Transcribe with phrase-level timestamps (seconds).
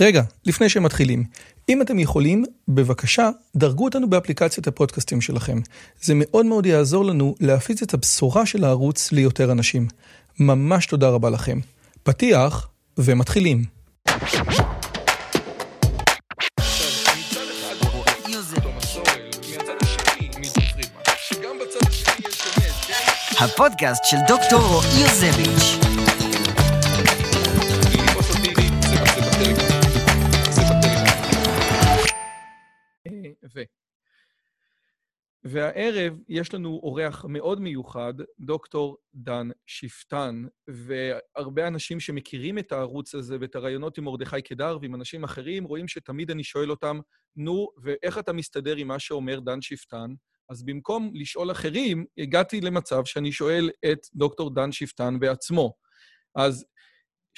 [0.00, 1.24] רגע, לפני שמתחילים,
[1.68, 5.60] אם אתם יכולים, בבקשה, דרגו אותנו באפליקציית הפודקאסטים שלכם.
[6.02, 9.88] זה מאוד מאוד יעזור לנו להפיץ את הבשורה של הערוץ ליותר אנשים.
[10.40, 11.58] ממש תודה רבה לכם.
[12.02, 12.68] פתיח,
[12.98, 13.64] ומתחילים.
[23.40, 25.85] הפודקאסט של דוקטור רועי יוזביץ'.
[35.48, 43.36] והערב יש לנו אורח מאוד מיוחד, דוקטור דן שפטן, והרבה אנשים שמכירים את הערוץ הזה
[43.40, 47.00] ואת הרעיונות עם מרדכי קדר ועם אנשים אחרים, רואים שתמיד אני שואל אותם,
[47.36, 50.14] נו, ואיך אתה מסתדר עם מה שאומר דן שפטן?
[50.50, 55.72] אז במקום לשאול אחרים, הגעתי למצב שאני שואל את דוקטור דן שפטן בעצמו.
[56.36, 56.64] אז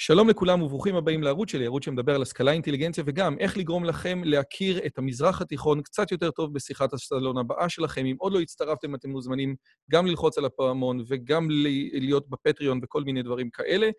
[0.01, 4.21] שלום לכולם וברוכים הבאים לערוץ שלי, ערוץ שמדבר על השכלה, אינטליגנציה, וגם איך לגרום לכם
[4.23, 8.05] להכיר את המזרח התיכון קצת יותר טוב בשיחת הסלון הבאה שלכם.
[8.05, 9.55] אם עוד לא הצטרפתם, אתם מוזמנים
[9.91, 11.47] גם ללחוץ על הפעמון וגם
[11.93, 13.89] להיות בפטריון וכל מיני דברים כאלה.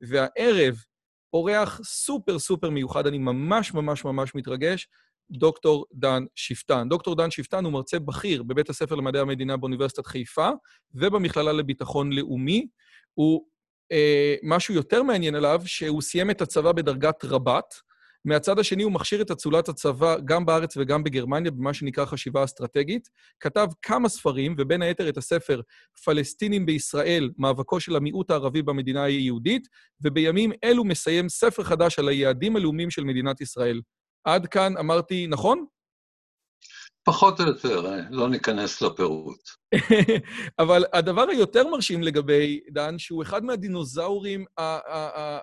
[0.00, 0.74] והערב,
[1.32, 4.88] אורח סופר סופר מיוחד, אני ממש ממש ממש מתרגש,
[5.30, 6.88] דוקטור דן שפטן.
[6.88, 10.50] דוקטור דן שפטן הוא מרצה בכיר בבית הספר למדעי המדינה באוניברסיטת חיפה
[10.94, 12.66] ובמכללה לביטחון לאומי.
[13.14, 13.44] הוא
[14.42, 17.74] משהו יותר מעניין עליו, שהוא סיים את הצבא בדרגת רב"ט.
[18.24, 23.08] מהצד השני הוא מכשיר את אצולת הצבא גם בארץ וגם בגרמניה, במה שנקרא חשיבה אסטרטגית.
[23.40, 25.60] כתב כמה ספרים, ובין היתר את הספר
[26.04, 29.68] פלסטינים בישראל, מאבקו של המיעוט הערבי במדינה היהודית,
[30.04, 33.80] ובימים אלו מסיים ספר חדש על היעדים הלאומיים של מדינת ישראל.
[34.24, 35.64] עד כאן אמרתי נכון?
[37.10, 39.40] פחות או יותר, לא ניכנס לפירוט.
[40.62, 44.44] אבל הדבר היותר מרשים לגבי דן, שהוא אחד מהדינוזאורים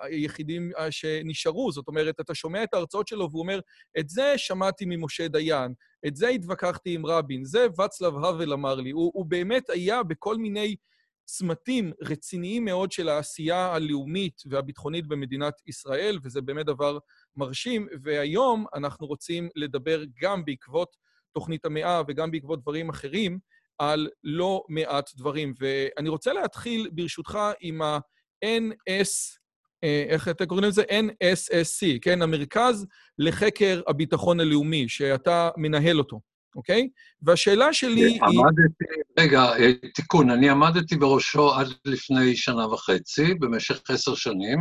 [0.02, 1.72] היחידים שנשארו.
[1.72, 3.60] זאת אומרת, אתה שומע את ההרצאות שלו והוא אומר,
[3.98, 5.72] את זה שמעתי ממשה דיין,
[6.06, 8.90] את זה התווכחתי עם רבין, זה ואצלב האוול אמר לי.
[8.90, 10.76] הוא, הוא באמת היה בכל מיני
[11.24, 16.98] צמתים רציניים מאוד של העשייה הלאומית והביטחונית במדינת ישראל, וזה באמת דבר
[17.36, 17.88] מרשים.
[18.02, 20.96] והיום אנחנו רוצים לדבר גם בעקבות
[21.38, 23.38] תוכנית המאה וגם בעקבות דברים אחרים,
[23.78, 25.54] על לא מעט דברים.
[25.60, 29.38] ואני רוצה להתחיל, ברשותך, עם ה-NS,
[29.84, 30.82] אה, איך אתם קוראים לזה?
[30.82, 32.22] NSSC, כן?
[32.22, 32.86] המרכז
[33.18, 36.20] לחקר הביטחון הלאומי, שאתה מנהל אותו,
[36.56, 36.88] אוקיי?
[37.22, 38.20] והשאלה שלי היא...
[38.22, 38.84] עמדתי,
[39.18, 44.58] רגע, אה, תיקון, אני עמדתי בראשו עד לפני שנה וחצי, במשך עשר שנים.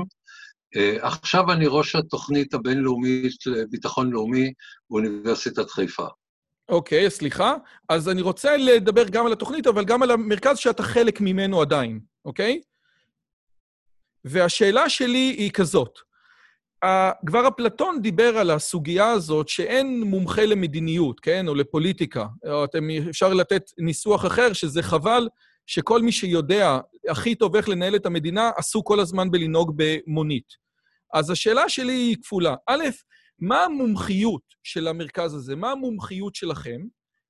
[0.75, 4.53] אה, עכשיו אני ראש התוכנית הבינלאומית לביטחון לאומי
[4.89, 6.07] באוניברסיטת חיפה.
[6.69, 7.55] אוקיי, סליחה.
[7.89, 11.99] אז אני רוצה לדבר גם על התוכנית, אבל גם על המרכז שאתה חלק ממנו עדיין,
[12.25, 12.61] אוקיי?
[14.25, 15.99] והשאלה שלי היא כזאת.
[17.25, 21.47] כבר אפלטון דיבר על הסוגיה הזאת שאין מומחה למדיניות, כן?
[21.47, 22.25] או לפוליטיקה.
[22.47, 25.27] או אתם, אפשר לתת ניסוח אחר, שזה חבל
[25.65, 26.79] שכל מי שיודע
[27.09, 30.47] הכי טוב איך לנהל את המדינה, עשו כל הזמן בלנהוג במונית.
[31.13, 32.55] אז השאלה שלי היא כפולה.
[32.67, 32.83] א',
[33.39, 35.55] מה המומחיות של המרכז הזה?
[35.55, 36.81] מה המומחיות שלכם?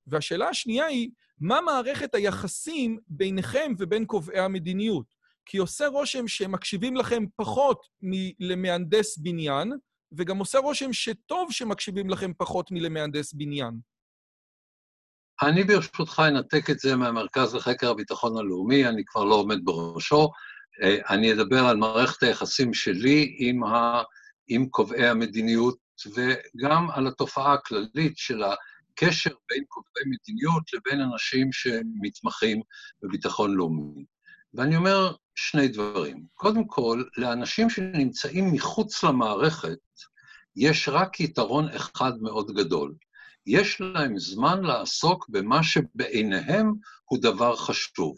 [0.06, 1.10] והשאלה השנייה היא,
[1.40, 5.18] מה מערכת היחסים ביניכם ובין קובעי המדיניות?
[5.46, 9.72] כי עושה רושם שהם מקשיבים לכם פחות מלמהנדס בניין,
[10.12, 13.80] וגם עושה רושם שטוב שמקשיבים לכם פחות מלמהנדס בניין.
[15.42, 20.30] אני ברשותך אנתק את זה מהמרכז לחקר הביטחון הלאומי, אני כבר לא עומד בראשו.
[20.82, 24.02] אה, אני אדבר על מערכת היחסים שלי עם, ה...
[24.48, 32.60] עם קובעי המדיניות וגם על התופעה הכללית של הקשר בין קובעי מדיניות לבין אנשים שמתמחים
[33.02, 34.04] בביטחון לאומי.
[34.54, 36.24] ואני אומר שני דברים.
[36.34, 39.78] קודם כל, לאנשים שנמצאים מחוץ למערכת,
[40.56, 42.94] יש רק יתרון אחד מאוד גדול.
[43.46, 46.72] יש להם זמן לעסוק במה שבעיניהם
[47.04, 48.16] הוא דבר חשוב.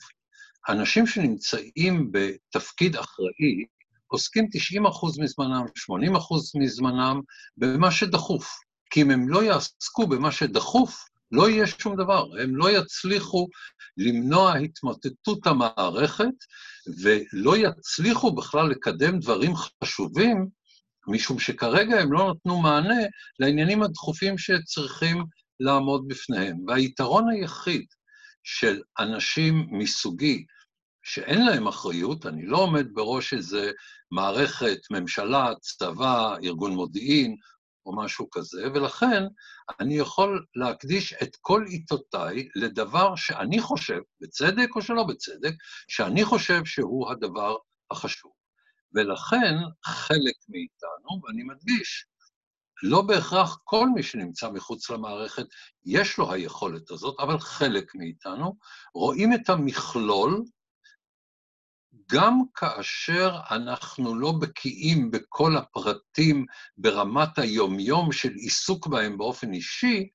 [0.69, 3.64] אנשים שנמצאים בתפקיד אחראי,
[4.10, 7.21] עוסקים 90 אחוז מזמנם, 80 אחוז מזמנם,
[7.56, 8.50] במה שדחוף.
[8.90, 12.26] כי אם הם לא יעסקו במה שדחוף, לא יהיה שום דבר.
[12.43, 13.49] הם לא יצליחו
[13.96, 16.34] למנוע התמוטטות המערכת,
[17.02, 19.52] ולא יצליחו בכלל לקדם דברים
[19.84, 20.46] חשובים,
[21.08, 23.00] משום שכרגע הם לא נתנו מענה
[23.38, 25.25] לעניינים הדחופים שצריכים
[25.61, 26.56] לעמוד בפניהם.
[26.67, 27.84] והיתרון היחיד
[28.44, 30.44] של אנשים מסוגי,
[31.12, 33.70] שאין להם אחריות, אני לא עומד בראש איזה
[34.10, 37.36] מערכת, ממשלה, צבא, ארגון מודיעין,
[37.86, 39.22] או משהו כזה, ולכן
[39.80, 45.52] אני יכול להקדיש את כל עיתותיי לדבר שאני חושב, בצדק או שלא בצדק,
[45.88, 47.56] שאני חושב שהוא הדבר
[47.90, 48.32] החשוב.
[48.94, 49.54] ולכן
[49.84, 52.06] חלק מאיתנו, ואני מדגיש,
[52.82, 55.46] לא בהכרח כל מי שנמצא מחוץ למערכת
[55.84, 58.56] יש לו היכולת הזאת, אבל חלק מאיתנו
[58.94, 60.44] רואים את המכלול
[62.12, 66.46] גם כאשר אנחנו לא בקיאים בכל הפרטים
[66.78, 70.08] ברמת היומיום של עיסוק בהם באופן אישי,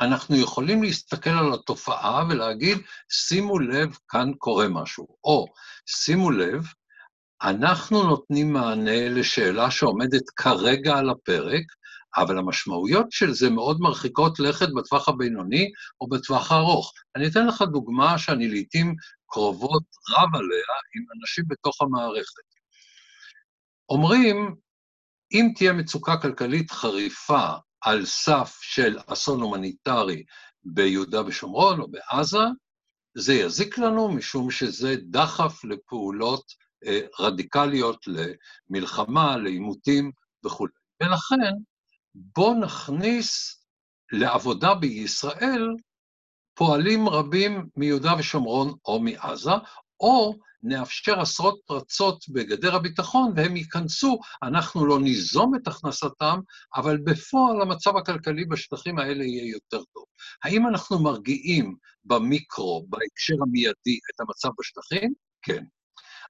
[0.00, 2.78] אנחנו יכולים להסתכל על התופעה ולהגיד,
[3.08, 5.06] שימו לב, כאן קורה משהו.
[5.24, 5.46] או,
[5.86, 6.64] שימו לב,
[7.42, 11.64] אנחנו נותנים מענה לשאלה שעומדת כרגע על הפרק,
[12.16, 15.70] אבל המשמעויות של זה מאוד מרחיקות לכת בטווח הבינוני
[16.00, 16.92] או בטווח הארוך.
[17.16, 18.94] אני אתן לך דוגמה שאני לעיתים
[19.34, 22.44] קרובות רב עליה עם אנשים בתוך המערכת.
[23.88, 24.56] אומרים,
[25.32, 27.48] אם תהיה מצוקה כלכלית חריפה
[27.80, 30.24] על סף של אסון הומניטרי
[30.64, 32.44] ביהודה ושומרון או בעזה,
[33.16, 36.44] זה יזיק לנו משום שזה דחף לפעולות
[36.86, 40.10] אה, רדיקליות, למלחמה, לעימותים
[40.44, 40.66] וכו'.
[41.02, 41.54] ולכן,
[42.14, 43.60] בואו נכניס
[44.12, 45.68] לעבודה בישראל
[46.54, 49.50] פועלים רבים מיהודה ושומרון או מעזה,
[50.00, 56.40] או נאפשר עשרות פרצות בגדר הביטחון והם ייכנסו, אנחנו לא ניזום את הכנסתם,
[56.76, 60.04] אבל בפועל המצב הכלכלי בשטחים האלה יהיה יותר טוב.
[60.44, 65.12] האם אנחנו מרגיעים במיקרו, בהקשר המיידי, את המצב בשטחים?
[65.42, 65.64] כן.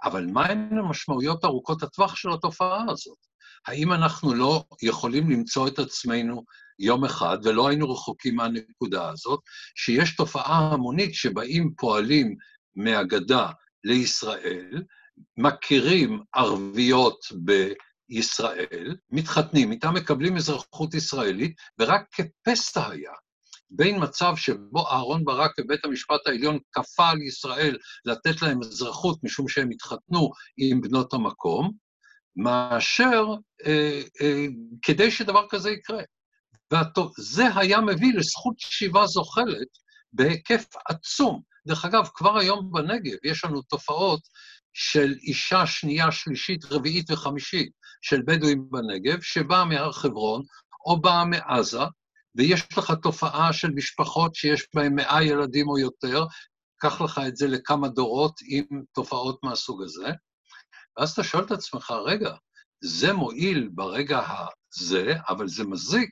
[0.04, 3.18] אבל מהן המשמעויות ארוכות הטווח של התופעה הזאת?
[3.66, 6.44] האם אנחנו לא יכולים למצוא את עצמנו
[6.78, 9.40] יום אחד, ולא היינו רחוקים מהנקודה הזאת,
[9.74, 12.36] שיש תופעה המונית שבאים פועלים
[12.76, 13.50] מהגדה
[13.84, 14.82] לישראל,
[15.36, 23.12] מכירים ערביות בישראל, מתחתנים איתם, מקבלים אזרחות ישראלית, ורק כפסע היה
[23.70, 29.48] בין מצב שבו אהרן ברק ובית המשפט העליון כפה על ישראל לתת להם אזרחות משום
[29.48, 31.72] שהם התחתנו עם בנות המקום,
[32.36, 33.24] מאשר
[33.66, 34.46] אה, אה,
[34.82, 36.02] כדי שדבר כזה יקרה.
[36.72, 39.68] וזה היה מביא לזכות שיבה זוחלת
[40.12, 41.42] בהיקף עצום.
[41.66, 44.20] דרך אגב, כבר היום בנגב יש לנו תופעות
[44.72, 47.72] של אישה שנייה, שלישית, רביעית וחמישית
[48.02, 50.42] של בדואים בנגב, שבאה מהר חברון
[50.86, 51.84] או באה מעזה,
[52.34, 56.24] ויש לך תופעה של משפחות שיש בהן מאה ילדים או יותר,
[56.76, 58.64] קח לך את זה לכמה דורות עם
[58.94, 60.08] תופעות מהסוג הזה,
[60.96, 62.34] ואז אתה שואל את עצמך, רגע,
[62.84, 64.20] זה מועיל ברגע
[64.76, 66.10] הזה, אבל זה מזיק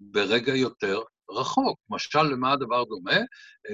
[0.00, 1.00] ברגע יותר
[1.30, 1.78] רחוק.
[1.90, 3.16] משל, למה הדבר דומה?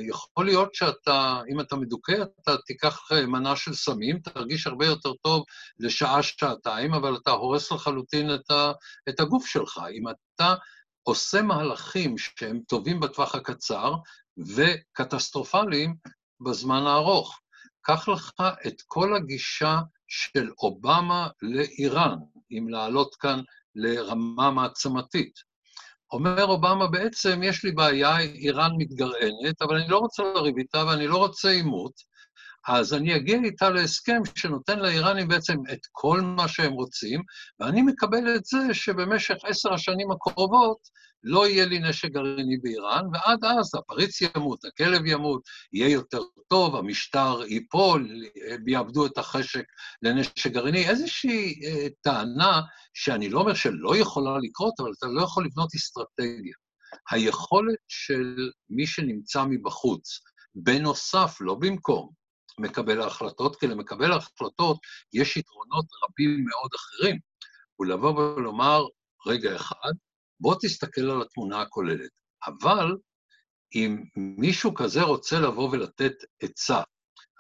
[0.09, 2.13] יכול להיות שאתה, אם אתה מדוכא,
[2.43, 5.45] אתה תיקח מנה של סמים, תרגיש הרבה יותר טוב
[5.79, 8.73] לשעה-שעתיים, אבל אתה הורס לחלוטין את, ה,
[9.09, 9.81] את הגוף שלך.
[9.93, 10.55] אם אתה
[11.03, 13.95] עושה מהלכים שהם טובים בטווח הקצר
[14.57, 15.97] וקטסטרופליים
[16.41, 17.40] בזמן הארוך.
[17.83, 18.31] קח לך
[18.67, 19.79] את כל הגישה
[20.09, 22.17] של אובמה לאיראן,
[22.51, 23.41] אם לעלות כאן
[23.75, 25.33] לרמה מעצמתית.
[26.13, 31.07] אומר אובמה, בעצם יש לי בעיה, איראן מתגרענת, אבל אני לא רוצה לריב איתה ואני
[31.07, 31.93] לא רוצה עימות,
[32.69, 37.23] אז אני אגיע איתה להסכם שנותן לאיראנים בעצם את כל מה שהם רוצים,
[37.61, 40.79] ואני מקבל את זה שבמשך עשר השנים הקרובות
[41.23, 46.77] לא יהיה לי נשק גרעיני באיראן, ועד אז הפריץ ימות, הכלב ימות, יהיה יותר טוב,
[46.77, 48.09] המשטר ייפול,
[48.67, 49.65] יאבדו את החשק
[50.03, 50.89] לנשק גרעיני.
[50.89, 52.61] איזושהי אה, טענה
[52.95, 56.55] שאני לא אומר שלא יכולה לקרות, אבל אתה לא יכול לבנות אסטרטגיה.
[57.11, 60.21] היכולת של מי שנמצא מבחוץ,
[60.55, 62.11] בנוסף, לא במקום,
[62.59, 64.79] מקבל ההחלטות, כי למקבל ההחלטות
[65.13, 67.19] יש יתרונות רבים מאוד אחרים.
[67.77, 68.85] הוא לבוא ולומר,
[69.27, 69.93] רגע אחד,
[70.41, 72.11] בוא תסתכל על התמונה הכוללת.
[72.47, 72.97] אבל
[73.75, 76.83] אם מישהו כזה רוצה לבוא ולתת עצה,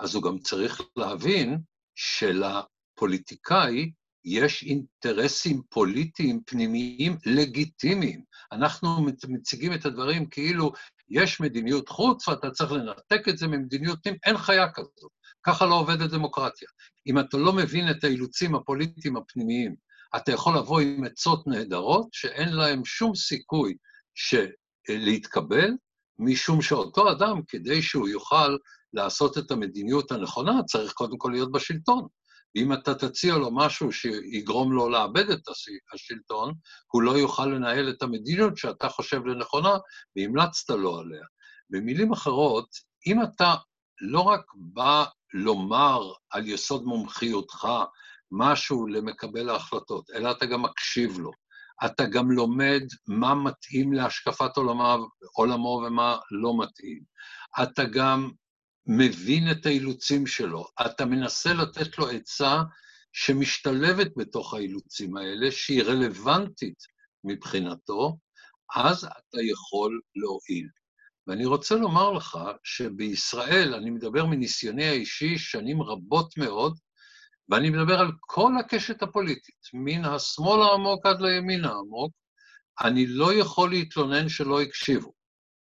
[0.00, 1.58] אז הוא גם צריך להבין
[1.94, 3.90] שלפוליטיקאי
[4.24, 8.24] יש אינטרסים פוליטיים פנימיים לגיטימיים.
[8.52, 10.72] אנחנו מציגים את הדברים כאילו
[11.08, 15.10] יש מדיניות חוץ ואתה צריך לנתק את זה ממדיניות פנים, אין חיה כזאת.
[15.46, 16.68] ככה לא עובדת דמוקרטיה.
[17.06, 19.74] אם אתה לא מבין את האילוצים הפוליטיים הפנימיים,
[20.16, 23.76] אתה יכול לבוא עם עצות נהדרות שאין להן שום סיכוי
[24.88, 25.70] להתקבל,
[26.18, 28.56] משום שאותו אדם, כדי שהוא יוכל
[28.92, 32.06] לעשות את המדיניות הנכונה, צריך קודם כל להיות בשלטון.
[32.54, 35.40] ואם אתה תציע לו משהו שיגרום לו לאבד את
[35.94, 36.54] השלטון,
[36.92, 39.76] הוא לא יוכל לנהל את המדיניות שאתה חושב לנכונה,
[40.16, 41.24] והמלצת לו עליה.
[41.70, 42.68] במילים אחרות,
[43.06, 43.54] אם אתה
[44.00, 47.68] לא רק בא לומר על יסוד מומחיותך
[48.32, 51.30] משהו למקבל ההחלטות, אלא אתה גם מקשיב לו.
[51.84, 54.96] אתה גם לומד מה מתאים להשקפת עולמה,
[55.32, 57.02] עולמו ומה לא מתאים.
[57.62, 58.30] אתה גם
[58.86, 62.62] מבין את האילוצים שלו, אתה מנסה לתת לו עצה
[63.12, 66.78] שמשתלבת בתוך האילוצים האלה, שהיא רלוונטית
[67.24, 68.16] מבחינתו,
[68.76, 70.68] אז אתה יכול להועיל.
[71.26, 76.78] ואני רוצה לומר לך שבישראל, אני מדבר מניסיוני האישי שנים רבות מאוד,
[77.50, 82.12] ואני מדבר על כל הקשת הפוליטית, מן השמאל העמוק עד לימין העמוק,
[82.80, 85.12] אני לא יכול להתלונן שלא הקשיבו.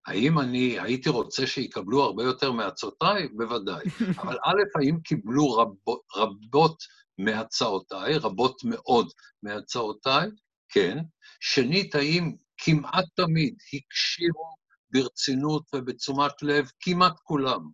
[0.07, 3.27] האם אני הייתי רוצה שיקבלו הרבה יותר מעצותיי?
[3.27, 3.83] בוודאי.
[4.21, 6.83] אבל א', האם קיבלו רבות, רבות
[7.17, 9.07] מהצעותיי, רבות מאוד
[9.43, 10.27] מהצעותיי?
[10.69, 10.97] כן.
[11.39, 14.55] שנית, האם כמעט תמיד הקשיבו
[14.91, 17.69] ברצינות ובתשומת לב, כמעט כולם,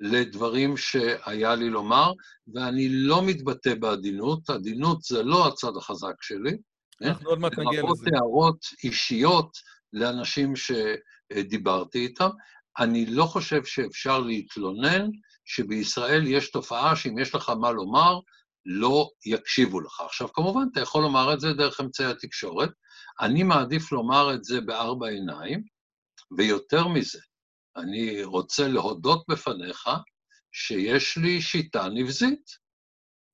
[0.00, 2.12] לדברים שהיה לי לומר,
[2.54, 6.56] ואני לא מתבטא בעדינות, עדינות זה לא הצד החזק שלי.
[7.02, 7.80] אנחנו עוד מעט נגיע לזה.
[7.80, 9.50] לרבות הערות אישיות
[9.92, 12.28] לאנשים שדיברתי איתם.
[12.78, 15.08] אני לא חושב שאפשר להתלונן
[15.44, 18.18] שבישראל יש תופעה שאם יש לך מה לומר,
[18.66, 20.00] לא יקשיבו לך.
[20.00, 22.70] עכשיו, כמובן, אתה יכול לומר את זה דרך אמצעי התקשורת.
[23.20, 25.62] אני מעדיף לומר את זה בארבע עיניים,
[26.38, 27.18] ויותר מזה,
[27.78, 29.88] אני רוצה להודות בפניך
[30.52, 32.50] שיש לי שיטה נבזית.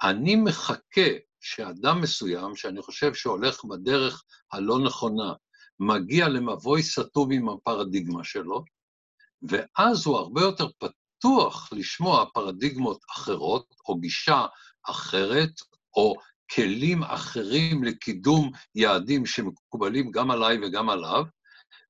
[0.02, 1.10] אני מחכה
[1.40, 5.32] שאדם מסוים, שאני חושב שהולך בדרך הלא נכונה,
[5.80, 8.64] מגיע למבוי סתום עם הפרדיגמה שלו,
[9.42, 14.46] ואז הוא הרבה יותר פתוח לשמוע פרדיגמות אחרות, או גישה
[14.88, 15.50] אחרת,
[15.96, 16.14] או
[16.54, 21.24] כלים אחרים לקידום יעדים שמקובלים גם עליי וגם עליו,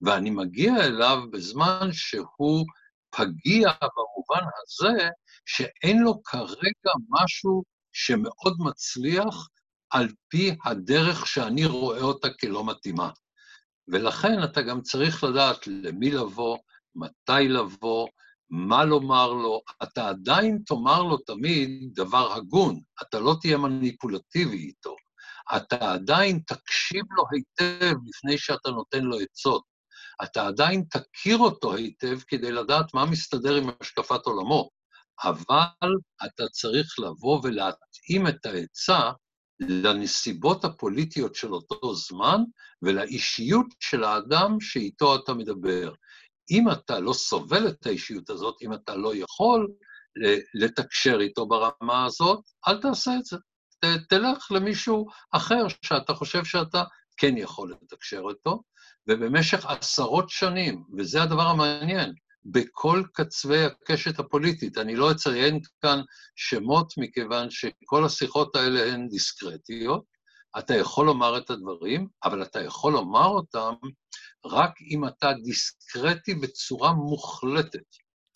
[0.05, 2.67] ואני מגיע אליו בזמן שהוא
[3.11, 5.09] פגיע במובן הזה
[5.47, 9.49] שאין לו כרגע משהו שמאוד מצליח
[9.91, 13.11] על פי הדרך שאני רואה אותה כלא מתאימה.
[13.89, 16.59] ולכן אתה גם צריך לדעת למי לבוא,
[16.95, 18.09] מתי לבוא,
[18.51, 24.97] מה לומר לו, אתה עדיין תאמר לו תמיד דבר הגון, אתה לא תהיה מניפולטיבי איתו.
[25.57, 29.74] אתה עדיין תקשיב לו היטב לפני שאתה נותן לו עצות.
[30.23, 34.71] אתה עדיין תכיר אותו היטב כדי לדעת מה מסתדר עם השקפת עולמו,
[35.25, 35.95] אבל
[36.27, 39.11] אתה צריך לבוא ולהתאים את העצה
[39.61, 42.41] לנסיבות הפוליטיות של אותו זמן
[42.83, 45.93] ולאישיות של האדם שאיתו אתה מדבר.
[46.51, 49.69] אם אתה לא סובל את האישיות הזאת, אם אתה לא יכול
[50.55, 53.37] לתקשר איתו ברמה הזאת, אל תעשה את זה.
[53.81, 56.85] ת, תלך למישהו אחר שאתה חושב שאתה
[57.17, 58.63] כן יכול לתקשר איתו,
[59.09, 62.13] ובמשך עשרות שנים, וזה הדבר המעניין,
[62.45, 66.01] בכל קצווי הקשת הפוליטית, אני לא אציין כאן
[66.37, 70.05] שמות מכיוון שכל השיחות האלה הן דיסקרטיות,
[70.59, 73.75] אתה יכול לומר את הדברים, אבל אתה יכול לומר אותם
[74.47, 77.85] רק אם אתה דיסקרטי בצורה מוחלטת.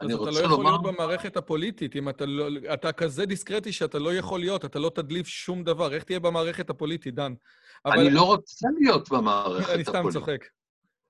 [0.00, 0.70] אז אתה לא יכול לומר...
[0.70, 2.48] להיות במערכת הפוליטית, אם אתה לא...
[2.74, 5.94] אתה כזה דיסקרטי שאתה לא יכול להיות, אתה לא תדליף שום דבר.
[5.94, 7.32] איך תהיה במערכת הפוליטית, דן?
[7.86, 7.98] אבל...
[7.98, 9.94] אני לא רוצה להיות במערכת הפוליטית.
[9.94, 10.44] אני סתם צוחק.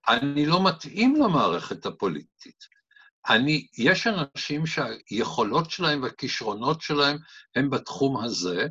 [0.08, 2.64] אני לא מתאים למערכת הפוליטית.
[3.28, 7.16] אני, יש אנשים שהיכולות שלהם והכישרונות שלהם
[7.56, 8.66] הם בתחום הזה,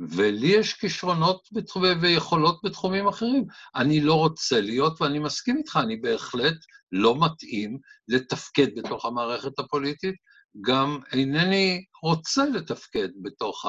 [0.00, 3.46] ולי יש כישרונות בתחום, ויכולות בתחומים אחרים.
[3.76, 6.56] אני לא רוצה להיות, ואני מסכים איתך, אני בהחלט
[6.92, 10.14] לא מתאים לתפקד בתוך המערכת הפוליטית,
[10.60, 13.66] גם אינני רוצה לתפקד בתוך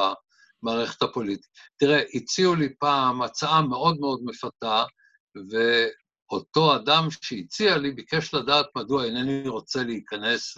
[0.64, 1.48] המערכת הפוליטית.
[1.78, 4.84] תראה, הציעו לי פעם הצעה מאוד מאוד מפתה,
[6.32, 10.58] ואותו אדם שהציע לי ביקש לדעת מדוע אינני רוצה להיכנס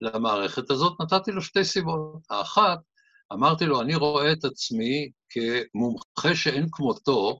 [0.00, 1.00] למערכת הזאת.
[1.00, 2.20] נתתי לו שתי סיבות.
[2.30, 2.78] האחת,
[3.32, 7.38] אמרתי לו, אני רואה את עצמי כמומחה שאין כמותו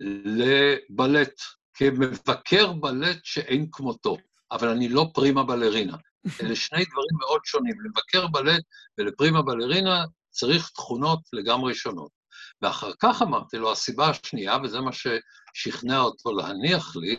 [0.00, 1.40] לבלט,
[1.74, 4.16] כמבקר בלט שאין כמותו,
[4.52, 5.96] אבל אני לא פרימה בלרינה.
[6.42, 7.74] אלה שני דברים מאוד שונים.
[7.84, 8.62] לבקר בלט
[8.98, 12.15] ולפרימה בלרינה צריך תכונות לגמרי שונות.
[12.62, 17.16] ואחר כך אמרתי לו, הסיבה השנייה, וזה מה ששכנע אותו להניח לי,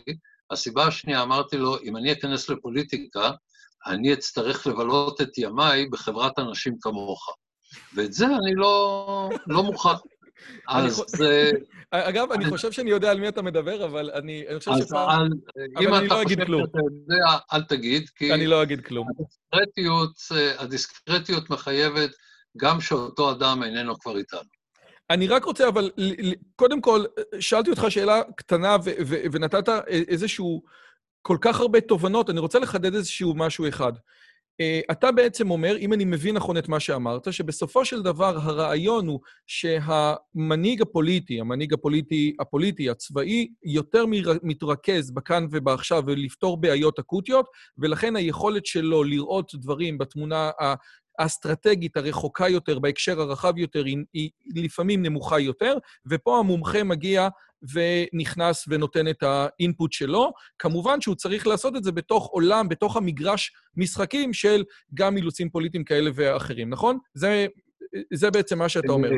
[0.50, 3.30] הסיבה השנייה, אמרתי לו, אם אני אכנס לפוליטיקה,
[3.86, 7.36] אני אצטרך לבלות את ימיי בחברת אנשים כמוך.
[7.94, 9.88] ואת זה אני לא, לא מוכן.
[10.68, 11.04] אז...
[11.90, 15.28] אגב, אני חושב שאני יודע על מי אתה מדבר, אבל אני חושב שפעם...
[15.80, 18.34] אם אתה חושב שאתה יודע, אל תגיד, כי...
[18.34, 19.08] אני לא אגיד כלום.
[20.58, 22.10] הדיסקרטיות מחייבת
[22.56, 24.57] גם שאותו אדם איננו כבר איתנו.
[25.10, 25.90] אני רק רוצה, אבל
[26.56, 27.04] קודם כל,
[27.40, 28.76] שאלתי אותך שאלה קטנה
[29.32, 30.62] ונתת איזשהו
[31.22, 33.92] כל כך הרבה תובנות, אני רוצה לחדד איזשהו משהו אחד.
[34.60, 39.06] אה, אתה בעצם אומר, אם אני מבין נכון את מה שאמרת, שבסופו של דבר הרעיון
[39.06, 44.04] הוא שהמנהיג הפוליטי, המנהיג הפוליטי, הפוליטי, הצבאי, יותר
[44.42, 47.46] מתרכז בכאן ובעכשיו ולפתור בעיות אקוטיות,
[47.78, 50.50] ולכן היכולת שלו לראות דברים בתמונה
[51.18, 55.74] האסטרטגית הרחוקה יותר, בהקשר הרחב יותר, היא, לפעמים נמוכה יותר,
[56.06, 57.28] ופה המומחה מגיע
[57.72, 60.32] ונכנס ונותן את האינפוט שלו.
[60.58, 65.84] כמובן שהוא צריך לעשות את זה בתוך עולם, בתוך המגרש משחקים של גם אילוצים פוליטיים
[65.84, 66.98] כאלה ואחרים, נכון?
[67.14, 67.46] זה,
[68.14, 69.10] זה בעצם מה שאתה אומר.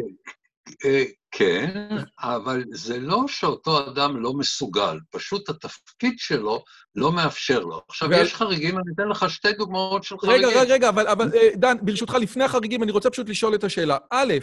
[1.33, 1.87] כן,
[2.21, 7.83] אבל זה לא שאותו אדם לא מסוגל, פשוט התפקיד שלו לא מאפשר לו.
[7.89, 8.13] עכשיו.
[8.13, 10.49] יש חריגים, אני אתן לך שתי דוגמאות של חריגים.
[10.49, 13.65] רגע, רגע, רגע, אבל, אבל אה, דן, ברשותך, לפני החריגים, אני רוצה פשוט לשאול את
[13.65, 13.97] השאלה.
[14.11, 14.35] א',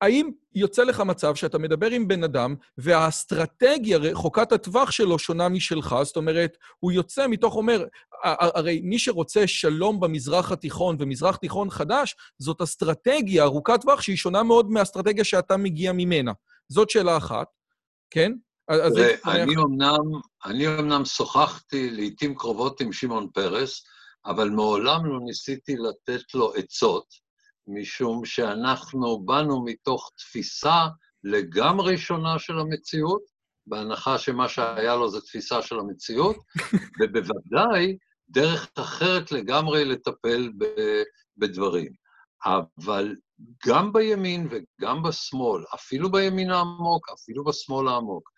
[0.00, 5.96] האם יוצא לך מצב שאתה מדבר עם בן אדם, והאסטרטגיה רחוקת הטווח שלו שונה משלך?
[6.02, 7.84] זאת אומרת, הוא יוצא מתוך אומר,
[8.22, 14.42] הרי מי שרוצה שלום במזרח התיכון ומזרח תיכון חדש, זאת אסטרטגיה ארוכת טווח שהיא שונה
[14.42, 16.32] מאוד מהאסטרטגיה שאתה מגיע ממנה.
[16.68, 17.46] זאת שאלה אחת,
[18.10, 18.32] כן?
[18.70, 23.84] תראה, אני אמנם, אני אמנם שוחחתי לעיתים קרובות עם שמעון פרס,
[24.26, 27.29] אבל מעולם לא ניסיתי לתת לו עצות.
[27.74, 30.86] משום שאנחנו באנו מתוך תפיסה
[31.24, 33.22] לגמרי שונה של המציאות,
[33.66, 36.36] בהנחה שמה שהיה לו זה תפיסה של המציאות,
[37.00, 37.96] ובוודאי
[38.28, 40.52] דרך אחרת לגמרי לטפל
[41.36, 41.92] בדברים.
[42.46, 43.16] אבל
[43.66, 48.30] גם בימין וגם בשמאל, אפילו בימין העמוק, אפילו בשמאל העמוק,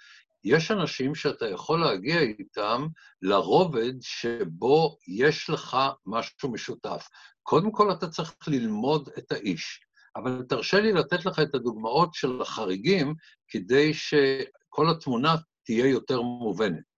[0.45, 2.87] יש אנשים שאתה יכול להגיע איתם
[3.23, 7.09] לרובד שבו יש לך משהו משותף.
[7.43, 9.81] קודם כל אתה צריך ללמוד את האיש,
[10.17, 13.15] אבל תרשה לי לתת לך את הדוגמאות של החריגים
[13.49, 15.35] כדי שכל התמונה
[15.65, 16.93] תהיה יותר מובנת.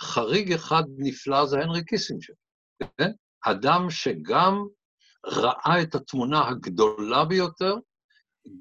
[0.00, 2.34] חריג אחד נפלא זה הנרי קיסינג'ר,
[2.98, 3.10] כן?
[3.46, 4.64] אדם שגם
[5.26, 7.74] ראה את התמונה הגדולה ביותר,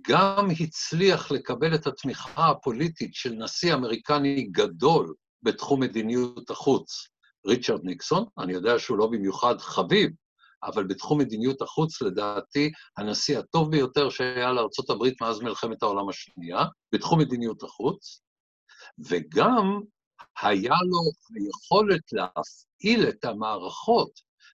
[0.08, 7.08] גם הצליח לקבל את התמיכה הפוליטית של נשיא אמריקני גדול בתחום מדיניות החוץ,
[7.48, 10.12] ריצ'רד ניקסון, אני יודע שהוא לא במיוחד חביב,
[10.64, 17.20] אבל בתחום מדיניות החוץ, לדעתי, הנשיא הטוב ביותר שהיה לארה"ב מאז מלחמת העולם השנייה, בתחום
[17.20, 18.22] מדיניות החוץ,
[19.10, 19.82] וגם
[20.42, 21.00] היה לו
[21.36, 24.12] היכולת להפעיל את המערכות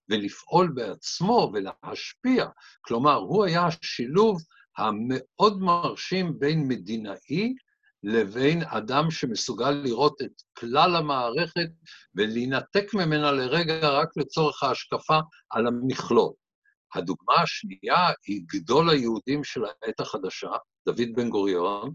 [0.09, 2.45] ולפעול בעצמו ולהשפיע.
[2.81, 4.41] כלומר, הוא היה השילוב
[4.77, 7.53] המאוד מרשים בין מדינאי
[8.03, 11.69] לבין אדם שמסוגל לראות את כלל המערכת
[12.15, 16.33] ולהינתק ממנה לרגע רק לצורך ההשקפה על המכלול.
[16.95, 20.49] הדוגמה השנייה היא גדול היהודים של העת החדשה,
[20.87, 21.93] דוד בן גוריון,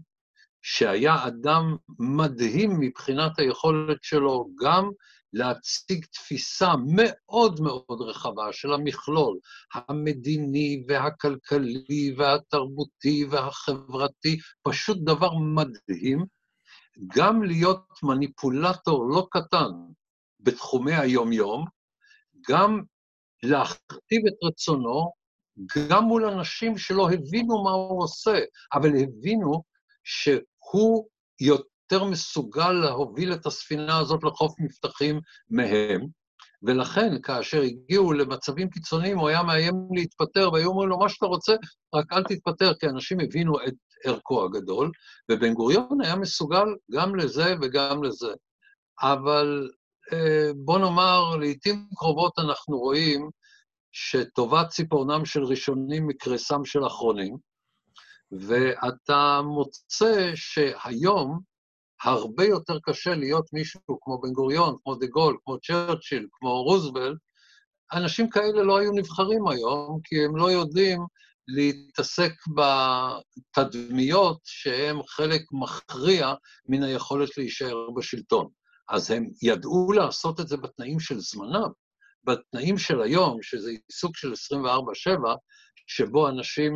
[0.61, 4.89] שהיה אדם מדהים מבחינת היכולת שלו גם
[5.33, 9.39] להציג תפיסה מאוד מאוד רחבה של המכלול
[9.73, 16.25] המדיני והכלכלי והתרבותי והחברתי, פשוט דבר מדהים,
[17.15, 19.71] גם להיות מניפולטור לא קטן
[20.39, 21.65] בתחומי היום-יום,
[22.49, 22.81] גם
[23.43, 25.11] להכתיב את רצונו,
[25.89, 28.39] גם מול אנשים שלא הבינו מה הוא עושה,
[28.73, 29.63] אבל הבינו
[30.03, 30.39] שהוא
[31.41, 36.07] יותר מסוגל להוביל את הספינה הזאת לחוף מבטחים מהם,
[36.63, 41.55] ולכן כאשר הגיעו למצבים קיצוניים הוא היה מאיים להתפטר, והיו אומרים לו, מה שאתה רוצה,
[41.95, 43.73] רק אל תתפטר, כי אנשים הבינו את
[44.05, 44.91] ערכו הגדול,
[45.31, 48.33] ובן גוריון היה מסוגל גם לזה וגם לזה.
[49.01, 49.69] אבל
[50.13, 53.29] אה, בוא נאמר, לעתים קרובות אנחנו רואים
[53.91, 57.37] שטובת ציפורנם של ראשונים מקרסם של אחרונים,
[58.31, 61.39] ואתה מוצא שהיום
[62.03, 67.17] הרבה יותר קשה להיות מישהו כמו בן גוריון, כמו דה גול, כמו צ'רצ'יל, כמו רוזוולט.
[67.93, 71.01] אנשים כאלה לא היו נבחרים היום, כי הם לא יודעים
[71.47, 72.33] להתעסק
[73.57, 76.33] בתדמיות שהן חלק מכריע
[76.69, 78.47] מן היכולת להישאר בשלטון.
[78.89, 81.69] אז הם ידעו לעשות את זה בתנאים של זמנם.
[82.23, 84.35] בתנאים של היום, שזה עיסוק של 24-7,
[85.87, 86.73] שבו אנשים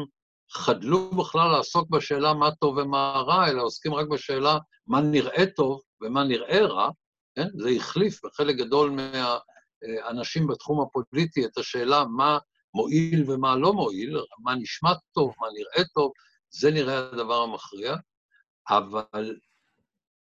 [0.52, 5.82] חדלו בכלל לעסוק בשאלה מה טוב ומה רע, אלא עוסקים רק בשאלה מה נראה טוב
[6.02, 6.90] ומה נראה רע,
[7.36, 7.48] כן?
[7.56, 12.38] זה החליף בחלק גדול מהאנשים בתחום הפוליטי את השאלה מה
[12.74, 16.12] מועיל ומה לא מועיל, מה נשמע טוב, מה נראה טוב,
[16.50, 17.96] זה נראה הדבר המכריע,
[18.70, 19.36] אבל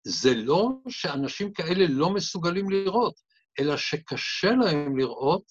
[0.04, 3.14] זה לא שאנשים כאלה לא מסוגלים לראות,
[3.60, 5.44] אלא שקשה להם לראות,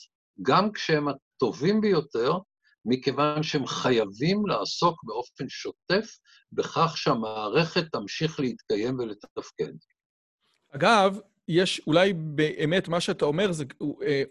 [0.42, 2.32] גם כשהם הטובים ביותר,
[2.88, 6.18] מכיוון שהם חייבים לעסוק באופן שוטף
[6.52, 9.72] בכך שהמערכת תמשיך להתקיים ולתפקד.
[10.70, 13.64] אגב, יש אולי באמת מה שאתה אומר, זה
[14.02, 14.22] אה,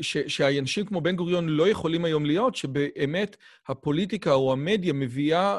[0.00, 3.36] ש, שהאנשים כמו בן גוריון לא יכולים היום להיות, שבאמת
[3.68, 5.58] הפוליטיקה או המדיה מביאה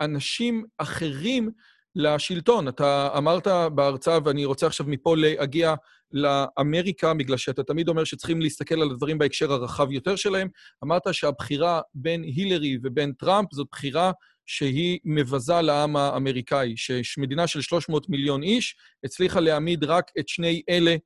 [0.00, 1.50] אנשים אחרים
[1.94, 2.68] לשלטון.
[2.68, 5.74] אתה אמרת בהרצאה, ואני רוצה עכשיו מפה להגיע
[6.12, 10.48] לאמריקה, בגלל שאתה תמיד אומר שצריכים להסתכל על הדברים בהקשר הרחב יותר שלהם.
[10.84, 14.12] אמרת שהבחירה בין הילרי ובין טראמפ זאת בחירה
[14.46, 20.96] שהיא מבזה לעם האמריקאי, שמדינה של 300 מיליון איש הצליחה להעמיד רק את שני אלה,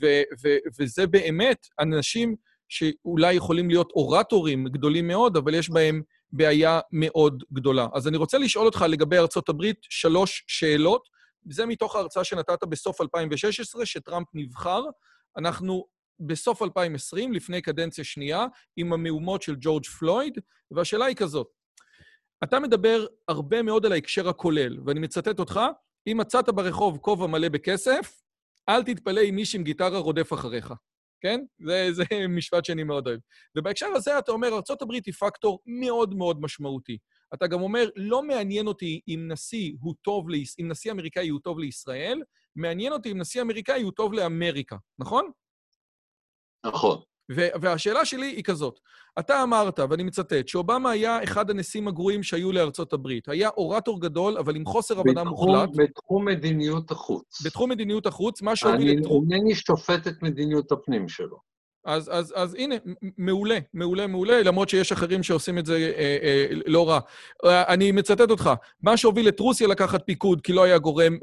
[0.00, 2.36] ו- ו- וזה באמת אנשים
[2.68, 7.88] שאולי יכולים להיות אורטורים גדולים מאוד, אבל יש בהם בעיה מאוד גדולה.
[7.94, 9.16] אז אני רוצה לשאול אותך לגבי
[9.48, 11.15] הברית שלוש שאלות.
[11.50, 14.82] זה מתוך ההרצאה שנתת בסוף 2016, שטראמפ נבחר.
[15.38, 15.86] אנחנו
[16.20, 20.38] בסוף 2020, לפני קדנציה שנייה, עם המהומות של ג'ורג' פלויד,
[20.70, 21.48] והשאלה היא כזאת,
[22.44, 25.60] אתה מדבר הרבה מאוד על ההקשר הכולל, ואני מצטט אותך,
[26.06, 28.22] אם מצאת ברחוב כובע מלא בכסף,
[28.68, 30.74] אל תתפלא אם מישהו עם גיטרה רודף אחריך.
[31.20, 31.40] כן?
[31.66, 33.20] זה, זה משפט שאני מאוד אוהב.
[33.56, 36.98] ובהקשר הזה אתה אומר, ארה"ב היא פקטור מאוד מאוד משמעותי.
[37.34, 40.54] אתה גם אומר, לא מעניין אותי אם נשיא הוא טוב, ליש...
[40.60, 42.22] אם נשיא אמריקאי הוא טוב לישראל,
[42.56, 45.30] מעניין אותי אם נשיא אמריקאי הוא טוב לאמריקה, נכון?
[46.66, 46.98] נכון.
[47.60, 48.80] והשאלה שלי היא כזאת,
[49.18, 53.28] אתה אמרת, ואני מצטט, שאובמה היה אחד הנשיאים הגרועים שהיו לארצות הברית.
[53.28, 55.68] היה אורטור גדול, אבל עם חוסר הבנה מוחלט.
[55.76, 57.42] בתחום מדיניות החוץ.
[57.46, 58.98] בתחום מדיניות החוץ, מה שהוביל...
[58.98, 61.55] אני אינני שופט את מדיניות הפנים שלו.
[61.86, 62.74] אז, אז, אז הנה,
[63.18, 67.00] מעולה, מעולה, מעולה, למרות שיש אחרים שעושים את זה אה, אה, לא רע.
[67.44, 68.50] אה, אני מצטט אותך,
[68.82, 71.16] מה שהוביל את רוסיה לקחת פיקוד כי לא היה גורם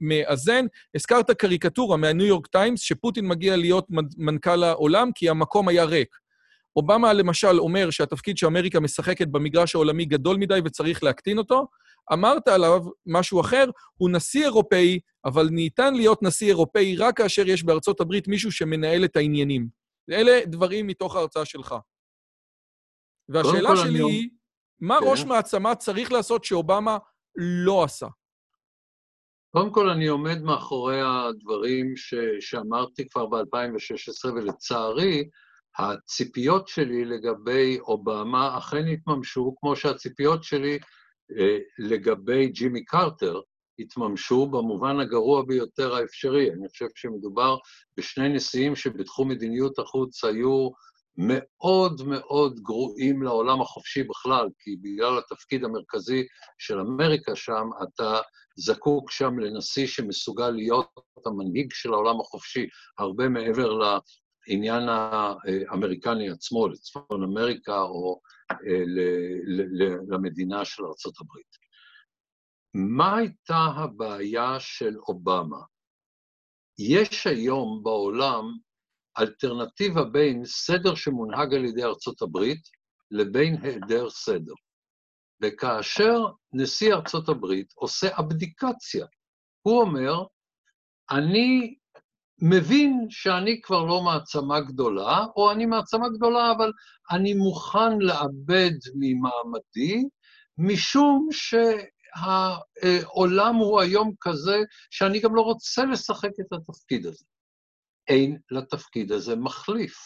[0.00, 6.16] מאזן, הזכרת קריקטורה מהניו יורק טיימס, שפוטין מגיע להיות מנכ"ל העולם כי המקום היה ריק.
[6.76, 11.66] אובמה למשל אומר שהתפקיד שאמריקה משחקת במגרש העולמי גדול מדי וצריך להקטין אותו.
[12.12, 13.64] אמרת עליו משהו אחר,
[13.96, 19.04] הוא נשיא אירופאי, אבל ניתן להיות נשיא אירופאי רק כאשר יש בארצות הברית מישהו שמנהל
[19.04, 19.85] את העניינים.
[20.10, 21.74] אלה דברים מתוך ההרצאה שלך.
[23.28, 24.30] והשאלה שלי היא,
[24.80, 25.06] מה כן.
[25.10, 26.98] ראש מעצמה צריך לעשות שאובמה
[27.36, 28.06] לא עשה?
[29.50, 32.14] קודם כל, אני עומד מאחורי הדברים ש...
[32.40, 35.28] שאמרתי כבר ב-2016, ולצערי,
[35.78, 40.78] הציפיות שלי לגבי אובמה אכן התממשו, כמו שהציפיות שלי
[41.38, 43.40] אה, לגבי ג'ימי קרטר
[43.78, 46.52] התממשו במובן הגרוע ביותר האפשרי.
[46.52, 47.56] אני חושב שמדובר
[47.96, 50.70] בשני נשיאים שבתחום מדיניות החוץ היו
[51.16, 56.26] מאוד מאוד גרועים לעולם החופשי בכלל, כי בגלל התפקיד המרכזי
[56.58, 58.20] של אמריקה שם, אתה
[58.56, 60.88] זקוק שם לנשיא שמסוגל להיות
[61.26, 62.66] המנהיג של העולם החופשי,
[62.98, 63.78] הרבה מעבר
[64.48, 68.56] לעניין האמריקני עצמו, לצפון אמריקה או אה,
[70.08, 71.65] למדינה של ארה"ב.
[72.76, 75.60] מה הייתה הבעיה של אובמה?
[76.78, 78.44] יש היום בעולם
[79.18, 82.60] אלטרנטיבה בין סדר שמונהג על ידי ארצות הברית
[83.10, 84.52] לבין היעדר סדר.
[85.42, 89.06] וכאשר נשיא ארצות הברית עושה אבדיקציה,
[89.62, 90.24] הוא אומר,
[91.10, 91.74] אני
[92.42, 96.72] מבין שאני כבר לא מעצמה גדולה, או אני מעצמה גדולה, אבל
[97.10, 100.04] אני מוכן לאבד ממעמדי,
[100.58, 101.54] משום ש...
[102.16, 104.56] העולם הוא היום כזה
[104.90, 107.24] שאני גם לא רוצה לשחק את התפקיד הזה.
[108.08, 109.96] אין לתפקיד הזה מחליף.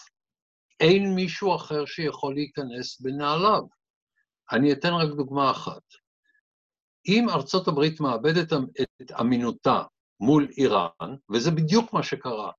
[0.81, 3.63] אין מישהו אחר שיכול להיכנס בנעליו.
[4.53, 5.83] אני אתן רק דוגמה אחת.
[7.09, 9.83] אם ארצות הברית מאבדת את אמינותה
[10.21, 12.53] מול איראן, וזה בדיוק מה שקרה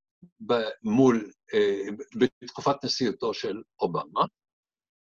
[0.84, 1.82] מול, אה,
[2.16, 4.26] בתקופת נשיאותו של אובמה,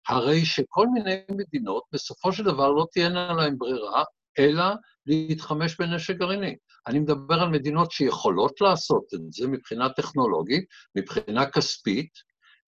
[0.07, 4.03] הרי שכל מיני מדינות בסופו של דבר לא תהיינה להן ברירה,
[4.39, 4.63] אלא
[5.05, 6.55] להתחמש בנשק גרעיני.
[6.87, 12.09] אני מדבר על מדינות שיכולות לעשות את זה מבחינה טכנולוגית, מבחינה כספית,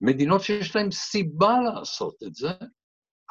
[0.00, 2.50] מדינות שיש להן סיבה לעשות את זה,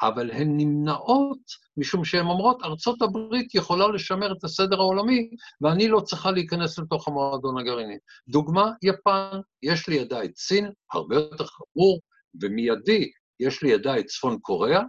[0.02, 1.38] אבל הן נמנעות
[1.76, 7.08] משום שהן אומרות, ארצות הברית יכולה לשמר את הסדר העולמי, ואני לא צריכה להיכנס לתוך
[7.08, 7.96] המועדון הגרעיני.
[8.28, 12.00] דוגמה, יפן, יש לידה את סין, הרבה יותר חמור,
[12.42, 14.82] ומיידי, יש לידה את צפון קוריאה,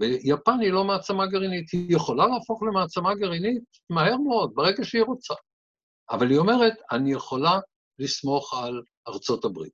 [0.00, 5.34] ויפן היא לא מעצמה גרעינית, היא יכולה להפוך למעצמה גרעינית מהר מאוד, ברגע שהיא רוצה.
[6.10, 7.58] אבל היא אומרת, אני יכולה
[7.98, 9.72] לסמוך על ארצות הברית.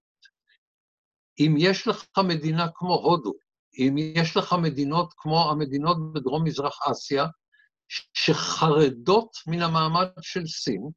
[1.41, 3.33] אם יש לך מדינה כמו הודו,
[3.79, 7.27] אם יש לך מדינות כמו המדינות בדרום-מזרח אסיה,
[8.15, 10.89] שחרדות מן המעמד של סין,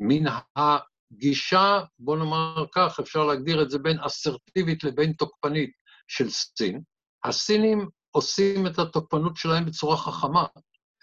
[0.00, 5.70] מן הגישה, בוא נאמר כך, אפשר להגדיר את זה בין אסרטיבית לבין תוקפנית
[6.08, 6.82] של סין,
[7.24, 10.46] הסינים עושים את התוקפנות שלהם בצורה חכמה.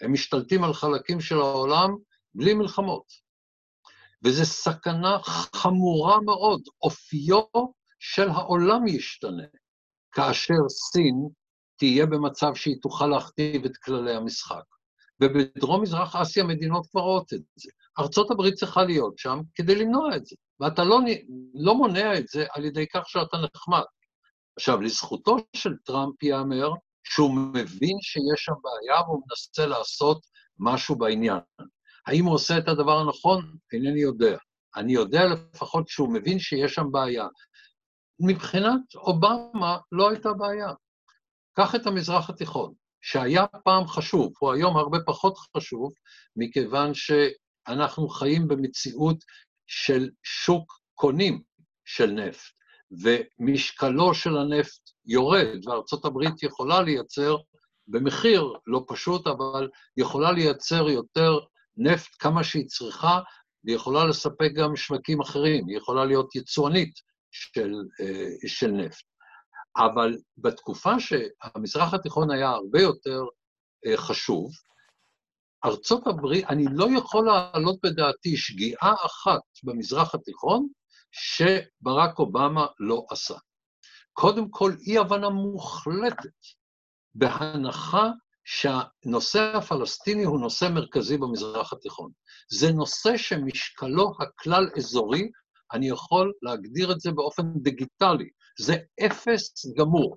[0.00, 1.90] הם משתלטים על חלקים של העולם
[2.34, 3.04] בלי מלחמות.
[4.24, 5.18] וזו סכנה
[5.54, 6.62] חמורה מאוד.
[6.82, 7.42] אופיו
[7.98, 9.42] של העולם ישתנה,
[10.12, 11.28] כאשר סין
[11.76, 14.64] תהיה במצב שהיא תוכל להכתיב את כללי המשחק.
[15.20, 17.70] ובדרום-מזרח אסיה מדינות כבר רואות את זה.
[17.98, 21.00] ארצות הברית צריכה להיות שם כדי למנוע את זה, ואתה לא,
[21.54, 23.84] לא מונע את זה על ידי כך שאתה נחמד.
[24.56, 26.70] עכשיו, לזכותו של טראמפ ייאמר
[27.04, 30.26] שהוא מבין שיש שם בעיה והוא מנסה לעשות
[30.58, 31.38] משהו בעניין.
[32.06, 33.56] האם הוא עושה את הדבר הנכון?
[33.72, 34.36] אינני יודע.
[34.76, 37.26] אני יודע לפחות שהוא מבין שיש שם בעיה.
[38.20, 40.72] מבחינת אובמה לא הייתה בעיה.
[41.56, 45.92] קח את המזרח התיכון, שהיה פעם חשוב, הוא היום הרבה פחות חשוב,
[46.36, 49.16] מכיוון שאנחנו חיים במציאות
[49.66, 51.42] של שוק קונים
[51.84, 52.52] של נפט,
[52.90, 57.36] ומשקלו של הנפט יורד, וארצות הברית יכולה לייצר,
[57.88, 61.38] במחיר לא פשוט, אבל יכולה לייצר יותר
[61.76, 63.20] נפט כמה שהיא צריכה,
[63.64, 66.92] והיא יכולה לספק גם שווקים אחרים, היא יכולה להיות יצואנית
[67.30, 69.04] של, אה, של נפט.
[69.76, 73.22] אבל בתקופה שהמזרח התיכון היה הרבה יותר
[73.86, 74.50] אה, חשוב,
[75.64, 80.68] ארצות הברית, אני לא יכול להעלות בדעתי שגיאה אחת במזרח התיכון
[81.10, 83.34] שברק אובמה לא עשה.
[84.14, 86.32] קודם כל, אי-הבנה מוחלטת
[87.14, 88.10] בהנחה
[88.44, 92.10] שהנושא הפלסטיני הוא נושא מרכזי במזרח התיכון.
[92.50, 95.30] זה נושא שמשקלו הכלל-אזורי,
[95.72, 100.16] אני יכול להגדיר את זה באופן דיגיטלי, זה אפס גמור.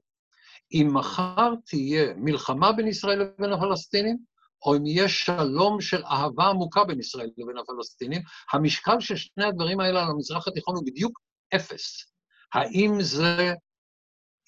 [0.74, 4.18] אם מחר תהיה מלחמה בין ישראל לבין הפלסטינים,
[4.66, 8.22] או אם יהיה שלום של אהבה עמוקה בין ישראל לבין הפלסטינים,
[8.54, 11.20] המשקל של שני הדברים האלה על המזרח התיכון הוא בדיוק
[11.56, 12.06] אפס.
[12.54, 13.54] האם זה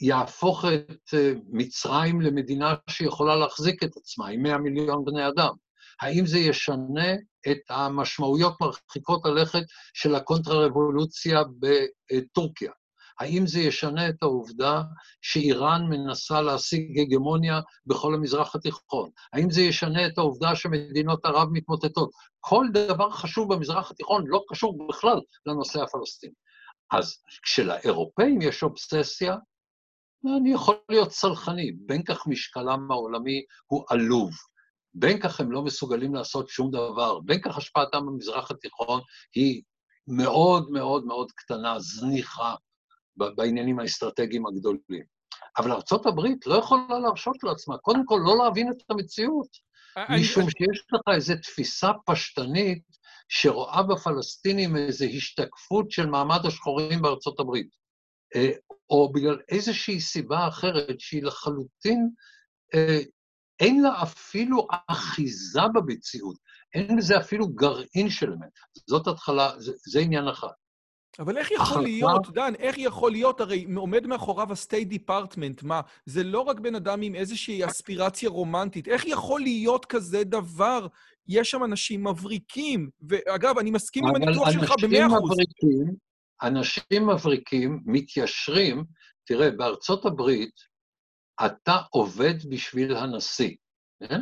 [0.01, 5.53] יהפוך את אה, מצרים למדינה שיכולה להחזיק את עצמה עם 100 מיליון בני אדם?
[6.01, 7.13] האם זה ישנה
[7.51, 12.71] את המשמעויות מרחיקות הלכת של הקונטרה-רבולוציה בטורקיה?
[13.19, 14.81] האם זה ישנה את העובדה
[15.21, 19.09] שאיראן מנסה להשיג הגמוניה בכל המזרח התיכון?
[19.33, 22.11] האם זה ישנה את העובדה שמדינות ערב מתמוטטות?
[22.39, 26.33] כל דבר חשוב במזרח התיכון לא קשור בכלל לנושא הפלסטיני.
[26.91, 29.35] אז כשלאירופאים יש אובססיה,
[30.25, 34.31] אני יכול להיות סלחני, בין כך משקלם העולמי הוא עלוב.
[34.93, 39.01] בין כך הם לא מסוגלים לעשות שום דבר, בין כך השפעתם במזרח התיכון
[39.35, 39.61] היא
[40.07, 42.55] מאוד מאוד מאוד קטנה, זניחה,
[43.15, 45.03] בעניינים האסטרטגיים הגדולים.
[45.57, 49.47] אבל ארה"ב לא יכולה להרשות לעצמה, קודם כל, לא להבין את המציאות,
[50.09, 52.83] משום שיש לך איזו תפיסה פשטנית
[53.27, 57.88] שרואה בפלסטינים איזו השתקפות של מעמד השחורים בארצות הברית, אה,
[58.89, 62.09] או בגלל איזושהי סיבה אחרת שהיא לחלוטין,
[62.75, 62.99] אה,
[63.59, 66.37] אין לה אפילו אחיזה במציאות,
[66.73, 68.49] אין לזה אפילו גרעין של אמת.
[68.87, 70.47] זאת התחלה, זה, זה עניין אחד.
[71.19, 75.81] אבל איך יכול להיות, דן, איך יכול להיות, הרי עומד מאחוריו ה-State Department, מה?
[76.05, 78.87] זה לא רק בן אדם עם איזושהי אספירציה רומנטית.
[78.87, 80.87] איך יכול להיות כזה דבר?
[81.27, 82.89] יש שם אנשים מבריקים.
[83.01, 85.31] ואגב, אני מסכים עם הניתוח שלך במאה אחוז.
[85.31, 86.08] מבריקים,
[86.43, 88.85] אנשים מבריקים מתיישרים,
[89.23, 90.55] תראה, בארצות הברית
[91.45, 93.55] אתה עובד בשביל הנשיא,
[93.99, 94.21] כן?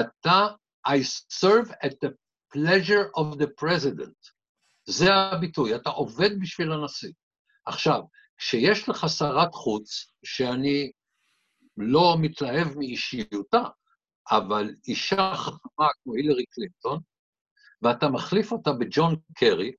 [0.00, 0.46] אתה,
[0.88, 1.00] I
[1.42, 2.10] serve at the
[2.54, 4.30] pleasure of the president.
[4.84, 7.12] זה הביטוי, אתה עובד בשביל הנשיא.
[7.66, 8.00] עכשיו,
[8.36, 10.92] כשיש לך שרת חוץ, שאני
[11.76, 13.62] לא מתלהב מאישיותה,
[14.30, 17.00] אבל אישה חכמה כמו הילרי קלינטון,
[17.82, 19.72] ואתה מחליף אותה בג'ון קרי,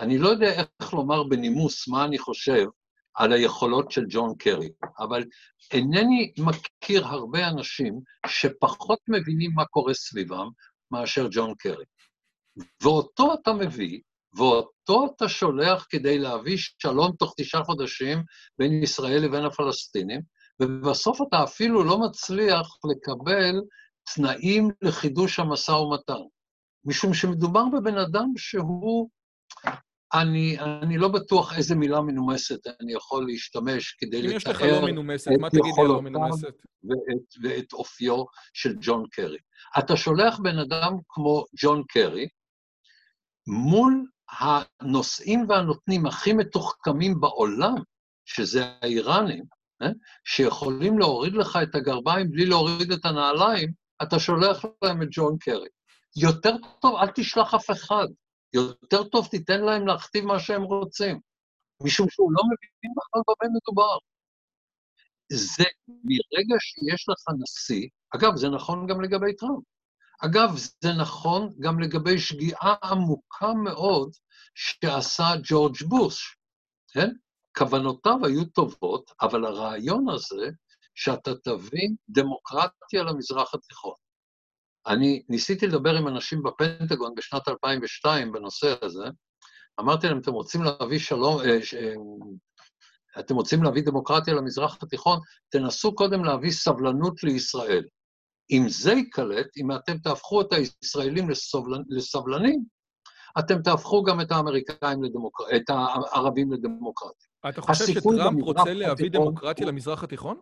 [0.00, 2.66] אני לא יודע איך לומר בנימוס מה אני חושב
[3.14, 5.24] על היכולות של ג'ון קרי, אבל
[5.72, 10.48] אינני מכיר הרבה אנשים שפחות מבינים מה קורה סביבם
[10.90, 11.84] מאשר ג'ון קרי.
[12.82, 14.00] ואותו אתה מביא
[14.36, 18.22] ואותו אתה שולח כדי להביא שלום תוך תשעה חודשים
[18.58, 20.20] בין ישראל לבין הפלסטינים,
[20.60, 23.60] ובסוף אתה אפילו לא מצליח לקבל
[24.14, 26.22] תנאים לחידוש המשא ומתן.
[26.84, 29.10] משום שמדובר בבן אדם שהוא,
[30.14, 34.30] אני, אני לא בטוח איזה מילה מנומסת אני יכול להשתמש כדי לתאר...
[34.30, 36.54] אם יש לך לא מנומסת, מה תגיד לי לא מנומסת?
[36.84, 39.38] ואת, ואת אופיו של ג'ון קרי.
[39.78, 42.28] אתה שולח בן אדם כמו ג'ון קרי
[43.46, 47.74] מול הנושאים והנותנים הכי מתוחכמים בעולם,
[48.24, 49.44] שזה האיראנים,
[49.82, 49.88] אה?
[50.24, 55.68] שיכולים להוריד לך את הגרביים בלי להוריד את הנעליים, אתה שולח להם את ג'ון קרי.
[56.16, 58.06] יותר טוב, אל תשלח אף אחד.
[58.54, 61.20] יותר טוב תיתן להם להכתיב מה שהם רוצים,
[61.82, 63.98] משום שהוא לא מבין בכלל במה מדובר.
[65.32, 69.64] זה מרגע שיש לך נשיא, אגב, זה נכון גם לגבי טראמפ.
[70.24, 74.10] אגב, זה נכון גם לגבי שגיאה עמוקה מאוד
[74.54, 76.36] שעשה ג'ורג' בוש,
[76.92, 77.10] כן?
[77.58, 80.50] כוונותיו היו טובות, אבל הרעיון הזה,
[80.94, 83.94] שאתה תבין דמוקרטיה למזרח התיכון.
[84.86, 89.04] אני ניסיתי לדבר עם אנשים בפנטגון בשנת 2002 בנושא הזה,
[89.80, 91.94] אמרתי להם, אתם רוצים להביא שלום, אה, ש, אה,
[93.20, 97.84] אתם רוצים להביא דמוקרטיה למזרח התיכון, תנסו קודם להביא סבלנות לישראל.
[98.50, 101.82] אם זה ייקלט, אם אתם תהפכו את הישראלים לסובלנ...
[101.88, 102.64] לסבלנים,
[103.38, 107.28] אתם תהפכו גם את האמריקאים לדמוקרטיה, את הערבים לדמוקרטיה.
[107.48, 110.40] אתה חושב שטראמפ רוצה להביא דמוקרטיה למזרח התיכון?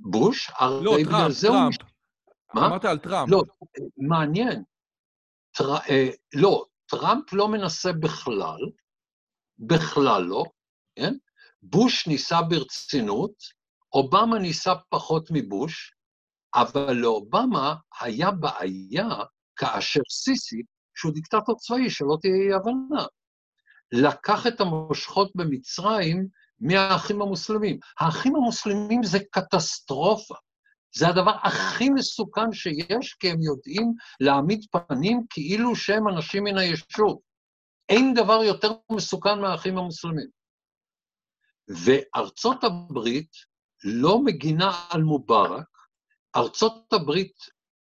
[0.00, 0.50] בוש?
[0.60, 1.74] לא, טראמפ, טראמפ.
[2.54, 2.66] מה?
[2.66, 3.30] אמרת על טראמפ.
[3.30, 3.42] לא,
[3.96, 4.62] מעניין.
[5.50, 5.76] טר...
[5.76, 8.60] אה, לא, טראמפ לא מנסה בכלל,
[9.58, 10.44] בכלל לא,
[10.96, 11.14] כן?
[11.62, 13.34] בוש ניסה ברצינות,
[13.92, 15.94] אובמה ניסה פחות מבוש,
[16.54, 19.08] אבל לאובמה היה בעיה
[19.56, 20.62] כאשר סיסי,
[20.94, 23.06] שהוא דיקטטור צבאי, שלא תהיה אי הבנה,
[23.92, 26.28] לקח את המושכות במצרים
[26.60, 27.78] מהאחים המוסלמים.
[28.00, 30.34] האחים המוסלמים זה קטסטרופה.
[30.94, 37.20] זה הדבר הכי מסוכן שיש, כי הם יודעים להעמיד פנים כאילו שהם אנשים מן היישוב.
[37.88, 40.28] אין דבר יותר מסוכן מהאחים המוסלמים.
[41.68, 43.30] וארצות הברית
[43.84, 45.68] לא מגינה על מובארק,
[46.36, 47.36] ארצות הברית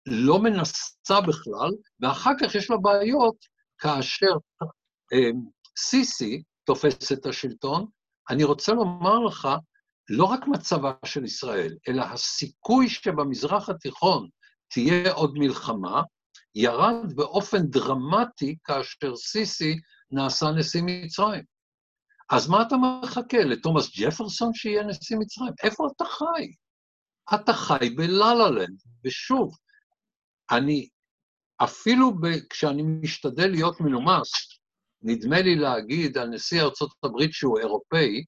[0.05, 3.35] לא מנסה בכלל, ואחר כך יש לה בעיות
[3.77, 4.33] כאשר
[5.13, 5.29] אה,
[5.77, 7.85] סיסי תופס את השלטון.
[8.29, 9.47] אני רוצה לומר לך,
[10.13, 14.29] לא רק מצבה של ישראל, אלא הסיכוי שבמזרח התיכון
[14.73, 16.01] תהיה עוד מלחמה,
[16.55, 19.79] ירד באופן דרמטי כאשר סיסי
[20.11, 21.43] נעשה נשיא מצרים.
[22.31, 25.53] אז מה אתה מחכה, לתומאס ג'פרסון שיהיה נשיא מצרים?
[25.63, 26.53] איפה אתה חי?
[27.35, 29.57] אתה חי בלה-לה-לנד, ושוב,
[30.51, 30.87] אני,
[31.57, 34.31] אפילו ב, כשאני משתדל להיות מנומס,
[35.01, 38.23] נדמה לי להגיד על נשיא ארצות הברית שהוא אירופאי,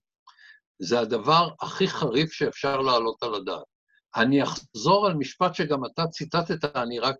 [0.80, 3.64] זה הדבר הכי חריף שאפשר להעלות על הדעת.
[4.16, 7.16] אני אחזור על משפט שגם אתה ציטטת, אני רק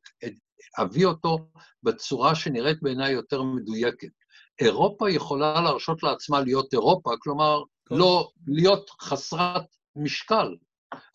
[0.80, 1.48] אביא אותו
[1.84, 4.08] בצורה שנראית בעיניי יותר מדויקת.
[4.62, 7.62] אירופה יכולה להרשות לעצמה להיות אירופה, כלומר,
[7.92, 10.56] לא להיות חסרת משקל,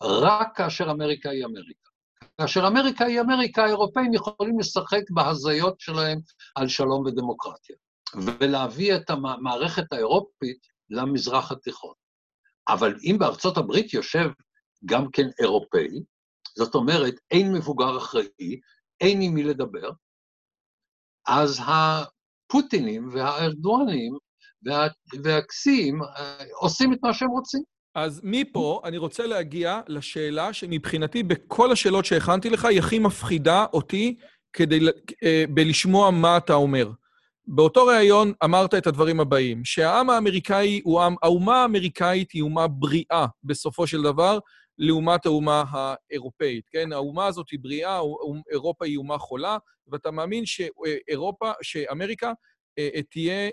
[0.03, 1.89] רק כאשר אמריקה היא אמריקה.
[2.37, 6.19] כאשר אמריקה היא אמריקה, האירופאים יכולים לשחק בהזיות שלהם
[6.55, 7.75] על שלום ודמוקרטיה,
[8.15, 11.93] ולהביא את המערכת האירופית למזרח התיכון.
[12.73, 14.29] אבל אם בארצות הברית יושב
[14.85, 16.03] גם כן אירופאי,
[16.57, 18.59] זאת אומרת, אין מבוגר אחראי,
[19.01, 19.91] אין עם מי לדבר,
[21.27, 24.13] אז הפוטינים והארדואנים
[24.65, 24.87] וה,
[25.25, 27.61] אה, עושים את מה שהם רוצים.
[27.95, 34.15] אז מפה אני רוצה להגיע לשאלה שמבחינתי בכל השאלות שהכנתי לך, היא הכי מפחידה אותי
[34.53, 34.79] כדי
[35.23, 36.91] אה, בלשמוע מה אתה אומר.
[37.51, 43.25] באותו ראיון אמרת את הדברים הבאים, שהעם האמריקאי הוא עם, האומה האמריקאית היא אומה בריאה
[43.43, 44.39] בסופו של דבר,
[44.77, 46.93] לעומת האומה האירופאית, כן?
[46.93, 47.99] האומה הזאת היא בריאה,
[48.51, 49.57] אירופה היא אומה חולה,
[49.87, 52.33] ואתה מאמין שאירופה, שאמריקה
[52.79, 53.49] אה, אה, תהיה,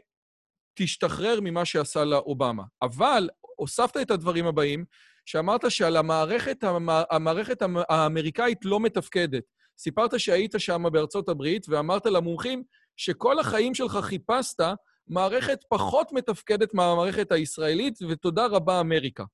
[0.75, 2.63] תשתחרר ממה שעשה לה אובמה.
[2.83, 4.85] אבל הוספת את הדברים הבאים,
[5.25, 6.65] שאמרת שעל המערכת,
[7.11, 9.43] המערכת האמריקאית לא מתפקדת.
[9.79, 12.63] סיפרת שהיית שם בארצות הברית ואמרת למומחים
[12.97, 14.61] שכל החיים שלך חיפשת
[15.09, 19.25] מערכת פחות מתפקדת מהמערכת הישראלית, ותודה רבה, אמריקה.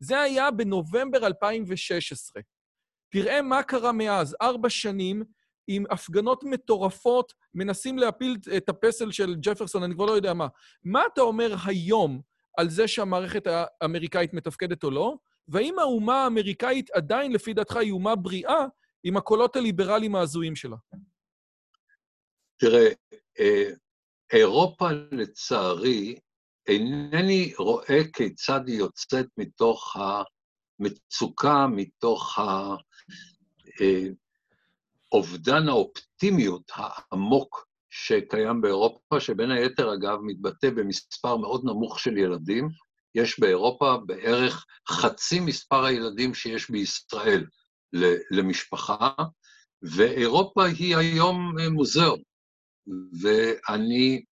[0.00, 2.42] זה היה בנובמבר 2016.
[3.10, 5.24] תראה מה קרה מאז, ארבע שנים,
[5.68, 10.46] עם הפגנות מטורפות, מנסים להפיל את הפסל של ג'פרסון, אני כבר לא יודע מה.
[10.84, 12.20] מה אתה אומר היום
[12.58, 13.46] על זה שהמערכת
[13.80, 15.14] האמריקאית מתפקדת או לא?
[15.48, 18.64] והאם האומה האמריקאית עדיין, לפי דעתך, היא אומה בריאה
[19.04, 20.76] עם הקולות הליברליים ההזויים שלה?
[22.60, 22.88] תראה,
[23.40, 23.70] אה,
[24.32, 26.18] אירופה, לצערי,
[26.66, 29.96] אינני רואה כיצד היא יוצאת מתוך
[30.80, 32.38] המצוקה, מתוך
[35.12, 42.68] אובדן האופטימיות העמוק שקיים באירופה, שבין היתר, אגב, מתבטא במספר מאוד נמוך של ילדים.
[43.14, 47.46] יש באירופה בערך חצי מספר הילדים שיש בישראל
[48.30, 49.10] למשפחה,
[49.82, 52.29] ואירופה היא היום מוזיאום.
[53.22, 54.24] ואני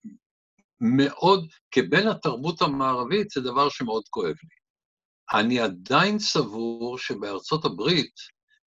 [0.81, 4.59] מאוד, כבן התרבות המערבית, זה דבר שמאוד כואב לי.
[5.41, 8.15] אני עדיין סבור שבארצות הברית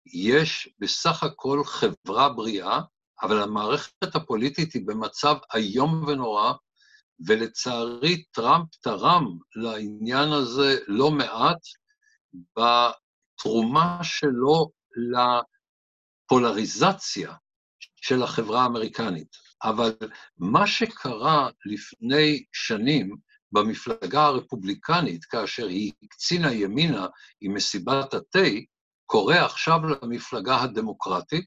[0.06, 2.80] יש בסך הכל חברה בריאה,
[3.22, 6.52] אבל המערכת הפוליטית היא במצב איום ונורא,
[7.26, 11.58] ולצערי טראמפ תרם לעניין הזה לא מעט
[12.56, 14.70] בתרומה שלו
[16.30, 17.34] לפולריזציה
[17.96, 19.49] של החברה האמריקנית.
[19.64, 19.92] אבל
[20.38, 23.16] מה שקרה לפני שנים
[23.52, 27.06] במפלגה הרפובליקנית, כאשר היא הקצינה ימינה
[27.40, 28.48] עם מסיבת התה,
[29.06, 31.46] קורה עכשיו למפלגה הדמוקרטית,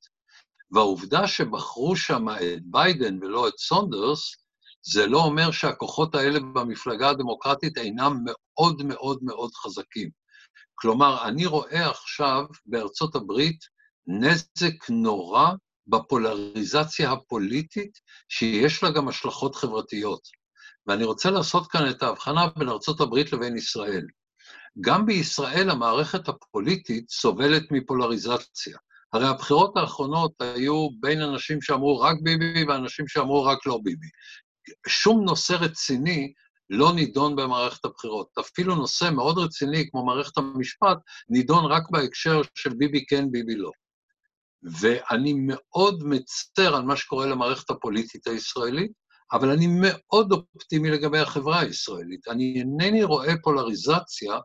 [0.71, 4.35] והעובדה שבחרו שם את ביידן ולא את סונדרס,
[4.85, 10.09] זה לא אומר שהכוחות האלה במפלגה הדמוקרטית אינם מאוד מאוד מאוד חזקים.
[10.75, 13.59] כלומר, אני רואה עכשיו בארצות הברית
[14.07, 15.51] נזק נורא
[15.87, 20.21] בפולריזציה הפוליטית, שיש לה גם השלכות חברתיות.
[20.87, 22.69] ואני רוצה לעשות כאן את ההבחנה בין
[23.01, 24.05] הברית לבין ישראל.
[24.81, 28.77] גם בישראל המערכת הפוליטית סובלת מפולריזציה.
[29.13, 34.07] הרי הבחירות האחרונות היו בין אנשים שאמרו רק ביבי ואנשים שאמרו רק לא ביבי.
[34.87, 36.33] שום נושא רציני
[36.69, 38.27] לא נידון במערכת הבחירות.
[38.39, 40.97] אפילו נושא מאוד רציני כמו מערכת המשפט
[41.29, 43.71] נידון רק בהקשר של ביבי כן, ביבי לא.
[44.79, 48.91] ואני מאוד מצר על מה שקורה למערכת הפוליטית הישראלית,
[49.31, 52.27] אבל אני מאוד אופטימי לגבי החברה הישראלית.
[52.27, 54.39] אני אינני רואה פולריזציה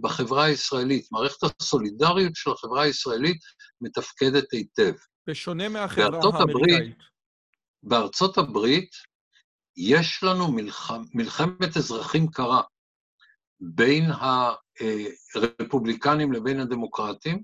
[0.00, 1.06] בחברה הישראלית.
[1.12, 3.38] מערכת הסולידריות של החברה הישראלית
[3.80, 4.92] מתפקדת היטב.
[5.28, 6.40] בשונה מהחברה האמריקאית.
[6.40, 6.96] הברית,
[7.82, 8.90] בארצות הברית
[9.76, 12.62] יש לנו מלחמ, מלחמת אזרחים קרה
[13.60, 14.04] בין
[15.34, 17.42] הרפובליקנים לבין הדמוקרטים,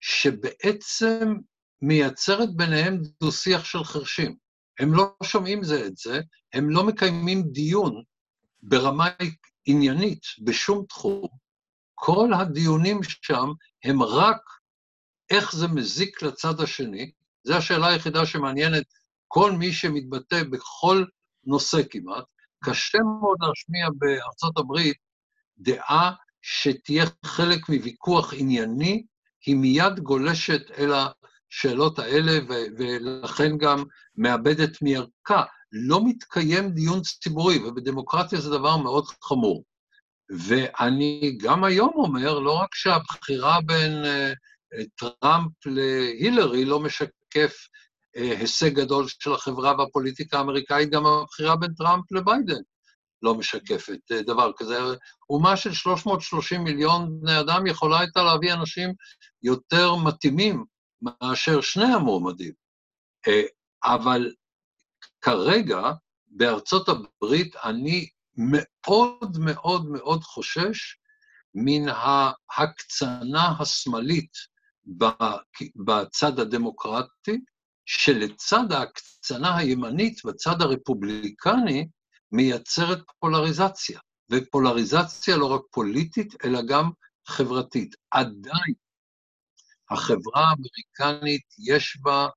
[0.00, 1.34] שבעצם
[1.82, 4.36] מייצרת ביניהם דו-שיח של חרשים.
[4.78, 6.20] הם לא שומעים זה את זה,
[6.52, 8.02] הם לא מקיימים דיון
[8.62, 9.08] ברמה
[9.64, 11.28] עניינית בשום תחום.
[11.94, 13.48] כל הדיונים שם
[13.84, 14.40] הם רק
[15.30, 17.10] איך זה מזיק לצד השני.
[17.44, 18.84] זו השאלה היחידה שמעניינת
[19.28, 21.04] כל מי שמתבטא בכל
[21.44, 22.24] נושא כמעט.
[22.64, 24.96] קשה מאוד להשמיע בארצות הברית
[25.58, 29.06] דעה שתהיה חלק מוויכוח ענייני,
[29.46, 32.38] היא מיד גולשת אל השאלות האלה,
[32.78, 33.84] ולכן גם
[34.16, 35.42] מאבדת מערכה.
[35.72, 39.64] לא מתקיים דיון ציבורי, ובדמוקרטיה זה דבר מאוד חמור.
[40.38, 47.54] ואני גם היום אומר, לא רק שהבחירה בין uh, טראמפ להילרי לא משקף
[48.16, 52.60] uh, הישג גדול של החברה והפוליטיקה האמריקאית, גם הבחירה בין טראמפ לביידן
[53.22, 54.78] לא משקפת uh, דבר כזה.
[55.30, 58.94] אומה של 330 מיליון בני אדם יכולה הייתה להביא אנשים
[59.42, 60.64] יותר מתאימים
[61.02, 62.52] מאשר שני המועמדים.
[63.28, 63.30] Uh,
[63.84, 64.32] אבל
[65.20, 65.80] כרגע,
[66.26, 70.96] בארצות הברית, אני מאוד מאוד מאוד חושש
[71.54, 74.32] מן ההקצנה השמאלית
[75.86, 77.38] בצד הדמוקרטי,
[77.86, 81.88] שלצד ההקצנה הימנית בצד הרפובליקני
[82.32, 84.00] מייצרת פולריזציה,
[84.32, 86.90] ופולריזציה לא רק פוליטית, אלא גם
[87.26, 87.96] חברתית.
[88.10, 88.74] עדיין
[89.90, 92.28] החברה האמריקנית יש בה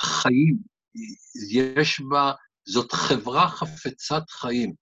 [0.00, 0.56] חיים,
[1.52, 2.32] יש בה
[2.68, 4.74] זאת חברה חפצת חיים.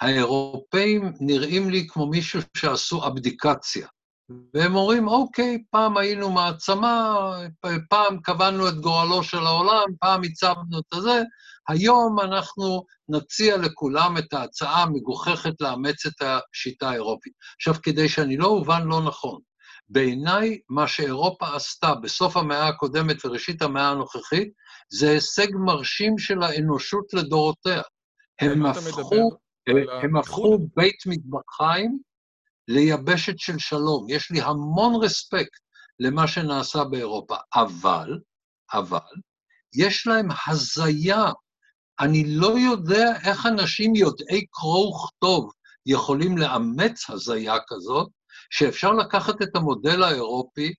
[0.00, 3.88] האירופאים נראים לי כמו מישהו שעשו אבדיקציה.
[4.54, 7.16] והם אומרים, אוקיי, פעם היינו מעצמה,
[7.88, 11.22] פעם קבענו את גורלו של העולם, פעם הצבנו את הזה,
[11.68, 17.32] היום אנחנו נציע לכולם את ההצעה המגוחכת לאמץ את השיטה האירופית.
[17.56, 19.40] עכשיו, כדי שאני לא אובן לא נכון,
[19.88, 24.52] בעיניי, מה שאירופה עשתה בסוף המאה הקודמת וראשית המאה הנוכחית,
[24.92, 27.82] זה הישג מרשים של האנושות לדורותיה.
[28.40, 29.30] הם הפכו,
[30.02, 31.98] הם הפכו בית מטבחיים
[32.68, 34.06] ליבשת של שלום.
[34.08, 35.60] יש לי המון רספקט
[36.00, 38.18] למה שנעשה באירופה, אבל,
[38.72, 38.98] אבל,
[39.74, 41.24] יש להם הזיה.
[42.00, 45.52] אני לא יודע איך אנשים יודעי קרוא וכתוב
[45.86, 48.08] יכולים לאמץ הזיה כזאת,
[48.50, 50.72] שאפשר לקחת את המודל האירופי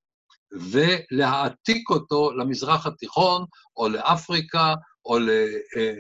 [0.52, 3.46] ולהעתיק אותו למזרח התיכון,
[3.78, 4.74] או לאפריקה,
[5.10, 5.94] או אה,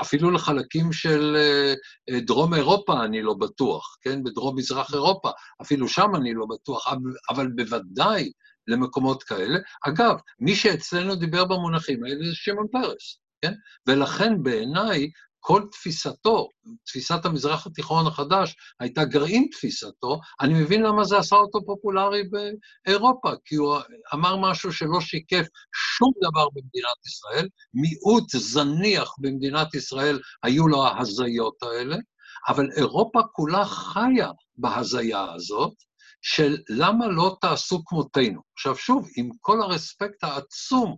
[0.00, 4.22] אפילו לחלקים של אה, דרום אירופה, אני לא בטוח, כן?
[4.24, 5.30] בדרום-מזרח אירופה,
[5.62, 6.86] אפילו שם אני לא בטוח,
[7.30, 8.32] אבל בוודאי
[8.68, 9.58] למקומות כאלה.
[9.88, 13.52] אגב, מי שאצלנו דיבר במונחים האלה זה שמעון פרס, כן?
[13.86, 15.10] ולכן בעיניי
[15.40, 16.48] כל תפיסתו,
[16.84, 22.22] תפיסת המזרח התיכון החדש, הייתה גרעין תפיסתו, אני מבין למה זה עשה אותו פופולרי
[22.86, 23.76] באירופה, כי הוא
[24.14, 31.62] אמר משהו שלא שיקף שום דבר במדינת ישראל, מיעוט זניח במדינת ישראל היו לו ההזיות
[31.62, 31.96] האלה,
[32.48, 35.74] אבל אירופה כולה חיה בהזיה הזאת,
[36.22, 38.40] של למה לא תעשו כמותנו.
[38.56, 40.96] עכשיו שוב, עם כל הרספקט העצום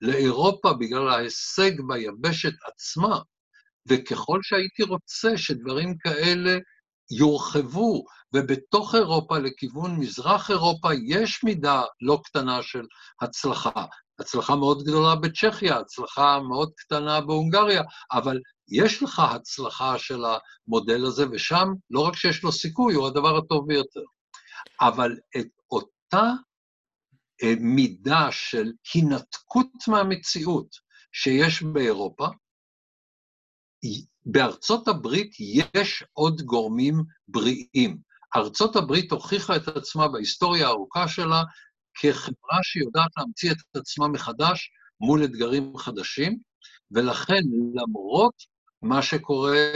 [0.00, 3.20] לאירופה בגלל ההישג ביבשת עצמה,
[3.88, 6.58] וככל שהייתי רוצה שדברים כאלה
[7.10, 8.04] יורחבו,
[8.34, 12.82] ובתוך אירופה, לכיוון מזרח אירופה, יש מידה לא קטנה של
[13.20, 13.84] הצלחה.
[14.18, 21.24] הצלחה מאוד גדולה בצ'כיה, הצלחה מאוד קטנה בהונגריה, אבל יש לך הצלחה של המודל הזה,
[21.30, 24.02] ושם לא רק שיש לו סיכוי, הוא הדבר הטוב ביותר.
[24.80, 26.32] אבל את אותה
[27.42, 30.68] אה, מידה של הנתקות מהמציאות
[31.12, 32.28] שיש באירופה,
[34.26, 37.98] בארצות הברית יש עוד גורמים בריאים.
[38.36, 41.42] ארצות הברית הוכיחה את עצמה בהיסטוריה הארוכה שלה
[41.94, 44.70] כחברה שיודעת להמציא את עצמה מחדש
[45.00, 46.38] מול אתגרים חדשים,
[46.90, 47.42] ולכן
[47.74, 48.34] למרות
[48.82, 49.72] מה שקורה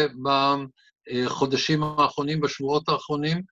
[1.27, 3.43] בחודשים האחרונים, בשבועות האחרונים,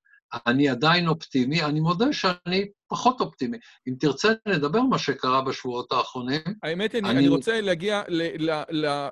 [0.46, 3.56] אני עדיין אופטימי, אני מודה שאני פחות אופטימי.
[3.88, 6.40] אם תרצה, נדבר מה שקרה בשבועות האחרונים.
[6.62, 7.18] האמת, אני, אני...
[7.18, 9.08] אני רוצה להגיע ל, ל, ל,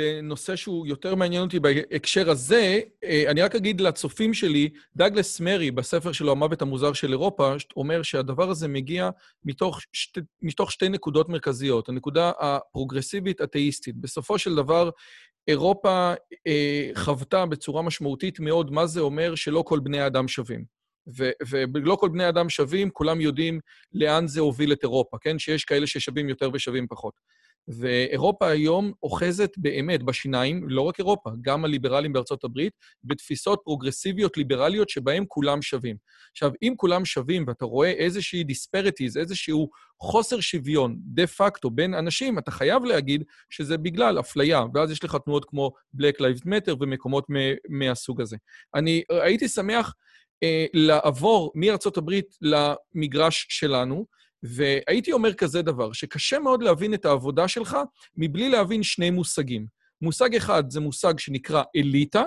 [0.00, 2.80] לנושא שהוא יותר מעניין אותי בהקשר הזה.
[3.04, 8.02] אה, אני רק אגיד לצופים שלי, דאגלס מרי, בספר שלו, המוות המוזר של אירופה, אומר
[8.02, 9.10] שהדבר הזה מגיע
[9.44, 11.88] מתוך, שת, מתוך שתי נקודות מרכזיות.
[11.88, 13.96] הנקודה הפרוגרסיבית אתאיסטית.
[13.96, 14.90] בסופו של דבר,
[15.48, 16.12] אירופה
[16.46, 20.81] אה, חוותה בצורה משמעותית מאוד מה זה אומר שלא כל בני האדם שווים.
[21.74, 23.60] ולא כל בני אדם שווים, כולם יודעים
[23.92, 25.38] לאן זה הוביל את אירופה, כן?
[25.38, 27.14] שיש כאלה ששווים יותר ושווים פחות.
[27.68, 32.72] ואירופה היום אוחזת באמת בשיניים, לא רק אירופה, גם הליברלים בארצות הברית,
[33.04, 35.96] בתפיסות פרוגרסיביות ליברליות שבהן כולם שווים.
[36.32, 39.68] עכשיו, אם כולם שווים ואתה רואה איזושהי disparities, איזשהו
[40.00, 45.16] חוסר שוויון דה פקטו בין אנשים, אתה חייב להגיד שזה בגלל אפליה, ואז יש לך
[45.24, 47.26] תנועות כמו Black Lives Matter ומקומות
[47.68, 48.36] מהסוג הזה.
[48.74, 49.94] אני הייתי שמח
[50.74, 54.06] לעבור מארצות הברית למגרש שלנו,
[54.42, 57.76] והייתי אומר כזה דבר, שקשה מאוד להבין את העבודה שלך
[58.16, 59.66] מבלי להבין שני מושגים.
[60.02, 62.24] מושג אחד זה מושג שנקרא אליטה,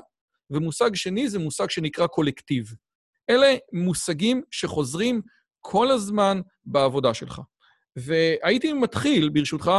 [0.49, 2.73] ומושג שני זה מושג שנקרא קולקטיב.
[3.29, 5.21] אלה מושגים שחוזרים
[5.61, 7.41] כל הזמן בעבודה שלך.
[7.95, 9.71] והייתי מתחיל, ברשותך,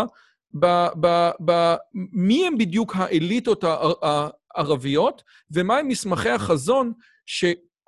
[0.61, 0.67] ב,
[1.01, 1.75] ב, ב,
[2.13, 3.65] מי הם בדיוק האליטות
[4.03, 6.93] הערביות, ומהם מסמכי החזון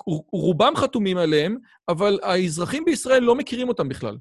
[0.03, 1.57] שרובם חתומים עליהם,
[1.89, 4.17] אבל האזרחים בישראל לא מכירים אותם בכלל.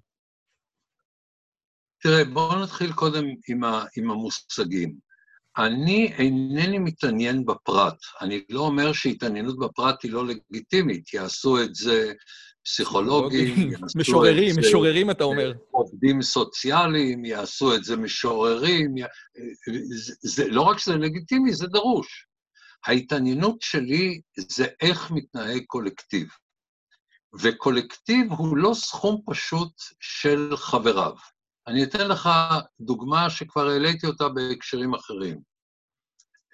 [2.01, 4.95] תראה, בואו נתחיל קודם עם, ה, עם המושגים.
[5.57, 7.97] אני אינני מתעניין בפרט.
[8.21, 12.13] אני לא אומר שהתעניינות בפרט היא לא לגיטימית, יעשו את זה
[12.65, 14.61] פסיכולוגים, משוררים, את זה...
[14.61, 15.53] משוררים אתה אומר.
[15.71, 18.97] עובדים סוציאליים, יעשו את זה משוררים.
[18.97, 19.01] י...
[19.95, 22.26] זה, זה, לא רק שזה לגיטימי, זה דרוש.
[22.86, 26.28] ההתעניינות שלי זה איך מתנהג קולקטיב.
[27.41, 31.13] וקולקטיב הוא לא סכום פשוט של חבריו.
[31.67, 32.30] אני אתן לך
[32.80, 35.41] דוגמה שכבר העליתי אותה בהקשרים אחרים.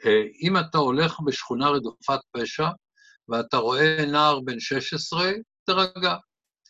[0.06, 2.68] אה, אם אתה הולך בשכונה רדופת פשע
[3.30, 5.32] ואתה רואה נער בן 16,
[5.64, 6.16] תרגע.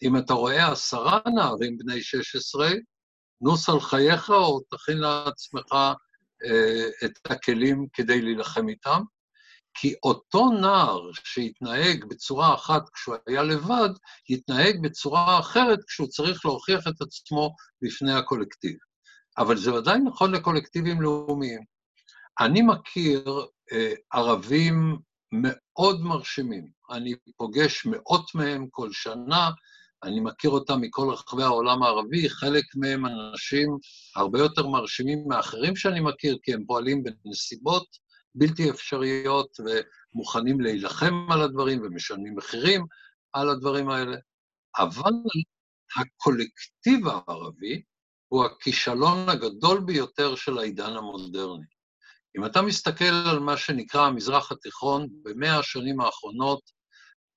[0.03, 2.69] אם אתה רואה עשרה נערים בני 16,
[3.41, 5.73] נוס על חייך או תכין לעצמך
[6.45, 9.01] אה, את הכלים כדי להילחם איתם.
[9.73, 13.89] כי אותו נער שהתנהג בצורה אחת כשהוא היה לבד,
[14.29, 18.75] יתנהג בצורה אחרת כשהוא צריך להוכיח את עצמו בפני הקולקטיב.
[19.37, 21.61] אבל זה עדיין נכון לקולקטיבים לאומיים.
[22.39, 23.25] אני מכיר
[23.71, 24.97] אה, ערבים
[25.31, 26.67] מאוד מרשימים.
[26.91, 29.49] אני פוגש מאות מהם כל שנה,
[30.03, 33.77] אני מכיר אותם מכל רחבי העולם הערבי, חלק מהם אנשים
[34.15, 37.87] הרבה יותר מרשימים מאחרים שאני מכיר, כי הם פועלים בנסיבות
[38.35, 42.85] בלתי אפשריות ומוכנים להילחם על הדברים ומשלמים מחירים
[43.33, 44.17] על הדברים האלה.
[44.77, 45.13] אבל
[45.97, 47.81] הקולקטיב הערבי
[48.27, 51.65] הוא הכישלון הגדול ביותר של העידן המודרני.
[52.37, 56.61] אם אתה מסתכל על מה שנקרא המזרח התיכון, במאה השנים האחרונות,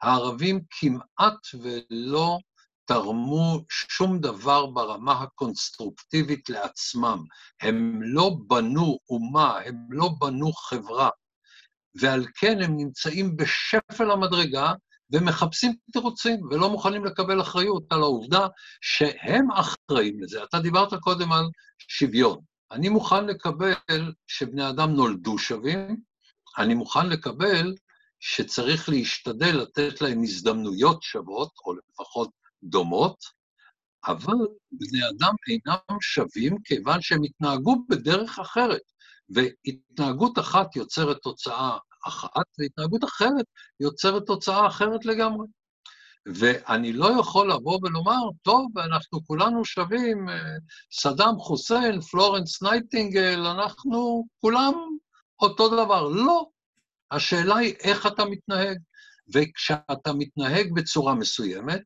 [0.03, 2.39] הערבים כמעט ולא
[2.87, 7.25] תרמו שום דבר ברמה הקונסטרוקטיבית לעצמם.
[7.63, 11.09] הם לא בנו אומה, הם לא בנו חברה,
[12.01, 14.73] ועל כן הם נמצאים בשפל המדרגה
[15.11, 18.47] ומחפשים תירוצים ולא מוכנים לקבל אחריות על העובדה
[18.81, 20.45] שהם אחראים לזה.
[20.45, 21.45] אתה דיברת קודם על
[21.79, 22.39] שוויון.
[22.73, 25.97] אני מוכן לקבל שבני אדם נולדו שווים,
[26.59, 27.75] אני מוכן לקבל
[28.21, 32.31] שצריך להשתדל לתת להם הזדמנויות שוות, או לפחות
[32.63, 33.17] דומות,
[34.07, 34.35] אבל
[34.73, 38.83] בני אדם אינם שווים כיוון שהם התנהגו בדרך אחרת,
[39.29, 43.45] והתנהגות אחת יוצרת תוצאה אחת, והתנהגות אחרת
[43.81, 45.47] יוצרת תוצאה אחרת לגמרי.
[46.27, 50.27] ואני לא יכול לבוא ולומר, טוב, אנחנו כולנו שווים,
[50.93, 54.73] סדאם חוסיין, פלורנס נייטינגל, אנחנו כולם
[55.43, 56.09] אותו דבר.
[56.09, 56.47] לא.
[57.11, 58.79] השאלה היא איך אתה מתנהג.
[59.35, 61.83] וכשאתה מתנהג בצורה מסוימת,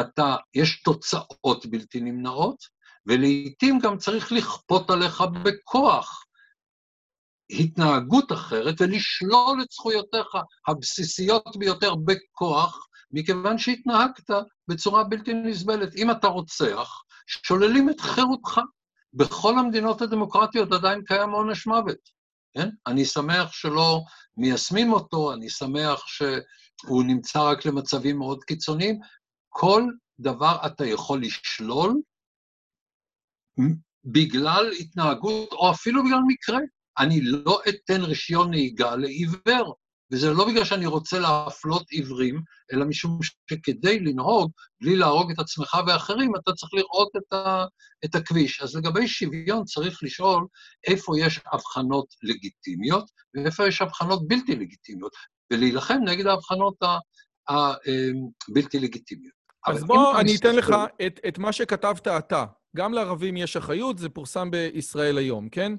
[0.00, 2.56] אתה, יש תוצאות בלתי נמנעות,
[3.06, 6.24] ולעיתים גם צריך לכפות עליך בכוח
[7.50, 10.26] התנהגות אחרת ולשלול את זכויותיך
[10.68, 14.30] הבסיסיות ביותר בכוח, מכיוון שהתנהגת
[14.68, 15.94] בצורה בלתי נסבלת.
[15.96, 18.60] אם אתה רוצח, שוללים את חירותך.
[19.14, 21.98] בכל המדינות הדמוקרטיות עדיין קיים עונש מוות.
[22.54, 22.68] כן?
[22.86, 24.00] אני שמח שלא
[24.36, 29.00] מיישמים אותו, אני שמח שהוא נמצא רק למצבים מאוד קיצוניים.
[29.54, 29.82] כל
[30.18, 32.00] דבר אתה יכול לשלול
[34.04, 36.58] בגלל התנהגות, או אפילו בגלל מקרה.
[36.98, 39.74] אני לא אתן רישיון נהיגה לעיוור.
[40.12, 42.42] וזה לא בגלל שאני רוצה להפלות עיוורים,
[42.72, 43.18] אלא משום
[43.50, 44.50] שכדי לנהוג,
[44.80, 47.64] בלי להרוג את עצמך ואחרים, אתה צריך לראות את, ה,
[48.04, 48.62] את הכביש.
[48.62, 50.46] אז לגבי שוויון צריך לשאול
[50.86, 55.12] איפה יש הבחנות לגיטימיות ואיפה יש הבחנות בלתי לגיטימיות,
[55.52, 56.74] ולהילחם נגד ההבחנות
[57.48, 59.41] הבלתי אמ, לגיטימיות.
[59.66, 60.74] אז בוא, אני אתן לך
[61.06, 62.44] את, את מה שכתבת אתה.
[62.76, 65.72] גם לערבים יש אחריות, זה פורסם בישראל היום, כן?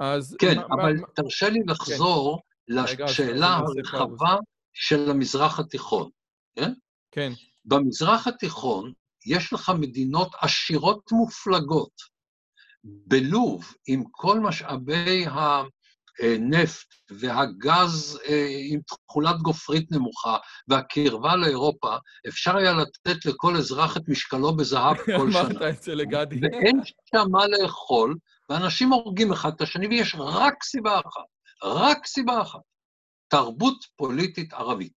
[0.00, 0.36] אז...
[0.38, 1.06] כן, מה, אבל מה...
[1.14, 2.74] תרשה לי לחזור כן.
[3.04, 4.36] לשאלה הרחבה
[4.72, 6.10] של המזרח התיכון,
[6.56, 6.72] כן?
[7.10, 7.32] כן.
[7.64, 8.92] במזרח התיכון
[9.26, 12.14] יש לך מדינות עשירות מופלגות.
[12.84, 15.26] בלוב, עם כל משאבי
[16.20, 20.36] הנפט והגז אה, עם תכולת גופרית נמוכה
[20.68, 21.96] והקרבה לאירופה,
[22.28, 25.40] אפשר היה לתת לכל אזרח את משקלו בזהב כל שנה.
[25.40, 26.40] אמרת את זה לגדי.
[26.42, 28.16] ואין שם מה לאכול,
[28.48, 31.24] ואנשים הורגים אחד את השני, ויש רק סיבה אחת.
[31.64, 32.60] רק סיבה אחת,
[33.28, 34.92] תרבות פוליטית ערבית.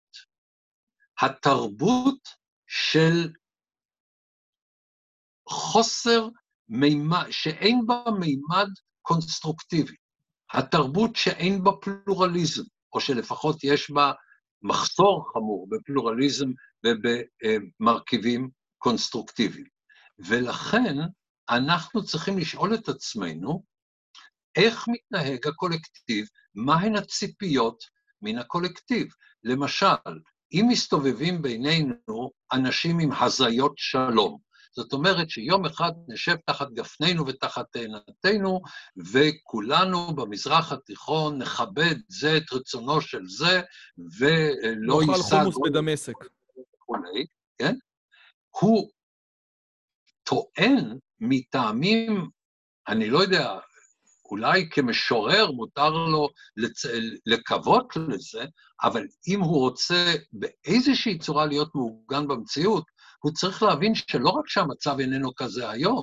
[1.21, 2.19] התרבות
[2.67, 3.33] של
[5.49, 6.29] חוסר
[6.69, 8.69] מימד, שאין בה מימד
[9.03, 9.97] קונסטרוקטיבי,
[10.55, 14.13] התרבות שאין בה פלורליזם, או שלפחות יש בה
[14.63, 16.51] מחסור חמור בפלורליזם
[16.87, 19.67] ובמרכיבים קונסטרוקטיביים.
[20.19, 20.97] ולכן
[21.51, 23.65] אנחנו צריכים לשאול את עצמנו,
[24.57, 27.85] איך מתנהג הקולקטיב מהן הציפיות
[28.23, 29.09] מן הקולקטיב.
[29.45, 30.21] למשל,
[30.53, 34.39] אם מסתובבים בינינו אנשים עם הזיות שלום,
[34.77, 38.61] זאת אומרת שיום אחד נשב תחת גפנינו ותחת תאנתנו,
[39.13, 43.63] וכולנו במזרח התיכון נכבד זה את רצונו של זה,
[44.19, 45.13] ולא יישא...
[45.13, 46.15] נאכל חומוס בדמשק.
[46.77, 47.27] וכולי,
[47.59, 47.75] כן?
[48.51, 48.91] הוא
[50.23, 52.29] טוען מטעמים,
[52.89, 53.59] אני לא יודע,
[54.31, 56.83] אולי כמשורר מותר לו לצ...
[57.27, 58.45] לקוות לזה,
[58.83, 62.85] אבל אם הוא רוצה באיזושהי צורה להיות מעוגן במציאות,
[63.25, 66.03] הוא צריך להבין שלא רק שהמצב איננו כזה היום,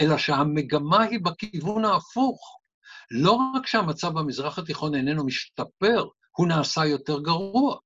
[0.00, 2.60] אלא שהמגמה היא בכיוון ההפוך.
[3.10, 6.04] לא רק שהמצב במזרח התיכון איננו משתפר,
[6.36, 7.76] הוא נעשה יותר גרוע.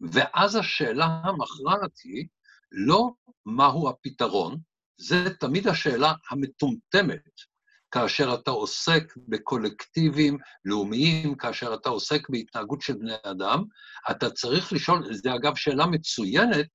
[0.00, 2.26] ואז השאלה המכרעת היא
[2.72, 3.10] לא
[3.46, 4.58] מהו הפתרון,
[4.96, 7.51] זה תמיד השאלה המטומטמת
[7.92, 13.64] כאשר אתה עוסק בקולקטיבים לאומיים, כאשר אתה עוסק בהתנהגות של בני אדם,
[14.10, 16.66] אתה צריך לשאול, זו אגב שאלה מצוינת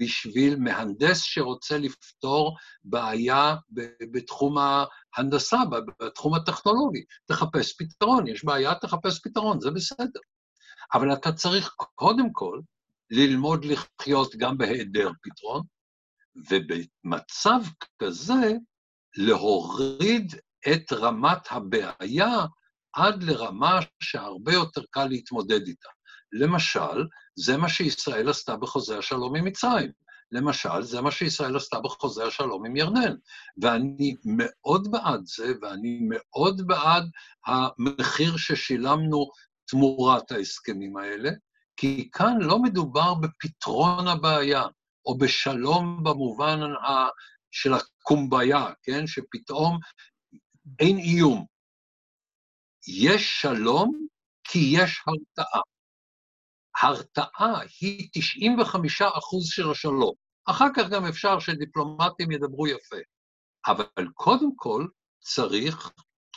[0.00, 3.54] בשביל מהנדס שרוצה לפתור בעיה
[4.12, 5.56] בתחום ההנדסה,
[6.00, 7.04] בתחום הטכנולוגי.
[7.26, 10.20] תחפש פתרון, יש בעיה, תחפש פתרון, זה בסדר.
[10.94, 12.60] אבל אתה צריך קודם כל
[13.10, 15.62] ללמוד לחיות גם בהיעדר פתרון,
[16.50, 17.60] ובמצב
[18.02, 18.52] כזה,
[19.16, 20.34] להוריד
[20.72, 22.46] את רמת הבעיה
[22.92, 25.88] עד לרמה שהרבה יותר קל להתמודד איתה.
[26.32, 27.06] למשל,
[27.36, 29.90] זה מה שישראל עשתה בחוזה השלום עם מצרים.
[30.32, 33.14] למשל, זה מה שישראל עשתה בחוזה השלום עם ירדן.
[33.62, 37.10] ואני מאוד בעד זה, ואני מאוד בעד
[37.46, 39.30] המחיר ששילמנו
[39.68, 41.30] תמורת ההסכמים האלה,
[41.76, 44.64] כי כאן לא מדובר בפתרון הבעיה,
[45.06, 46.60] או בשלום במובן.
[47.56, 49.06] של הקומביה, כן?
[49.06, 49.78] שפתאום
[50.78, 51.46] אין איום.
[52.88, 54.06] יש שלום
[54.44, 55.60] כי יש הרתעה.
[56.82, 60.14] הרתעה היא 95 אחוז של השלום.
[60.44, 62.96] אחר כך גם אפשר שדיפלומטים ידברו יפה.
[63.66, 64.86] אבל קודם כל
[65.20, 65.90] צריך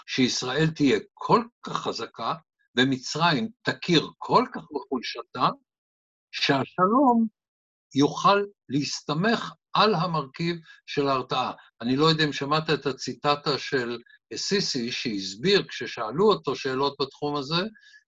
[0.07, 2.33] שישראל תהיה כל כך חזקה,
[2.77, 5.49] ומצרים תכיר כל כך בחולשתה,
[6.31, 7.27] שהשלום
[7.95, 10.55] יוכל להסתמך על המרכיב
[10.85, 11.51] של ההרתעה.
[11.81, 13.97] אני לא יודע אם שמעת את הציטטה של
[14.35, 17.61] סיסי, שהסביר, כששאלו אותו שאלות בתחום הזה,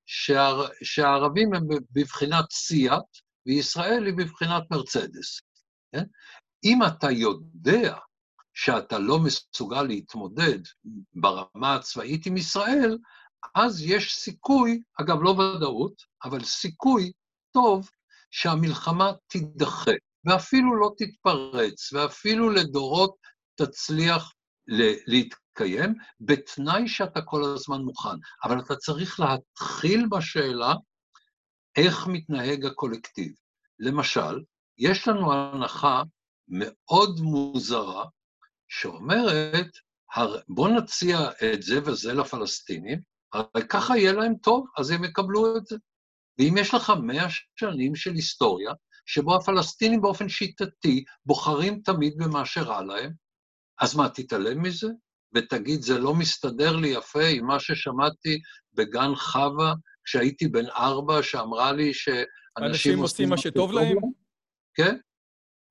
[0.05, 3.05] שהער, שהערבים הם בבחינת סיאט,
[3.45, 5.41] וישראל היא בבחינת מרצדס.
[5.91, 6.03] כן?
[6.63, 7.97] אם אתה יודע
[8.53, 10.59] שאתה לא מסוגל להתמודד
[11.13, 12.97] ברמה הצבאית עם ישראל,
[13.55, 15.93] אז יש סיכוי, אגב, לא ודאות,
[16.23, 17.11] אבל סיכוי
[17.53, 17.89] טוב
[18.31, 19.91] שהמלחמה תידחה,
[20.25, 23.15] ואפילו לא תתפרץ, ואפילו לדורות
[23.55, 24.33] תצליח
[25.07, 28.17] להתקיים, בתנאי שאתה כל הזמן מוכן.
[28.43, 30.73] אבל אתה צריך להתחיל בשאלה
[31.75, 33.31] איך מתנהג הקולקטיב.
[33.79, 34.39] למשל,
[34.77, 36.03] יש לנו הנחה
[36.47, 38.05] מאוד מוזרה,
[38.67, 39.67] שאומרת,
[40.49, 41.19] בואו נציע
[41.53, 42.99] את זה וזה לפלסטינים,
[43.33, 45.75] הרי ככה יהיה להם טוב, אז הם יקבלו את זה.
[46.39, 48.71] ואם יש לך מאה שנים של היסטוריה,
[49.13, 53.11] שבו הפלסטינים באופן שיטתי בוחרים תמיד במה שרע להם,
[53.81, 54.87] אז מה, תתעלם מזה?
[55.35, 58.41] ותגיד, זה לא מסתדר לי יפה עם מה ששמעתי
[58.73, 62.25] בגן חווה כשהייתי בן ארבע, שאמרה לי שאנשים
[62.57, 63.97] אנשים עושים מה שטוב להם?
[64.73, 64.95] כן.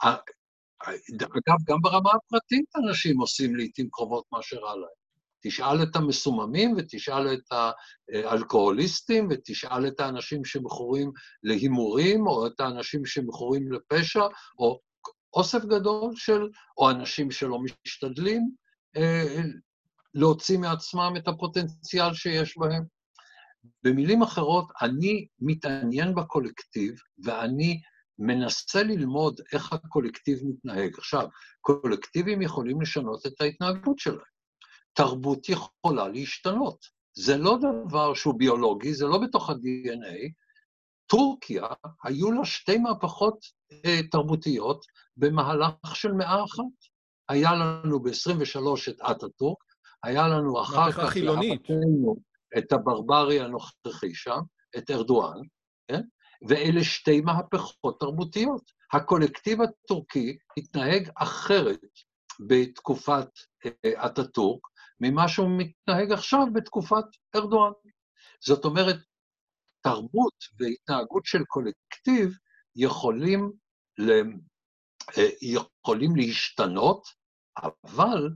[0.02, 4.99] אגב, גם ברמה הפרטית אנשים עושים לעיתים קרובות מה שרע להם.
[5.42, 7.52] תשאל את המסוממים ותשאל את
[8.12, 11.12] האלכוהוליסטים ותשאל את האנשים שמכורים
[11.42, 14.22] להימורים, או את האנשים שמכורים לפשע,
[14.58, 14.80] או
[15.34, 18.50] אוסף גדול של, או אנשים שלא משתדלים
[18.96, 19.42] אה,
[20.14, 22.84] להוציא מעצמם את הפוטנציאל שיש בהם.
[23.84, 27.80] במילים אחרות, אני מתעניין בקולקטיב, ואני
[28.18, 30.94] מנסה ללמוד איך הקולקטיב מתנהג.
[30.98, 31.26] עכשיו,
[31.60, 34.30] קולקטיבים יכולים לשנות את ההתנהגות שלהם.
[34.92, 36.84] תרבות יכולה להשתנות.
[37.16, 40.30] זה לא דבר שהוא ביולוגי, זה לא בתוך ה-DNA.
[41.06, 41.66] טורקיה,
[42.04, 43.38] היו לה שתי מהפכות
[43.84, 44.84] אה, תרבותיות
[45.16, 46.90] במהלך של מאה אחת.
[47.28, 49.58] היה לנו ב-23 את אטאטורק,
[50.04, 51.62] היה לנו אחר כך, חילונית.
[52.58, 54.40] את הברברי הנוכחי שם,
[54.76, 55.38] את ארדואן,
[55.88, 56.02] כן?
[56.48, 58.62] ואלה שתי מהפכות תרבותיות.
[58.92, 61.80] הקולקטיב הטורקי התנהג אחרת
[62.48, 63.28] בתקופת
[63.66, 64.60] אה, אטאטורק
[65.00, 67.04] ממה שהוא מתנהג עכשיו בתקופת
[67.36, 67.72] ארדואן.
[68.40, 68.96] זאת אומרת,
[69.82, 72.36] תרבות והתנהגות של קולקטיב
[72.76, 73.52] יכולים,
[73.98, 74.10] ל...
[75.18, 77.08] אה, יכולים להשתנות,
[77.58, 78.30] אבל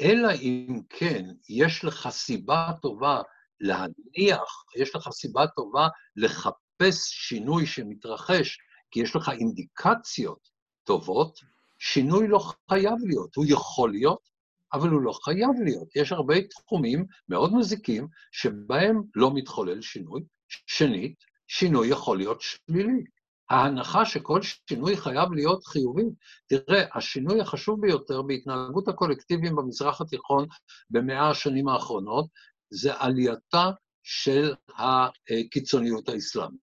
[0.00, 3.22] אלא אם כן יש לך סיבה טובה
[3.60, 8.58] להניח, יש לך סיבה טובה לחפש שינוי שמתרחש,
[8.90, 10.48] כי יש לך אינדיקציות
[10.84, 11.38] טובות,
[11.78, 12.38] שינוי לא
[12.70, 13.36] חייב להיות.
[13.36, 14.30] הוא יכול להיות,
[14.74, 15.96] אבל הוא לא חייב להיות.
[15.96, 20.22] יש הרבה תחומים מאוד מזיקים שבהם לא מתחולל שינוי.
[20.66, 21.14] שנית,
[21.46, 23.04] שינוי יכול להיות שלילי.
[23.50, 26.02] ההנחה שכל שינוי חייב להיות חיובי,
[26.48, 30.46] תראה, השינוי החשוב ביותר בהתנהגות הקולקטיביים במזרח התיכון
[30.90, 32.26] במאה השנים האחרונות,
[32.70, 33.70] זה עלייתה
[34.02, 36.60] של הקיצוניות האסלאמית.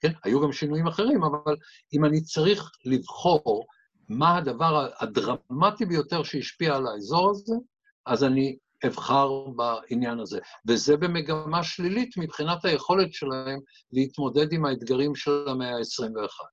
[0.00, 0.12] כן?
[0.24, 1.56] היו גם שינויים אחרים, אבל
[1.94, 3.66] אם אני צריך לבחור
[4.08, 7.54] מה הדבר הדרמטי ביותר שהשפיע על האזור הזה,
[8.06, 10.38] אז אני אבחר בעניין הזה.
[10.68, 13.58] וזה במגמה שלילית מבחינת היכולת שלהם
[13.92, 16.44] להתמודד עם האתגרים של המאה ה-21.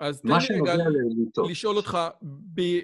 [0.00, 0.84] אז תן לי רגע
[1.48, 1.98] לשאול אותך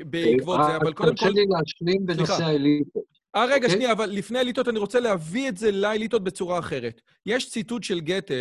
[0.05, 1.17] בעקבות זה, אבל קודם כל...
[1.17, 3.05] תרשה לי להשלים בנושא האליטות.
[3.37, 3.71] אה, רגע, אוקיי?
[3.71, 7.01] שנייה, אבל לפני האליטות אני רוצה להביא את זה לאליטות בצורה אחרת.
[7.27, 8.35] יש ציטוט של גתה,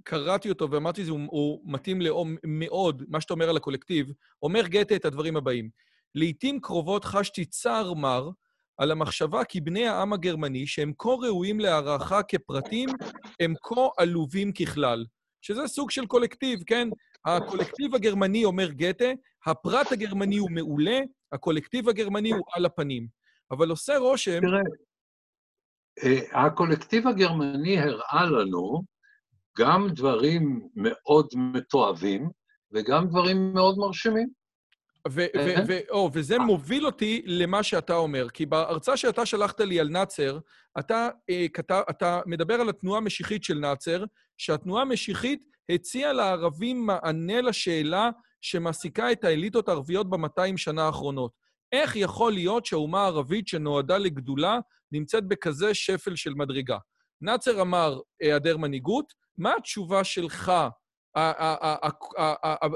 [0.00, 1.98] שקראתי אותו ואמרתי, הוא מתאים
[2.44, 4.12] מאוד, מה שאתה אומר על הקולקטיב.
[4.42, 5.70] אומר גתה את הדברים הבאים:
[6.14, 8.30] לעתים קרובות חשתי צער מר
[8.78, 12.88] על המחשבה כי בני העם הגרמני, שהם כה ראויים להערכה כפרטים,
[13.40, 15.04] הם כה עלובים ככלל.
[15.42, 16.88] שזה סוג של קולקטיב, כן?
[17.24, 19.04] הקולקטיב הגרמני, אומר גתה,
[19.46, 20.98] הפרט הגרמני הוא מעולה,
[21.32, 23.06] הקולקטיב הגרמני הוא על הפנים.
[23.50, 24.40] אבל עושה רושם...
[24.40, 24.60] תראה,
[26.04, 28.82] אה, הקולקטיב הגרמני הראה לנו
[29.60, 32.30] גם דברים מאוד מתועבים
[32.72, 34.28] וגם דברים מאוד מרשימים.
[36.12, 40.38] וזה מוביל אותי למה שאתה אומר, כי בהרצאה שאתה שלחת לי על נאצר,
[40.78, 44.04] אתה, אה, כתב, אתה מדבר על התנועה המשיחית של נאצר,
[44.38, 51.32] שהתנועה המשיחית הציעה לערבים מענה לשאלה שמעסיקה את האליטות הערביות ב-200 שנה האחרונות.
[51.72, 54.58] איך יכול להיות שהאומה הערבית שנועדה לגדולה
[54.92, 56.78] נמצאת בכזה שפל של מדרגה?
[57.20, 60.52] נאצר אמר, היעדר מנהיגות, מה התשובה שלך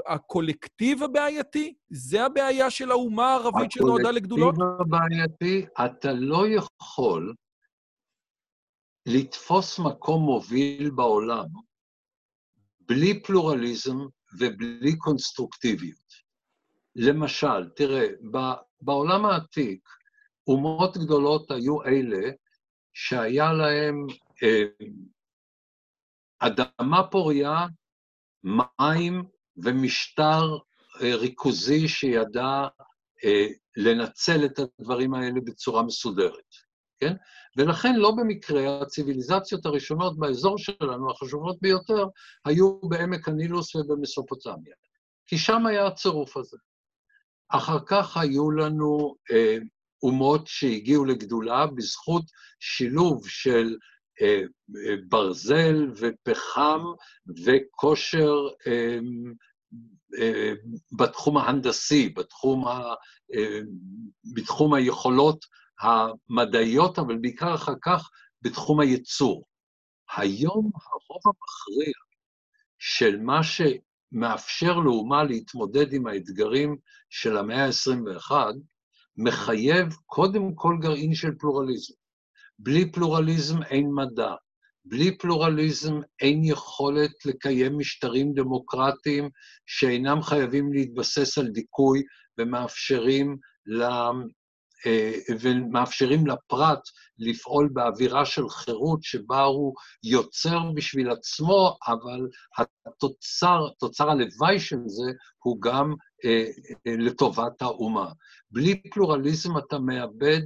[0.07, 1.73] הקולקטיב הבעייתי?
[1.89, 4.55] זה הבעיה של האומה הערבית שנועדה לגדולות?
[4.55, 7.33] הקולקטיב הבעייתי, אתה לא יכול
[9.05, 11.45] לתפוס מקום מוביל בעולם
[12.79, 13.97] בלי פלורליזם
[14.39, 16.25] ובלי קונסטרוקטיביות.
[16.95, 18.07] למשל, תראה,
[18.81, 19.89] בעולם העתיק,
[20.47, 22.31] אומות גדולות היו אלה
[22.93, 24.07] שהיה להם
[24.43, 24.85] אה,
[26.39, 27.65] אדמה פוריה
[28.43, 29.23] מים
[29.57, 30.57] ומשטר
[31.01, 32.67] אה, ריכוזי שידע
[33.25, 36.49] אה, לנצל את הדברים האלה בצורה מסודרת,
[36.99, 37.13] כן?
[37.57, 42.07] ולכן לא במקרה הציוויליזציות הראשונות באזור שלנו, החשובות ביותר,
[42.45, 44.75] היו בעמק הנילוס ובמסופוטמיה,
[45.27, 46.57] כי שם היה הצירוף הזה.
[47.49, 49.57] אחר כך היו לנו אה,
[50.03, 52.23] אומות שהגיעו לגדולה בזכות
[52.59, 53.75] שילוב של
[55.09, 56.79] ברזל ופחם
[57.45, 58.33] וכושר
[58.67, 58.99] אה,
[60.97, 62.93] בתחום ההנדסי, בתחום, ה,
[64.35, 65.45] בתחום היכולות
[65.81, 68.09] המדעיות, אבל בעיקר אחר כך
[68.41, 69.45] בתחום הייצור.
[70.17, 71.93] היום הרוב המכריע
[72.79, 76.77] של מה שמאפשר לאומה להתמודד עם האתגרים
[77.09, 78.31] של המאה ה-21,
[79.17, 81.93] מחייב קודם כל גרעין של פלורליזם.
[82.59, 84.33] בלי פלורליזם אין מדע,
[84.85, 89.29] בלי פלורליזם אין יכולת לקיים משטרים דמוקרטיים
[89.65, 92.03] שאינם חייבים להתבסס על דיכוי
[92.37, 94.11] ומאפשרים, לה,
[94.85, 96.79] אה, ומאפשרים לפרט
[97.19, 102.27] לפעול באווירה של חירות שבה הוא יוצר בשביל עצמו, אבל
[102.85, 105.11] התוצר, תוצר הלוואי של זה
[105.43, 105.93] הוא גם
[106.25, 106.45] אה,
[106.87, 108.11] אה, לטובת האומה.
[108.51, 110.41] בלי פלורליזם אתה מאבד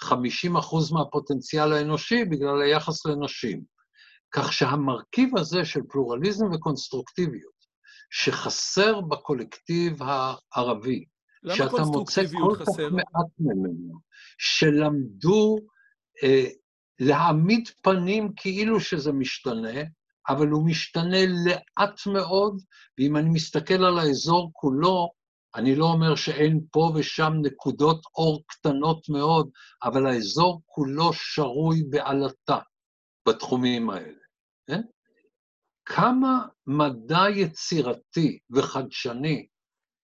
[0.00, 3.62] 50 אחוז מהפוטנציאל האנושי בגלל היחס לנשים.
[4.30, 7.56] כך שהמרכיב הזה של פלורליזם וקונסטרוקטיביות,
[8.10, 11.04] שחסר בקולקטיב הערבי,
[11.54, 13.98] שאתה מוצא כל כך מעט ממנו,
[14.38, 15.56] שלמדו
[16.24, 16.46] אה,
[17.00, 19.82] להעמיד פנים כאילו שזה משתנה,
[20.28, 22.62] אבל הוא משתנה לאט מאוד,
[22.98, 25.10] ואם אני מסתכל על האזור כולו,
[25.56, 29.50] אני לא אומר שאין פה ושם נקודות אור קטנות מאוד,
[29.82, 32.58] אבל האזור כולו שרוי בעלטה
[33.28, 34.18] בתחומים האלה.
[34.66, 34.82] כן?
[35.84, 39.46] כמה מדע יצירתי וחדשני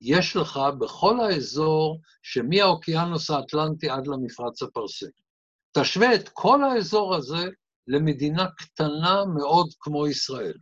[0.01, 5.07] יש לך בכל האזור שמהאוקיינוס האטלנטי עד למפרץ הפרסי.
[5.73, 7.49] תשווה את כל האזור הזה
[7.87, 10.59] למדינה קטנה מאוד כמו ישראל,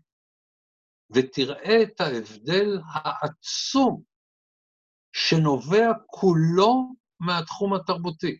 [1.10, 4.09] ותראה את ההבדל העצום
[5.12, 8.38] שנובע כולו מהתחום התרבותי.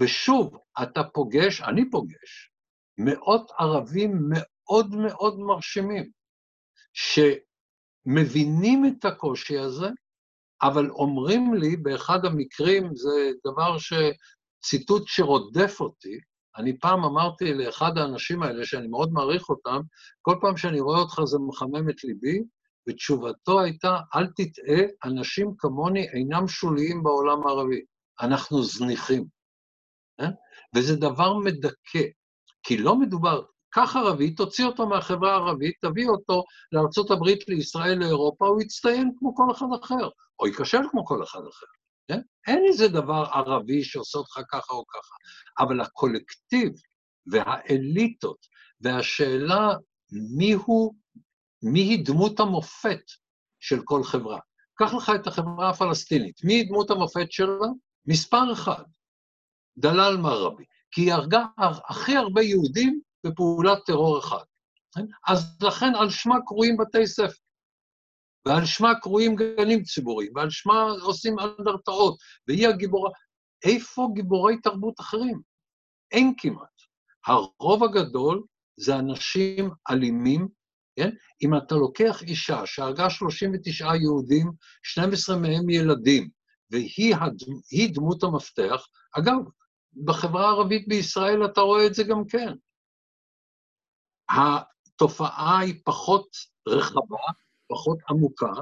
[0.00, 2.50] ושוב, אתה פוגש, אני פוגש,
[2.98, 6.10] מאות ערבים מאוד מאוד מרשימים,
[8.06, 9.88] שמבינים את הקושי הזה,
[10.62, 13.92] אבל אומרים לי, באחד המקרים, זה דבר ש...
[14.64, 16.18] ציטוט שרודף אותי,
[16.56, 19.80] אני פעם אמרתי לאחד האנשים האלה, שאני מאוד מעריך אותם,
[20.22, 22.42] כל פעם שאני רואה אותך זה מחמם את ליבי,
[22.88, 27.80] ותשובתו הייתה, אל תטעה, אנשים כמוני אינם שוליים בעולם הערבי,
[28.20, 29.24] אנחנו זניחים.
[30.20, 30.28] אה?
[30.76, 32.02] וזה דבר מדכא,
[32.62, 38.62] כי לא מדובר, קח ערבי, תוציא אותו מהחברה הערבית, תביא אותו לארה"ב, לישראל, לאירופה, הוא
[38.62, 40.08] יצטיין כמו כל אחד אחר,
[40.40, 41.66] או ייכשל כמו כל אחד אחר.
[42.08, 42.20] כן?
[42.46, 45.14] אין איזה דבר ערבי שעושה אותך ככה או ככה,
[45.64, 46.72] אבל הקולקטיב
[47.26, 48.38] והאליטות
[48.80, 49.74] והשאלה
[50.36, 50.94] מיהו,
[51.64, 53.02] מיהי דמות המופת
[53.60, 54.38] של כל חברה.
[54.78, 57.66] קח לך את החברה הפלסטינית, מי דמות המופת שלה?
[58.06, 58.84] מספר אחד,
[59.78, 61.44] דלאל מרבי, כי היא הרגה
[61.88, 64.44] הכי הרבה יהודים בפעולת טרור אחד.
[64.94, 65.06] כן?
[65.28, 67.44] אז לכן על שמה קרויים בתי ספר.
[68.46, 73.10] ועל שמה קרויים גנים ציבוריים, ועל שמה עושים אנדרטאות, והיא הגיבורה.
[73.64, 75.40] איפה גיבורי תרבות אחרים?
[76.12, 76.82] אין כמעט.
[77.26, 78.42] הרוב הגדול
[78.76, 80.48] זה אנשים אלימים,
[80.96, 81.10] כן?
[81.42, 86.28] אם אתה לוקח אישה שהרגה 39 יהודים, 12 מהם ילדים,
[86.70, 87.42] והיא הד...
[87.94, 88.86] דמות המפתח,
[89.18, 89.36] אגב,
[90.04, 92.52] בחברה הערבית בישראל אתה רואה את זה גם כן.
[94.30, 96.26] התופעה היא פחות
[96.68, 97.16] רחבה,
[97.68, 98.52] פחות עמוקה,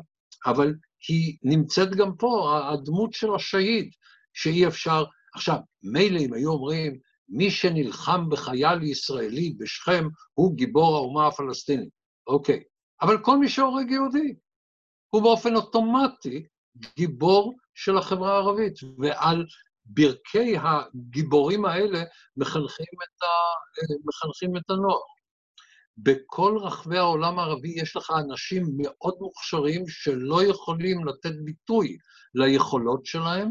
[0.47, 0.75] אבל
[1.09, 3.91] היא נמצאת גם פה, הדמות של השהיד,
[4.33, 5.05] שאי אפשר...
[5.35, 10.05] עכשיו, מילא אם היו אומרים, מי שנלחם בחייל ישראלי בשכם
[10.35, 12.02] הוא גיבור האומה הפלסטינית.
[12.27, 12.63] אוקיי,
[13.03, 14.35] אבל כל מי שהורג יהודי
[15.11, 16.47] הוא באופן אוטומטי
[16.97, 19.47] גיבור של החברה הערבית, ועל
[19.85, 22.03] ברכי הגיבורים האלה
[22.37, 23.27] מחנכים את, ה...
[24.05, 25.01] מחנכים את הנוער.
[25.97, 31.99] בכל רחבי העולם הערבי יש לך אנשים מאוד מוכשרים שלא יכולים לתת ביטוי
[32.35, 33.51] ליכולות שלהם,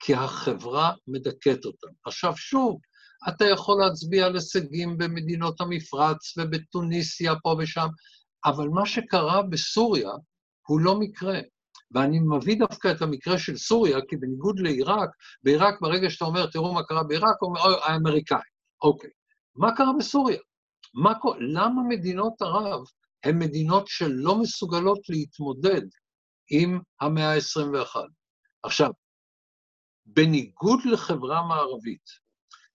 [0.00, 1.88] כי החברה מדכאת אותם.
[2.04, 2.80] עכשיו, שוב,
[3.28, 7.86] אתה יכול להצביע על הישגים במדינות המפרץ ובטוניסיה, פה ושם,
[8.44, 10.10] אבל מה שקרה בסוריה
[10.66, 11.40] הוא לא מקרה.
[11.94, 15.10] ואני מביא דווקא את המקרה של סוריה, כי בניגוד לעיראק,
[15.42, 18.40] בעיראק, ברגע שאתה אומר, תראו מה קרה בעיראק, אומר, האמריקאים.
[18.82, 19.10] אוקיי.
[19.56, 20.38] מה קרה בסוריה?
[20.94, 22.80] מה, למה מדינות ערב
[23.24, 25.82] הן מדינות שלא מסוגלות להתמודד
[26.50, 27.96] עם המאה ה-21?
[28.62, 28.90] עכשיו,
[30.06, 32.04] בניגוד לחברה מערבית,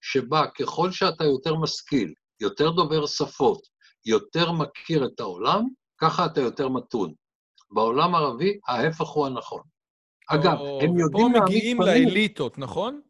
[0.04, 3.62] שבה ככל שאתה יותר משכיל, יותר דובר שפות,
[4.06, 5.64] יותר מכיר את העולם,
[6.01, 7.14] ככה אתה יותר מתון.
[7.72, 9.62] בעולם הערבי, ההפך הוא הנכון.
[10.30, 11.34] אגב, הם יודעים...
[11.34, 13.01] פה מגיעים לאליטות, נכון?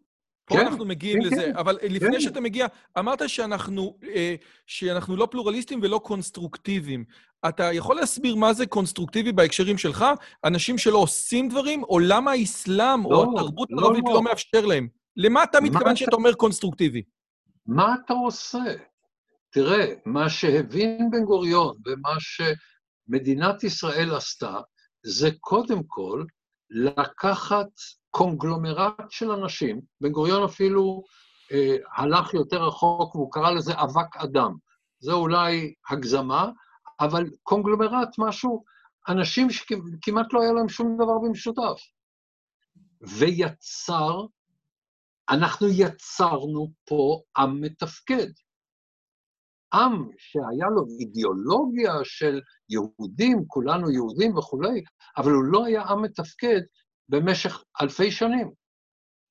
[0.45, 1.41] פה כן, אנחנו מגיעים כן, לזה.
[1.41, 1.91] כן, אבל כן.
[1.91, 2.67] לפני שאתה מגיע,
[2.99, 4.35] אמרת שאנחנו, אה,
[4.67, 7.05] שאנחנו לא פלורליסטים ולא קונסטרוקטיביים.
[7.47, 10.05] אתה יכול להסביר מה זה קונסטרוקטיבי בהקשרים שלך?
[10.45, 14.15] אנשים שלא עושים דברים, או למה האסלאם לא, או התרבות לא, הערבית לא, לא.
[14.15, 14.87] לא מאפשר להם?
[15.18, 17.03] למה אתה מתכוון שאתה אומר קונסטרוקטיבי?
[17.66, 18.64] מה אתה עושה?
[19.49, 24.59] תראה, מה שהבין בן גוריון ומה שמדינת ישראל עשתה,
[25.05, 26.24] זה קודם כל
[26.70, 27.70] לקחת
[28.11, 31.03] קונגלומרט של אנשים, בן גוריון אפילו
[31.51, 34.53] אה, הלך יותר רחוק והוא קרא לזה אבק אדם.
[34.99, 36.49] זה אולי הגזמה,
[36.99, 38.64] אבל קונגלומרט, משהו,
[39.07, 41.82] אנשים שכמעט לא היה להם שום דבר במשותף.
[43.01, 44.26] ויצר,
[45.30, 48.28] אנחנו יצרנו פה עם מתפקד.
[49.74, 54.84] עם שהיה לו אידיאולוגיה של יהודים, כולנו יהודים וכולי,
[55.17, 56.61] אבל הוא לא היה עם מתפקד
[57.09, 58.51] במשך אלפי שנים.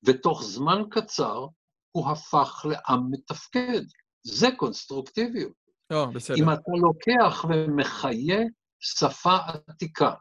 [0.05, 1.47] ותוך זמן קצר
[1.93, 3.82] הוא הפך לעם מתפקד.
[4.26, 5.53] זה קונסטרוקטיביות.
[5.90, 6.36] לא, בסדר.
[6.36, 8.40] אם אתה לוקח ומחיה
[8.80, 9.36] שפה
[9.68, 10.14] עתיקה,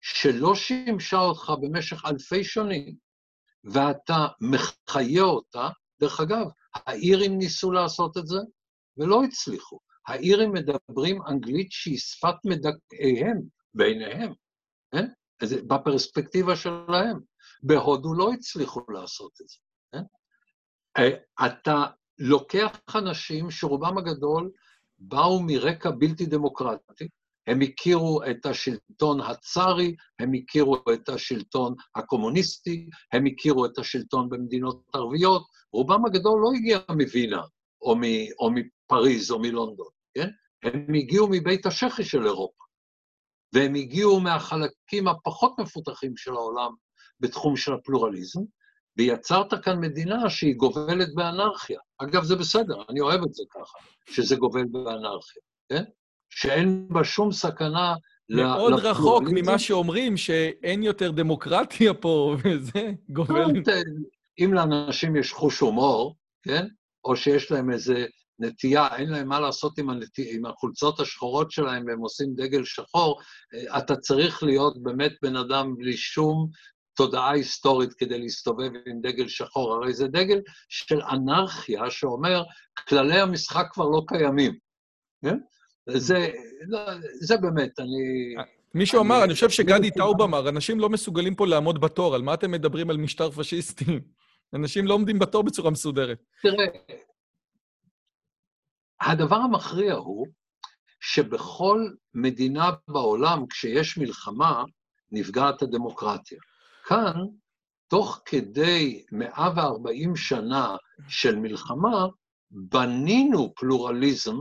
[0.00, 2.96] שלא שימשה אותך במשך אלפי שנים,
[3.64, 5.68] ואתה מחיה אותה,
[6.00, 8.38] דרך אגב, האירים ניסו לעשות את זה
[8.96, 9.78] ולא הצליחו.
[10.08, 13.40] האירים מדברים אנגלית שהיא שפת מדכאיהם
[13.74, 14.32] בעיניהם,
[14.92, 15.06] כן?
[15.66, 17.18] בפרספקטיבה שלהם.
[17.62, 19.56] בהודו לא הצליחו לעשות את זה.
[19.92, 20.02] כן?
[20.98, 21.84] אה, אתה
[22.18, 24.50] לוקח אנשים שרובם הגדול
[24.98, 27.08] באו מרקע בלתי דמוקרטי,
[27.46, 34.82] הם הכירו את השלטון הצארי, הם הכירו את השלטון הקומוניסטי, הם הכירו את השלטון במדינות
[34.94, 37.42] ערביות, רובם הגדול לא הגיע מווינה,
[37.82, 38.02] או, מ,
[38.38, 40.28] או מפריז, או מלונדון, כן?
[40.62, 42.64] הם הגיעו מבית השחי של אירופה,
[43.52, 46.72] והם הגיעו מהחלקים הפחות מפותחים של העולם
[47.20, 48.40] בתחום של הפלורליזם,
[48.96, 51.80] ויצרת כאן מדינה שהיא גובלת באנרכיה.
[51.98, 53.78] אגב, זה בסדר, אני אוהב את זה ככה,
[54.10, 55.84] שזה גובל באנרכיה, כן?
[56.34, 57.94] שאין בה שום סכנה
[58.28, 63.44] מאוד רחוק ממה שאומרים, שאין יותר דמוקרטיה פה, וזה גובל...
[64.38, 66.66] אם לאנשים יש חוש הומור, כן?
[67.04, 68.06] או שיש להם איזה
[68.38, 70.18] נטייה, אין להם מה לעשות עם, הנת...
[70.18, 73.20] עם החולצות השחורות שלהם והם עושים דגל שחור,
[73.54, 76.48] אה, אתה צריך להיות באמת בן אדם בלי שום
[76.96, 79.74] תודעה היסטורית כדי להסתובב עם דגל שחור.
[79.74, 82.42] הרי זה דגל של אנרכיה שאומר,
[82.88, 84.58] כללי המשחק כבר לא קיימים.
[85.24, 85.38] כן?
[85.88, 86.28] זה,
[86.66, 86.80] לא,
[87.20, 88.34] זה באמת, אני...
[88.74, 89.06] מישהו אני...
[89.06, 92.50] אמר, אני חושב שגדי טאוב אמר, אנשים לא מסוגלים פה לעמוד בתור, על מה אתם
[92.50, 93.84] מדברים על משטר פשיסטי?
[94.54, 96.18] אנשים לא עומדים בתור בצורה מסודרת.
[96.42, 96.66] תראה,
[99.00, 100.26] הדבר המכריע הוא
[101.00, 104.64] שבכל מדינה בעולם, כשיש מלחמה,
[105.12, 106.38] נפגעת הדמוקרטיה.
[106.84, 107.12] כאן,
[107.88, 110.76] תוך כדי 140 שנה
[111.08, 112.06] של מלחמה,
[112.50, 114.36] בנינו פלורליזם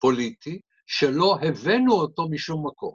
[0.00, 2.94] פוליטי שלא הבאנו אותו משום מקום.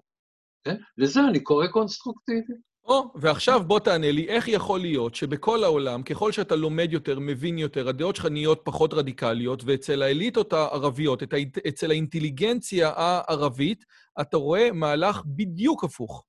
[0.63, 0.75] כן?
[0.97, 2.53] לזה אני קורא קונסטרוקטיבי.
[2.83, 7.57] או, ועכשיו בוא תענה לי, איך יכול להיות שבכל העולם, ככל שאתה לומד יותר, מבין
[7.57, 11.23] יותר, הדעות שלך נהיות פחות רדיקליות, ואצל האליטות הערביות,
[11.67, 13.85] אצל האינטליגנציה הערבית,
[14.21, 16.23] אתה רואה מהלך בדיוק הפוך.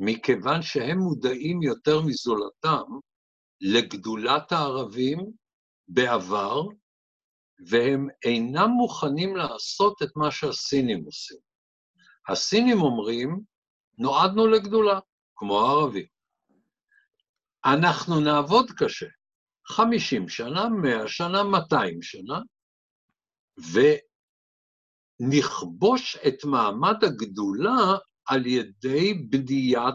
[0.00, 2.82] מכיוון שהם מודעים יותר מזולתם
[3.60, 5.18] לגדולת הערבים
[5.88, 6.62] בעבר,
[7.66, 11.38] והם אינם מוכנים לעשות את מה שהסינים עושים.
[12.28, 13.40] הסינים אומרים,
[13.98, 15.00] נועדנו לגדולה,
[15.36, 16.06] כמו הערבים.
[17.64, 19.06] אנחנו נעבוד קשה,
[19.66, 22.40] 50 שנה, 100 שנה, 200 שנה,
[25.20, 27.96] ונכבוש את מעמד הגדולה
[28.26, 29.94] על ידי בניית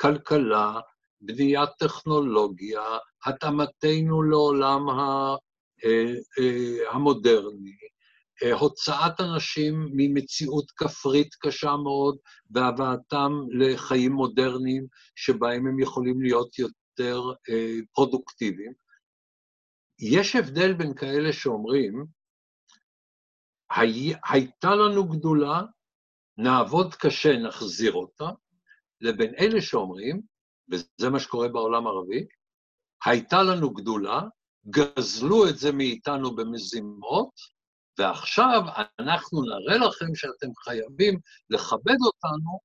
[0.00, 0.80] כלכלה,
[1.20, 2.82] בניית טכנולוגיה,
[3.26, 5.34] התאמתנו לעולם ה...
[5.84, 7.76] אה, אה, המודרני,
[8.42, 12.16] אה, הוצאת אנשים ממציאות כפרית קשה מאוד
[12.50, 17.22] והבאתם לחיים מודרניים שבהם הם יכולים להיות יותר
[17.94, 18.72] פרודוקטיביים.
[19.98, 22.04] יש הבדל בין כאלה שאומרים,
[24.30, 25.62] הייתה לנו גדולה,
[26.38, 28.28] נעבוד קשה, נחזיר אותה,
[29.00, 30.22] לבין אלה שאומרים,
[30.70, 32.26] וזה מה שקורה בעולם הערבי,
[33.04, 34.20] הייתה לנו גדולה,
[34.70, 37.30] גזלו את זה מאיתנו במזימות,
[37.98, 38.62] ועכשיו
[38.98, 41.18] אנחנו נראה לכם שאתם חייבים
[41.50, 42.60] לכבד אותנו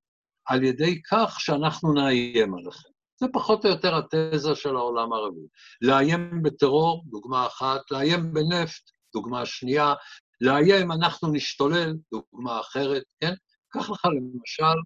[0.46, 2.90] על ידי כך שאנחנו נאיים עליכם.
[3.20, 5.48] זה פחות או יותר התזה של העולם הערבי.
[5.82, 9.94] לאיים בטרור, דוגמה אחת, לאיים בנפט, דוגמה שנייה,
[10.42, 13.34] לאיים אנחנו נשתולל, דוגמה אחרת, כן?
[13.70, 14.78] קח לך למשל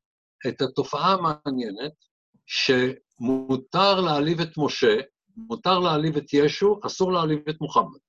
[0.47, 1.93] את התופעה המעניינת
[2.45, 4.97] שמותר להעליב את משה,
[5.49, 7.99] מותר להעליב את ישו, אסור להעליב את מוחמד.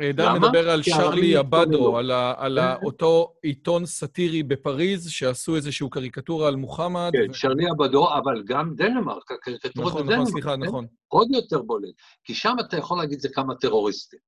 [0.00, 5.86] דן מדבר על שרלי אבדו, על, ה, על ה, אותו עיתון סאטירי בפריז, שעשו איזושהי
[5.90, 7.10] קריקטורה על מוחמד.
[7.12, 7.34] כן, ו...
[7.34, 10.20] שרלי אבדו, אבל גם דנמרק, הקריקטורות נכון, בדנמרק.
[10.20, 10.62] נכון, סליחה, כן?
[10.62, 10.86] נכון.
[11.08, 14.18] עוד יותר בולט, כי שם אתה יכול להגיד זה כמה טרוריסטים.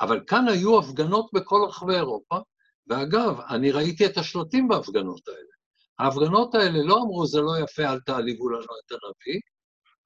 [0.00, 2.38] אבל כאן היו הפגנות בכל רחבי אירופה,
[2.86, 5.52] ואגב, אני ראיתי את השלטים בהפגנות האלה.
[5.98, 9.40] ההפגנות האלה לא אמרו, זה לא יפה, אל תעליבו לנו את הנביא.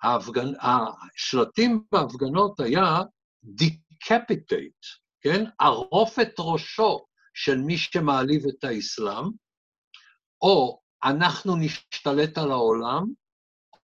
[0.02, 0.52] ההפגנ...
[0.60, 3.02] השלטים בהפגנות היה
[3.60, 4.86] decapitate,
[5.20, 5.44] כן?
[5.60, 9.24] ערוף את ראשו של מי שמעליב את האסלאם,
[10.42, 13.04] או אנחנו נשתלט על העולם,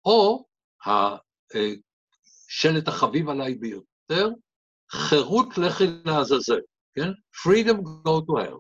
[0.05, 0.45] או
[0.86, 4.30] השלט החביב עליי ביותר,
[4.91, 6.60] חירות לכי לעזאזל,
[6.95, 7.10] כן?
[7.43, 8.60] freedom go to hell.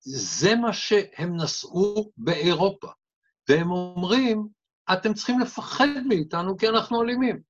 [0.00, 2.88] זה מה שהם נשאו באירופה,
[3.48, 4.48] והם אומרים,
[4.92, 7.40] אתם צריכים לפחד מאיתנו כי אנחנו אלימים,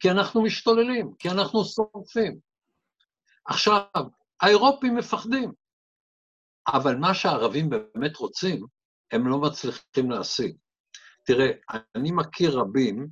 [0.00, 2.38] כי אנחנו משתוללים, כי אנחנו שורפים.
[3.44, 3.82] עכשיו,
[4.40, 5.52] האירופים מפחדים,
[6.68, 8.66] אבל מה שהערבים באמת רוצים,
[9.12, 10.56] הם לא מצליחים להשיג.
[11.24, 11.50] תראה,
[11.94, 13.08] אני מכיר רבים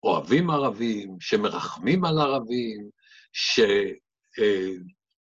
[0.00, 2.90] שאוהבים ערבים, שמרחמים על ערבים,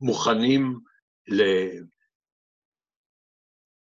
[0.04, 0.80] שמוכנים.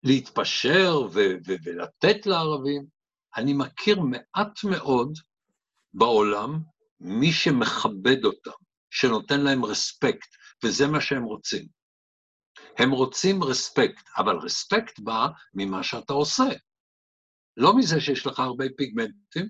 [0.04, 2.86] להתפשר ו- ו- ולתת לערבים.
[3.38, 5.18] אני מכיר מעט מאוד
[5.94, 6.60] בעולם
[7.00, 8.52] מי שמכבד אותם,
[8.90, 10.30] שנותן להם רספקט,
[10.64, 11.68] וזה מה שהם רוצים.
[12.78, 16.50] הם רוצים רספקט, אבל רספקט בא ממה שאתה עושה.
[17.58, 19.50] לא מזה שיש לך הרבה פיגמנטים,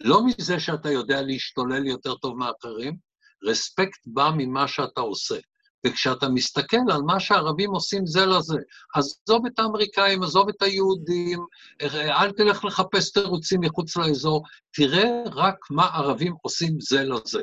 [0.00, 2.96] לא מזה שאתה יודע להשתולל יותר טוב מאחרים,
[3.44, 5.38] רספקט בא ממה שאתה עושה.
[5.86, 8.56] וכשאתה מסתכל על מה שהערבים עושים זה לזה,
[8.94, 11.46] עזוב את האמריקאים, עזוב את היהודים,
[11.92, 17.42] אל תלך לחפש תירוצים מחוץ לאזור, תראה רק מה ערבים עושים זה לזה.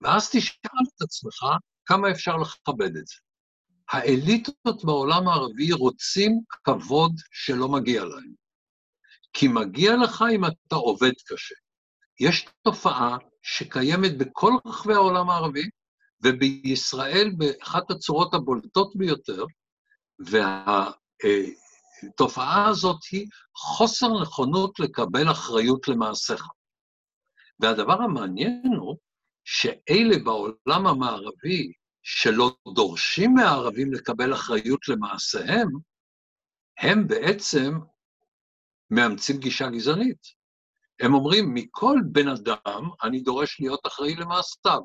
[0.00, 1.44] ואז תשאל את עצמך
[1.86, 3.16] כמה אפשר לכבד את זה.
[3.90, 8.32] האליטות בעולם הערבי רוצים כבוד שלא מגיע להם.
[9.32, 11.54] כי מגיע לך אם אתה עובד קשה.
[12.20, 15.70] יש תופעה שקיימת בכל רחבי העולם הערבי,
[16.24, 19.44] ובישראל באחת הצורות הבולטות ביותר,
[22.08, 26.44] והתופעה הזאת היא חוסר נכונות לקבל אחריות למעשיך.
[27.60, 28.96] והדבר המעניין הוא
[29.44, 35.68] שאלה בעולם המערבי שלא דורשים מהערבים לקבל אחריות למעשיהם,
[36.78, 37.72] הם בעצם
[38.90, 40.40] מאמצים גישה גזענית.
[41.00, 44.80] הם אומרים, מכל בן אדם אני דורש להיות אחראי למעשיו.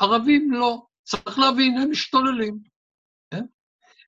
[0.00, 0.86] ערבים לא.
[1.02, 2.58] צריך להבין, הם משתוללים.
[3.30, 3.44] כן?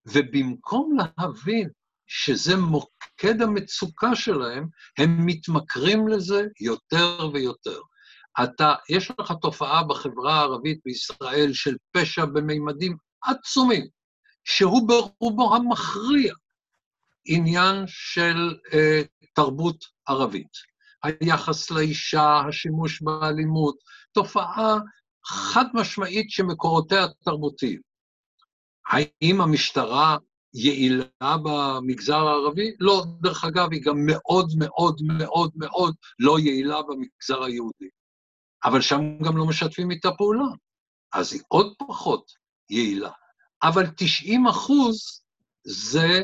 [0.06, 1.68] ובמקום להבין
[2.06, 4.66] שזה מוקד המצוקה שלהם,
[4.98, 7.80] הם מתמכרים לזה יותר ויותר.
[8.42, 13.86] אתה, יש לך תופעה בחברה הערבית בישראל של פשע במימדים עצומים,
[14.44, 16.34] שהוא ברובו המכריע
[17.24, 19.02] עניין של אה,
[19.34, 20.74] תרבות ערבית.
[21.02, 23.76] היחס לאישה, השימוש באלימות,
[24.12, 24.78] תופעה
[25.26, 27.80] חד משמעית שמקורותיה תרבותיים.
[28.86, 30.16] האם המשטרה
[30.54, 32.76] יעילה במגזר הערבי?
[32.80, 33.04] לא.
[33.22, 37.88] דרך אגב, היא גם מאוד מאוד מאוד מאוד לא יעילה במגזר היהודי.
[38.64, 40.46] אבל שם גם לא משתפים איתה פעולה.
[41.12, 42.32] אז היא עוד פחות
[42.70, 43.10] יעילה.
[43.62, 45.22] אבל 90 אחוז
[45.64, 46.22] זה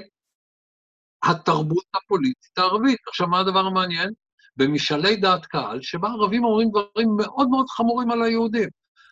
[1.22, 2.98] התרבות הפוליטית הערבית.
[3.08, 4.10] עכשיו, מה הדבר המעניין?
[4.56, 8.68] במשאלי דעת קהל, שבה ערבים אומרים דברים מאוד מאוד חמורים על היהודים.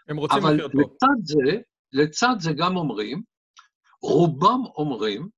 [0.09, 0.79] הם רוצים אבל לחיות פה.
[0.79, 1.57] לצד זה,
[1.93, 3.23] לצד זה גם אומרים,
[4.03, 5.29] רובם אומרים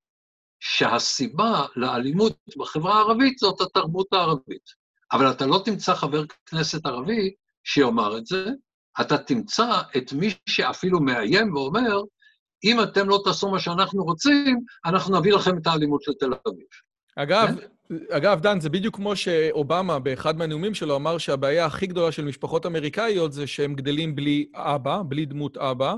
[0.60, 4.80] שהסיבה לאלימות בחברה הערבית זאת התרבות הערבית.
[5.12, 7.34] אבל אתה לא תמצא חבר כנסת ערבי
[7.64, 8.46] שיאמר את זה,
[9.00, 12.00] אתה תמצא את מי שאפילו מאיים ואומר,
[12.64, 16.66] אם אתם לא תעשו מה שאנחנו רוצים, אנחנו נביא לכם את האלימות לתל אביב.
[17.16, 17.48] אגב,
[18.10, 22.66] אגב, דן, זה בדיוק כמו שאובמה באחד מהנאומים שלו אמר שהבעיה הכי גדולה של משפחות
[22.66, 25.94] אמריקאיות זה שהם גדלים בלי אבא, בלי דמות אבא,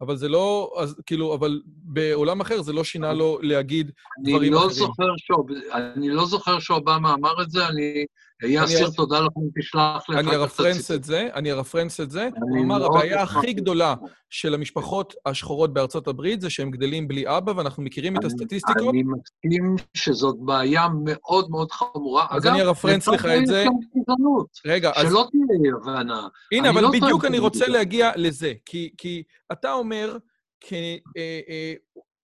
[0.00, 3.90] אבל זה לא, אז כאילו, אבל בעולם אחר זה לא שינה לו להגיד
[4.24, 4.70] דברים לא אחרים.
[4.72, 8.04] זוכר שאוב- אני לא זוכר שאובמה אמר את זה, אני
[8.44, 10.90] אסיר ארפ- תודה לך אם תשלח לי אני ארפרנס.
[10.90, 12.28] את זה, אני ארפרנס את זה.
[12.40, 13.52] הוא אמר, הבעיה הכי.
[13.52, 13.94] גדולה
[14.30, 18.94] של המשפחות השחורות בארצות הברית זה שהם גדלים בלי אבא, ואנחנו מכירים את הסטטיסטיקות.
[18.94, 22.26] אני מסכים שזאת בעיה מאוד מאוד חמורה.
[22.30, 23.64] אז אני ארפרנס לך את זה.
[24.66, 26.28] רגע, אז שלא תהיה הבנה.
[26.52, 27.68] הנה, אבל לא בדיוק אני רוצה.
[27.68, 28.52] להגיע לזה.
[28.66, 30.16] כי, אתה אומר,
[30.72, 30.96] אה,
[31.48, 31.72] אה,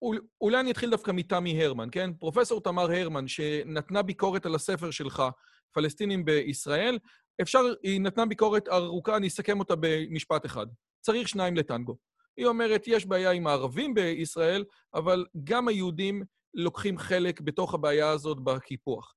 [0.02, 2.10] אול- אולי אני אתחיל דווקא מתמי הרמן, כן?
[2.18, 5.22] פרופסור תמר הרמן, שנתנה ביקורת על הספר שלך,
[5.74, 6.98] פלסטינים בישראל,
[7.42, 10.66] אפשר, היא נתנה ביקורת ארוכה, אני אסכם אותה במשפט אחד.
[11.00, 11.96] צריך שניים לטנגו.
[12.36, 14.64] היא אומרת, יש בעיה עם הערבים בישראל,
[14.94, 16.22] אבל גם היהודים
[16.54, 19.14] לוקחים חלק בתוך הבעיה הזאת בקיפוח.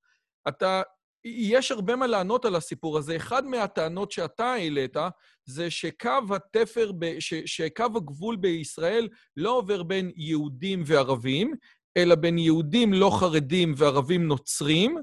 [0.48, 0.82] אתה
[1.26, 3.16] יש הרבה מה לענות על הסיפור הזה.
[3.16, 4.98] אחד מהטענות שאתה העלית
[5.46, 9.08] זה שקו התפר, ב, ש, שקו הגבול בישראל
[9.38, 11.54] לא עובר בין יהודים וערבים,
[11.98, 14.98] אלא בין יהודים לא חרדים וערבים נוצרים,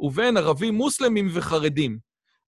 [0.00, 1.98] ובין ערבים מוסלמים וחרדים.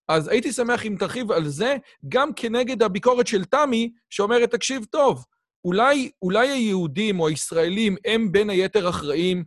[0.09, 1.77] אז הייתי שמח אם תרחיב על זה,
[2.09, 5.25] גם כנגד הביקורת של תמי, שאומרת, תקשיב טוב,
[5.65, 9.45] אולי, אולי היהודים או הישראלים הם בין היתר אחראים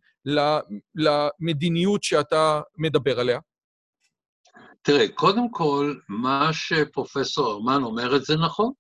[0.96, 3.40] למדיניות שאתה מדבר עליה?
[4.82, 8.72] תראה, קודם כל, מה שפרופסור הרמן אומרת זה נכון.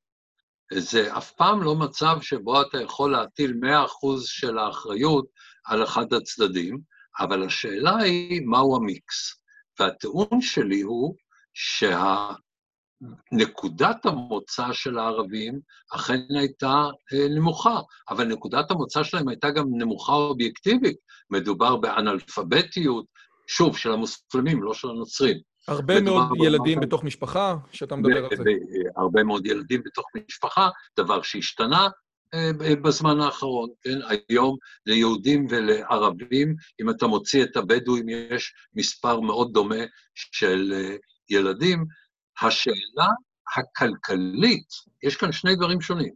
[0.73, 3.65] זה אף פעם לא מצב שבו אתה יכול להטיל 100%
[4.25, 5.25] של האחריות
[5.65, 6.79] על אחד הצדדים,
[7.19, 9.43] אבל השאלה היא מהו המיקס.
[9.79, 11.15] והטיעון שלי הוא
[13.31, 15.59] שהנקודת המוצא של הערבים
[15.95, 17.79] אכן הייתה אה, נמוכה,
[18.09, 20.97] אבל נקודת המוצא שלהם הייתה גם נמוכה אובייקטיבית.
[21.29, 23.05] מדובר באנאלפביתיות,
[23.47, 25.37] שוב, של המוסלמים, לא של הנוצרים.
[25.67, 28.43] הרבה מאוד ילדים בתוך משפחה, שאתה מדבר על זה.
[28.97, 30.69] הרבה מאוד ילדים בתוך משפחה,
[30.99, 31.87] דבר שהשתנה
[32.81, 33.99] בזמן האחרון, כן?
[34.29, 39.85] היום ליהודים ולערבים, אם אתה מוציא את הבדואים, יש מספר מאוד דומה
[40.15, 40.95] של אה,
[41.29, 41.85] ילדים.
[42.41, 43.07] השאלה
[43.57, 44.67] הכלכלית,
[45.03, 46.13] יש כאן שני דברים שונים.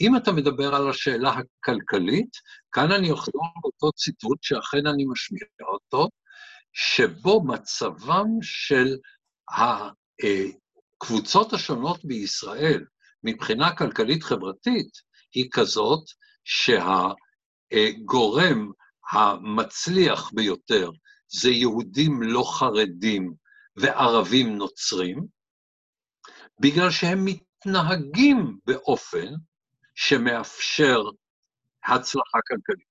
[0.00, 2.30] אם אתה מדבר על השאלה הכלכלית,
[2.72, 6.08] כאן אני אחזור לאותו ציטוט שאכן אני משמיע אותו,
[6.72, 8.96] שבו מצבם של
[11.00, 12.84] הקבוצות השונות בישראל
[13.24, 16.04] מבחינה כלכלית-חברתית היא כזאת
[17.74, 18.70] שהגורם
[19.10, 20.90] המצליח ביותר
[21.28, 23.34] זה יהודים לא חרדים
[23.76, 25.26] וערבים נוצרים,
[26.60, 29.26] בגלל שהם מתנהגים באופן
[29.94, 31.00] שמאפשר
[31.84, 32.90] הצלחה כלכלית.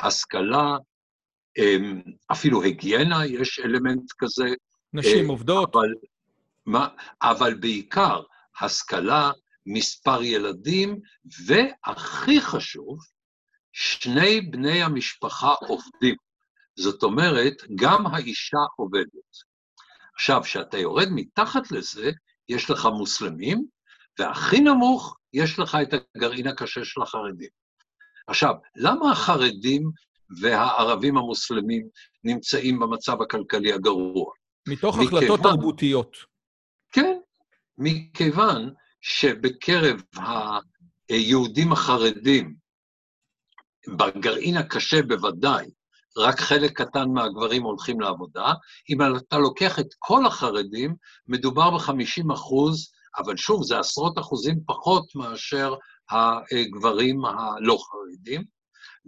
[0.00, 0.76] השכלה,
[1.58, 2.02] אמ,
[2.32, 4.44] אפילו היגיינה, יש אלמנט כזה.
[4.92, 5.74] נשים אה, עובדות.
[5.74, 5.88] אבל,
[6.66, 6.88] מה,
[7.22, 8.22] אבל בעיקר
[8.60, 9.30] השכלה,
[9.66, 11.00] מספר ילדים,
[11.46, 12.98] והכי חשוב,
[13.72, 16.16] שני בני המשפחה עובדים.
[16.76, 19.52] זאת אומרת, גם האישה עובדת.
[20.14, 22.10] עכשיו, כשאתה יורד מתחת לזה,
[22.48, 23.64] יש לך מוסלמים,
[24.18, 27.48] והכי נמוך, יש לך את הגרעין הקשה של החרדים.
[28.26, 29.90] עכשיו, למה החרדים
[30.40, 31.88] והערבים המוסלמים
[32.24, 34.32] נמצאים במצב הכלכלי הגרוע?
[34.68, 36.16] מתוך מכיוון, החלטות תרבותיות.
[36.92, 37.18] כן,
[37.78, 40.02] מכיוון שבקרב
[41.08, 42.54] היהודים החרדים,
[43.88, 45.66] בגרעין הקשה בוודאי,
[46.18, 48.52] רק חלק קטן מהגברים הולכים לעבודה.
[48.90, 50.94] אם אתה לוקח את כל החרדים,
[51.26, 55.74] מדובר ב-50 אחוז, אבל שוב, זה עשרות אחוזים פחות מאשר
[56.10, 58.44] הגברים הלא חרדים.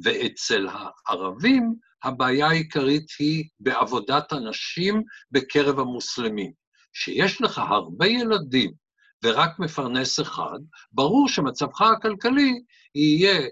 [0.05, 6.53] ואצל הערבים, הבעיה העיקרית היא בעבודת הנשים בקרב המוסלמים.
[6.93, 8.84] שיש לך הרבה ילדים
[9.24, 10.59] ורק מפרנס אחד,
[10.92, 12.52] ברור שמצבך הכלכלי
[12.94, 13.48] יהיה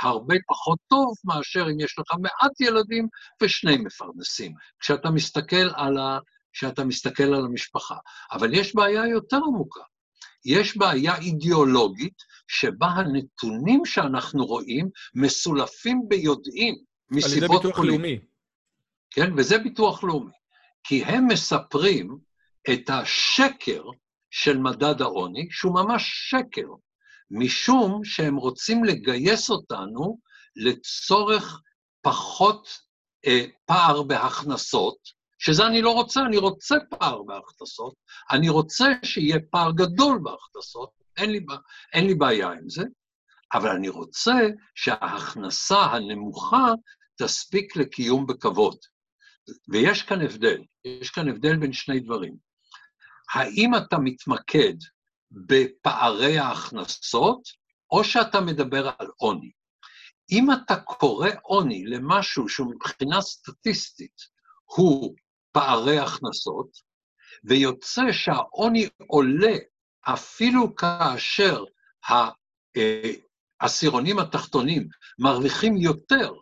[0.00, 3.08] הרבה פחות טוב מאשר אם יש לך מעט ילדים
[3.42, 6.18] ושני מפרנסים, כשאתה מסתכל על, ה,
[6.52, 7.96] כשאתה מסתכל על המשפחה.
[8.32, 9.80] אבל יש בעיה יותר עמוקה.
[10.44, 12.14] יש בעיה אידיאולוגית
[12.48, 16.76] שבה הנתונים שאנחנו רואים מסולפים ביודעין
[17.10, 17.64] מסיבות פוליטיות.
[17.64, 18.18] על ידי ביטוח לאומי.
[19.10, 20.32] כן, וזה ביטוח לאומי.
[20.84, 22.18] כי הם מספרים
[22.72, 23.82] את השקר
[24.36, 26.66] של מדד העוני, שהוא ממש שקר,
[27.30, 30.18] משום שהם רוצים לגייס אותנו
[30.56, 31.60] לצורך
[32.02, 32.68] פחות
[33.26, 34.96] אה, פער בהכנסות,
[35.38, 37.94] שזה אני לא רוצה, אני רוצה פער בהכנסות,
[38.30, 41.46] אני רוצה שיהיה פער גדול בהכנסות, אין לי,
[41.92, 42.82] אין לי בעיה עם זה,
[43.54, 44.34] אבל אני רוצה
[44.74, 46.72] שההכנסה הנמוכה
[47.18, 48.76] תספיק לקיום בכבוד.
[49.68, 52.43] ויש כאן הבדל, יש כאן הבדל בין שני דברים.
[53.34, 54.74] האם אתה מתמקד
[55.30, 57.48] בפערי ההכנסות,
[57.90, 59.50] או שאתה מדבר על עוני.
[60.30, 64.16] אם אתה קורא עוני למשהו שהוא מבחינה סטטיסטית
[64.64, 65.14] הוא
[65.52, 66.68] פערי הכנסות,
[67.44, 69.56] ויוצא שהעוני עולה
[70.00, 71.64] אפילו כאשר
[73.60, 74.88] העשירונים התחתונים
[75.18, 76.32] מרוויחים יותר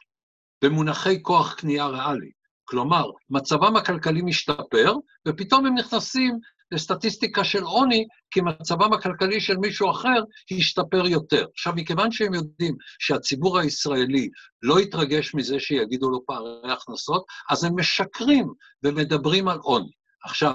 [0.65, 2.31] במונחי כוח קנייה ריאלי.
[2.65, 4.95] כלומר, מצבם הכלכלי משתפר,
[5.29, 6.39] ופתאום הם נכנסים
[6.73, 11.47] לסטטיסטיקה של עוני, כי מצבם הכלכלי של מישהו אחר השתפר יותר.
[11.53, 14.29] עכשיו, מכיוון שהם יודעים שהציבור הישראלי
[14.63, 19.93] לא יתרגש מזה שיגידו לו פערי הכנסות, אז הם משקרים ומדברים על עוני.
[20.25, 20.55] עכשיו,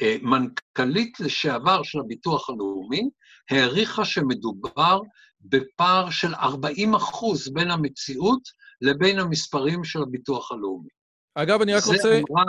[0.00, 3.08] המנכ"לית לשעבר של הביטוח הלאומי
[3.50, 5.00] העריכה שמדובר
[5.40, 8.42] בפער של 40 אחוז בין המציאות
[8.80, 10.88] לבין המספרים של הביטוח הלאומי.
[11.34, 12.20] אגב, אני רק רוצה...
[12.30, 12.44] אמרה,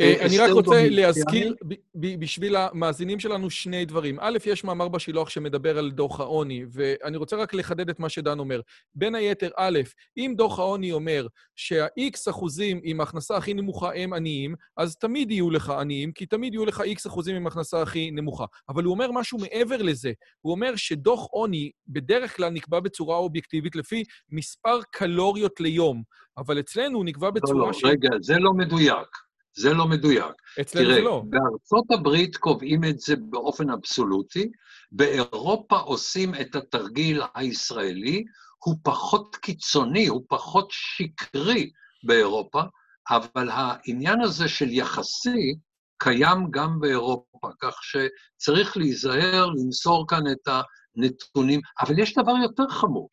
[0.00, 1.54] אני רק רוצה להזכיר
[1.94, 4.16] בשביל המאזינים שלנו שני דברים.
[4.20, 8.38] א', יש מאמר בשילוח שמדבר על דוח העוני, ואני רוצה רק לחדד את מה שדן
[8.38, 8.60] אומר.
[8.94, 9.78] בין היתר, א',
[10.16, 15.50] אם דוח העוני אומר שה-X אחוזים עם ההכנסה הכי נמוכה הם עניים, אז תמיד יהיו
[15.50, 18.44] לך עניים, כי תמיד יהיו לך X אחוזים עם ההכנסה הכי נמוכה.
[18.68, 20.12] אבל הוא אומר משהו מעבר לזה.
[20.40, 26.02] הוא אומר שדוח עוני בדרך כלל נקבע בצורה אובייקטיבית לפי מספר קלוריות ליום,
[26.38, 27.84] אבל אצלנו נקבע בצורה לא, לא, ש...
[27.84, 29.25] רגע, זה לא מדויק.
[29.56, 30.32] זה לא מדויק.
[30.60, 31.22] אצלנו זה לא.
[31.28, 34.50] בארצות הברית קובעים את זה באופן אבסולוטי,
[34.92, 38.24] באירופה עושים את התרגיל הישראלי,
[38.64, 41.70] הוא פחות קיצוני, הוא פחות שקרי
[42.02, 42.62] באירופה,
[43.10, 45.54] אבל העניין הזה של יחסי
[45.98, 51.60] קיים גם באירופה, כך שצריך להיזהר, למסור כאן את הנתונים.
[51.80, 53.08] אבל יש דבר יותר חמור,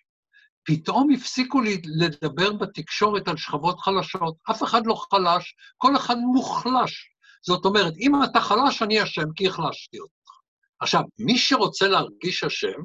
[0.65, 4.35] פתאום הפסיקו לדבר בתקשורת על שכבות חלשות.
[4.51, 7.09] אף אחד לא חלש, כל אחד מוחלש.
[7.45, 10.31] זאת אומרת, אם אתה חלש, אני אשם, כי החלשתי אותך.
[10.79, 12.81] עכשיו, מי שרוצה להרגיש אשם,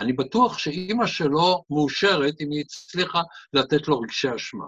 [0.00, 4.64] אני בטוח שאימא שלו מאושרת אם היא הצליחה לתת לו רגשי אשמה.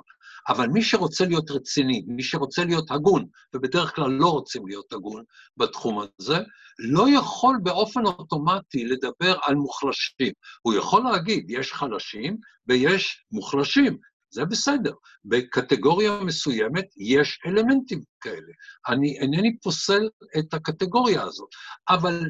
[0.49, 5.25] אבל מי שרוצה להיות רציני, מי שרוצה להיות הגון, ובדרך כלל לא רוצים להיות הגון
[5.57, 6.39] בתחום הזה,
[6.79, 10.33] לא יכול באופן אוטומטי לדבר על מוחלשים.
[10.63, 12.37] הוא יכול להגיד, יש חלשים
[12.67, 13.99] ויש מוחלשים,
[14.31, 14.93] זה בסדר.
[15.25, 18.53] בקטגוריה מסוימת יש אלמנטים כאלה.
[18.89, 20.09] אני אינני פוסל
[20.39, 21.49] את הקטגוריה הזאת,
[21.89, 22.21] אבל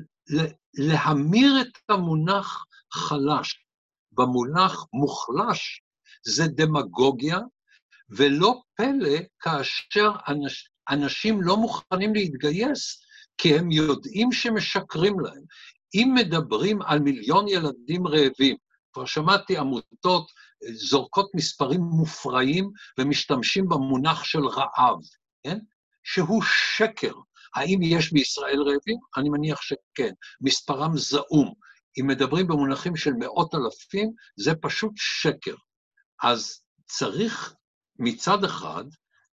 [0.75, 3.65] להמיר את המונח חלש
[4.13, 5.83] במונח מוחלש
[6.27, 7.39] זה דמגוגיה
[8.17, 13.03] ולא פלא כאשר אנש, אנשים לא מוכנים להתגייס,
[13.39, 15.43] כי הם יודעים שמשקרים להם.
[15.95, 18.57] אם מדברים על מיליון ילדים רעבים,
[18.93, 20.31] כבר שמעתי עמותות
[20.73, 24.99] זורקות מספרים מופרעים ומשתמשים במונח של רעב,
[25.45, 25.59] כן?
[26.05, 26.43] שהוא
[26.77, 27.13] שקר.
[27.55, 28.99] האם יש בישראל רעבים?
[29.17, 30.13] אני מניח שכן.
[30.41, 31.55] מספרם זעום.
[32.01, 35.55] אם מדברים במונחים של מאות אלפים, זה פשוט שקר.
[36.23, 37.55] אז צריך
[37.99, 38.85] מצד אחד,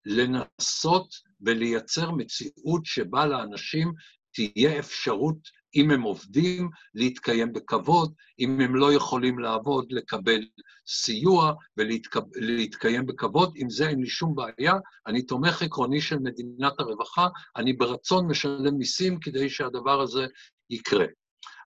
[0.06, 3.94] לנסות ולייצר מציאות שבה לאנשים
[4.34, 5.38] תהיה אפשרות,
[5.76, 10.40] אם הם עובדים, להתקיים בכבוד, אם הם לא יכולים לעבוד, לקבל
[10.88, 13.54] סיוע ולהתקיים בכבוד.
[13.56, 14.74] עם זה אין לי שום בעיה.
[15.08, 20.26] אני תומך עקרוני של מדינת הרווחה, אני ברצון משלם מיסים כדי שהדבר הזה
[20.70, 21.06] יקרה.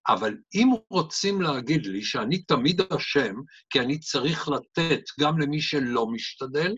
[0.08, 3.36] אבל אם רוצים להגיד לי שאני תמיד אשם,
[3.70, 6.76] כי אני צריך לתת גם למי שלא משתדל,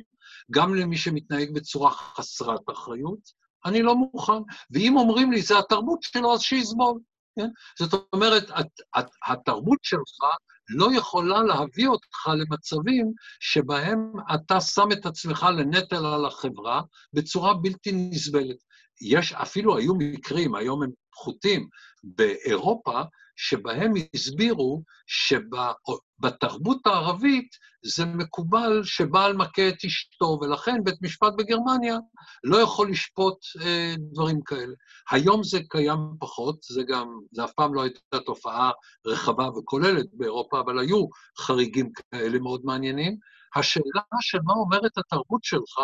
[0.52, 4.41] גם למי שמתנהג בצורה חסרת אחריות, אני לא מוכן.
[4.72, 6.99] ואם אומרים לי, זה התרבות שלו, אז שיסבול.
[7.35, 7.49] כן?
[7.80, 8.68] זאת אומרת, את,
[8.99, 10.30] את, התרבות שלך
[10.69, 16.81] לא יכולה להביא אותך למצבים שבהם אתה שם את עצמך לנטל על החברה
[17.14, 18.57] בצורה בלתי נסבלת.
[19.01, 21.67] יש, אפילו היו מקרים, היום הם פחותים,
[22.03, 23.01] באירופה,
[23.35, 27.47] שבהם הסבירו שבתרבות הערבית
[27.85, 31.97] זה מקובל שבעל מכה את אשתו, ולכן בית משפט בגרמניה
[32.43, 34.73] לא יכול לשפוט אה, דברים כאלה.
[35.11, 38.72] היום זה קיים פחות, זה גם, זה אף פעם לא הייתה תופעה
[39.05, 41.05] רחבה וכוללת באירופה, אבל היו
[41.39, 43.17] חריגים כאלה מאוד מעניינים.
[43.55, 45.80] השאלה של מה אומרת התרבות שלך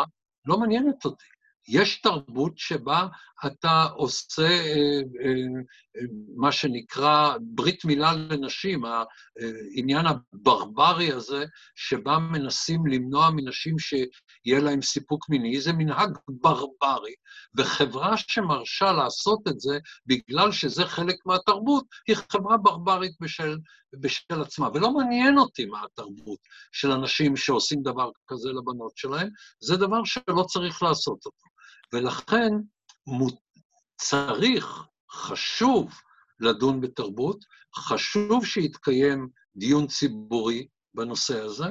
[0.46, 1.41] לא מעניינת אותי.
[1.68, 3.08] יש תרבות שבה
[3.46, 6.02] אתה עושה אה, אה,
[6.36, 15.30] מה שנקרא ברית מילה לנשים, העניין הברברי הזה, שבה מנסים למנוע מנשים שיהיה להם סיפוק
[15.30, 17.14] מיני, זה מנהג ברברי,
[17.58, 23.58] וחברה שמרשה לעשות את זה בגלל שזה חלק מהתרבות, היא חברה ברברית בשל,
[24.00, 24.70] בשל עצמה.
[24.74, 26.40] ולא מעניין אותי מה התרבות
[26.72, 29.30] של אנשים שעושים דבר כזה לבנות שלהם,
[29.64, 31.51] זה דבר שלא צריך לעשות אותו.
[31.94, 32.52] ולכן
[33.98, 35.92] צריך, חשוב
[36.40, 37.46] לדון בתרבות,
[37.76, 41.68] חשוב שיתקיים דיון ציבורי בנושא הזה,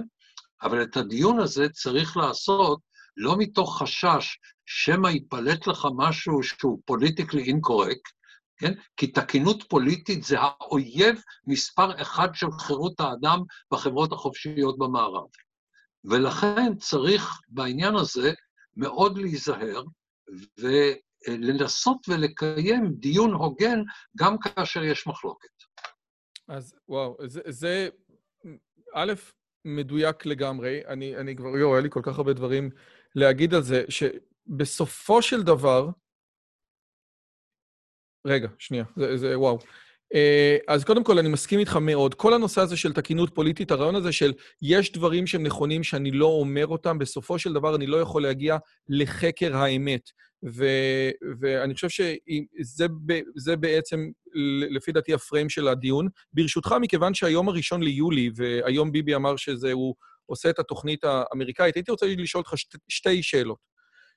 [0.62, 2.80] אבל את הדיון הזה צריך לעשות
[3.16, 8.12] לא מתוך חשש שמא ייפלט לך משהו שהוא פוליטיקלי אינקורקט,
[8.56, 8.72] כן?
[8.96, 13.38] כי תקינות פוליטית זה האויב מספר אחד של חירות האדם
[13.72, 15.26] בחברות החופשיות במערב.
[16.04, 18.32] ולכן צריך בעניין הזה
[18.76, 19.82] מאוד להיזהר,
[20.58, 23.78] ולנסות ולקיים דיון הוגן
[24.16, 25.48] גם כאשר יש מחלוקת.
[26.48, 27.88] אז וואו, זה, זה
[28.94, 29.12] א',
[29.64, 30.86] מדויק לגמרי.
[30.86, 32.70] אני, אני כבר, יואו, היה לי כל כך הרבה דברים
[33.14, 35.88] להגיד על זה, שבסופו של דבר...
[38.26, 39.58] רגע, שנייה, זה, זה וואו.
[40.14, 42.14] אה, אז קודם כל, אני מסכים איתך מאוד.
[42.14, 44.32] כל הנושא הזה של תקינות פוליטית, הרעיון הזה של
[44.62, 48.56] יש דברים שהם נכונים שאני לא אומר אותם, בסופו של דבר אני לא יכול להגיע
[48.88, 50.10] לחקר האמת.
[50.44, 51.10] ו-
[51.40, 54.10] ואני חושב שזה בעצם,
[54.70, 56.08] לפי דעתי, הפריים של הדיון.
[56.32, 59.94] ברשותך, מכיוון שהיום הראשון ליולי, והיום ביבי אמר שזה, הוא
[60.26, 63.58] עושה את התוכנית האמריקאית, הייתי רוצה לשאול אותך שתי, שתי שאלות.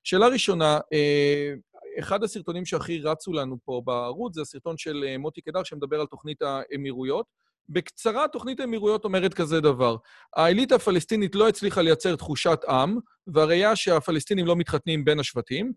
[0.03, 1.53] שאלה ראשונה, אה,
[1.99, 6.05] אחד הסרטונים שהכי רצו לנו פה בערוץ זה הסרטון של אה, מוטי קדר, שמדבר על
[6.05, 7.25] תוכנית האמירויות.
[7.69, 9.95] בקצרה, תוכנית האמירויות אומרת כזה דבר:
[10.35, 12.97] האליטה הפלסטינית לא הצליחה לייצר תחושת עם,
[13.27, 15.73] והראייה שהפלסטינים לא מתחתנים בין השבטים.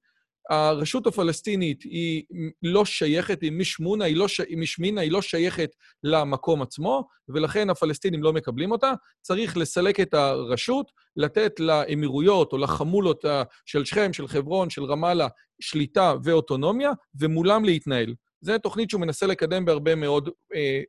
[0.51, 2.25] הרשות הפלסטינית היא
[2.63, 4.41] לא שייכת, היא משמונה, היא, לא ש...
[4.41, 5.71] היא משמינה, היא לא שייכת
[6.05, 8.93] למקום עצמו, ולכן הפלסטינים לא מקבלים אותה.
[9.23, 13.25] צריך לסלק את הרשות, לתת לאמירויות או לחמולות
[13.67, 15.29] של שכם, של חברון, של רמאללה,
[15.61, 16.91] שליטה ואוטונומיה,
[17.21, 18.15] ומולם להתנהל.
[18.41, 20.81] זו תוכנית שהוא מנסה לקדם בהרבה מאוד אה,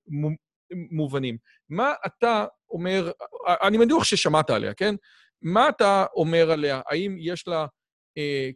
[0.91, 1.37] מובנים.
[1.69, 3.11] מה אתה אומר,
[3.47, 4.95] אני בטוח ששמעת עליה, כן?
[5.41, 6.81] מה אתה אומר עליה?
[6.89, 7.65] האם יש לה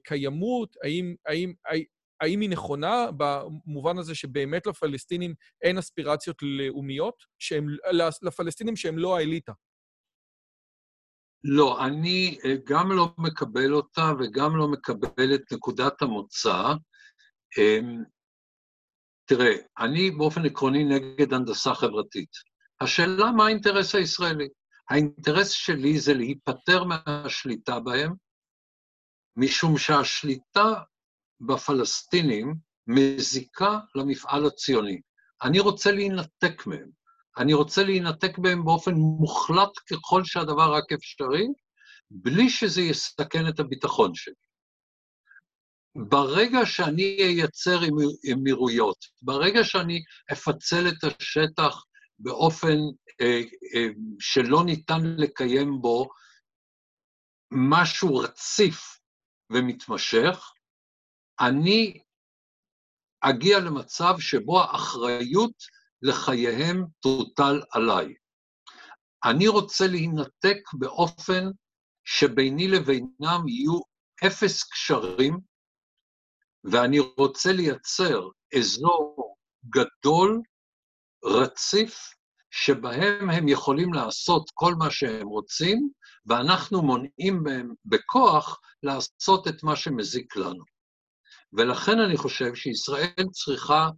[0.03, 0.75] קיימות?
[0.83, 1.83] האם, האם, האם,
[2.21, 7.15] האם היא נכונה במובן הזה שבאמת לפלסטינים אין אספירציות לאומיות?
[7.39, 7.65] שהם,
[8.21, 9.53] לפלסטינים שהם לא האליטה.
[11.43, 16.73] לא, אני אה, גם לא מקבל אותה וגם לא מקבל את נקודת המוצא.
[17.57, 18.03] אמ,
[19.25, 22.29] תראה, אני באופן עקרוני נגד הנדסה חברתית.
[22.81, 24.47] השאלה מה האינטרס הישראלי.
[24.89, 28.13] האינטרס שלי זה להיפטר מהשליטה בהם,
[29.35, 30.73] משום שהשליטה
[31.41, 32.55] בפלסטינים
[32.87, 35.01] מזיקה למפעל הציוני.
[35.43, 36.89] אני רוצה להינתק מהם.
[37.37, 41.47] אני רוצה להינתק מהם באופן מוחלט ככל שהדבר רק אפשרי,
[42.11, 44.33] בלי שזה יסכן את הביטחון שלי.
[45.95, 47.79] ברגע שאני אייצר
[48.33, 51.83] אמירויות, ברגע שאני אפצל את השטח
[52.19, 52.77] באופן
[53.21, 53.41] אה,
[53.75, 53.87] אה,
[54.19, 56.09] שלא ניתן לקיים בו
[57.51, 59.00] משהו רציף
[59.53, 60.51] ומתמשך,
[61.39, 62.01] אני
[63.21, 65.53] אגיע למצב שבו האחריות
[66.01, 68.13] לחייהם תוטל עליי.
[69.25, 71.43] אני רוצה להינתק באופן
[72.05, 73.79] שביני לבינם יהיו
[74.27, 75.39] אפס קשרים,
[76.63, 78.21] ואני רוצה לייצר
[78.57, 79.35] אזור
[79.69, 80.41] גדול,
[81.25, 82.13] רציף,
[82.51, 85.89] שבהם הם יכולים לעשות כל מה שהם רוצים,
[86.25, 90.63] ואנחנו מונעים מהם בכוח לעשות את מה שמזיק לנו.
[91.53, 93.89] ולכן אני חושב שישראל צריכה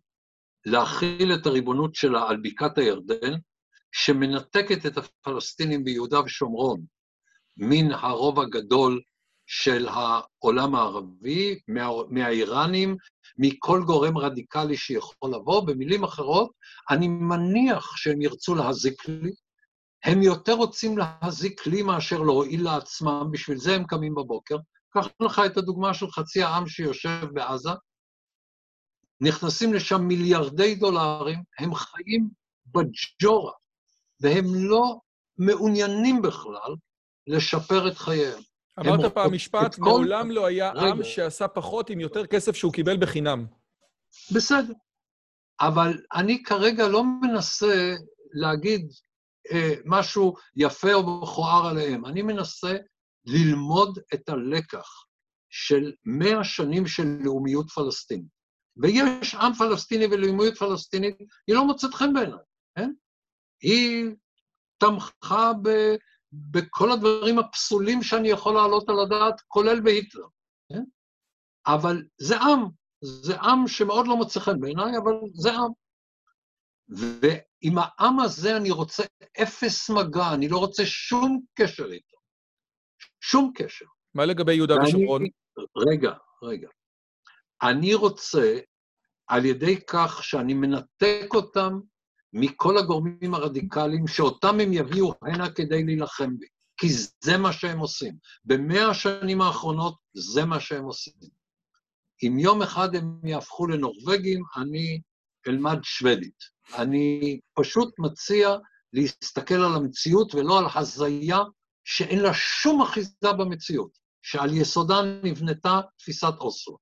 [0.66, 3.34] להכיל את הריבונות שלה על בקעת הירדן,
[3.92, 6.86] שמנתקת את הפלסטינים ביהודה ושומרון
[7.58, 9.02] מן הרוב הגדול
[9.46, 12.98] של העולם הערבי, מה, מהאיראנים,
[13.38, 15.68] מכל גורם רדיקלי שיכול לבוא.
[15.68, 16.52] במילים אחרות,
[16.90, 19.32] אני מניח שהם ירצו להזיק לי.
[20.04, 24.58] הם יותר רוצים להזיק לי מאשר להועיל לעצמם, בשביל זה הם קמים בבוקר.
[24.90, 27.70] קח לך את הדוגמה של חצי העם שיושב בעזה,
[29.22, 32.30] נכנסים לשם מיליארדי דולרים, הם חיים
[32.66, 33.54] בג'ורה,
[34.20, 35.00] והם לא
[35.38, 36.76] מעוניינים בכלל
[37.28, 38.40] לשפר את חייהם.
[38.80, 39.82] אמרת פעם משפט, כל...
[39.82, 40.88] מעולם לא היה רגע.
[40.88, 43.46] עם שעשה פחות עם יותר כסף שהוא קיבל בחינם.
[44.36, 44.74] בסדר,
[45.62, 47.96] אבל אני כרגע לא מנסה
[48.34, 48.92] להגיד
[49.86, 52.78] משהו יפה או מכוער עליהם, אני מנסה
[53.26, 55.04] ללמוד את הלקח
[55.50, 58.34] של מאה שנים של לאומיות פלסטינית.
[58.78, 61.18] ויש עם פלסטיני ולאומיות פלסטינית,
[61.48, 62.40] היא לא מוצאת חן בעיניי,
[62.76, 62.92] כן?
[63.62, 64.06] היא
[64.78, 65.70] תמכה ב,
[66.32, 70.28] בכל הדברים הפסולים שאני יכול להעלות על הדעת, כולל בהיטלר,
[70.70, 70.84] כן?
[71.68, 72.60] אבל זה עם,
[73.02, 75.72] זה עם שמאוד לא מוצא חן בעיניי, אבל זה עם.
[77.64, 79.04] ועם העם הזה אני רוצה
[79.44, 82.18] אפס מגע, אני לא רוצה שום קשר איתו.
[83.22, 83.86] שום קשר.
[84.14, 85.24] מה לגבי יהודה ושומרון?
[85.90, 86.14] רגע,
[86.44, 86.68] רגע.
[87.62, 88.60] אני רוצה,
[89.28, 91.80] על ידי כך שאני מנתק אותם
[92.34, 96.46] מכל הגורמים הרדיקליים, שאותם הם יביאו הנה כדי להילחם בי,
[96.78, 96.88] כי
[97.24, 98.18] זה מה שהם עושים.
[98.46, 101.14] במאה השנים האחרונות זה מה שהם עושים.
[102.24, 105.02] אם יום אחד הם יהפכו לנורבגים, אני
[105.48, 106.53] אלמד שוודית.
[106.78, 108.50] אני פשוט מציע
[108.94, 111.38] להסתכל על המציאות ולא על הזיה
[111.84, 116.78] שאין לה שום אחיזה במציאות, שעל יסודה נבנתה תפיסת אוסלו.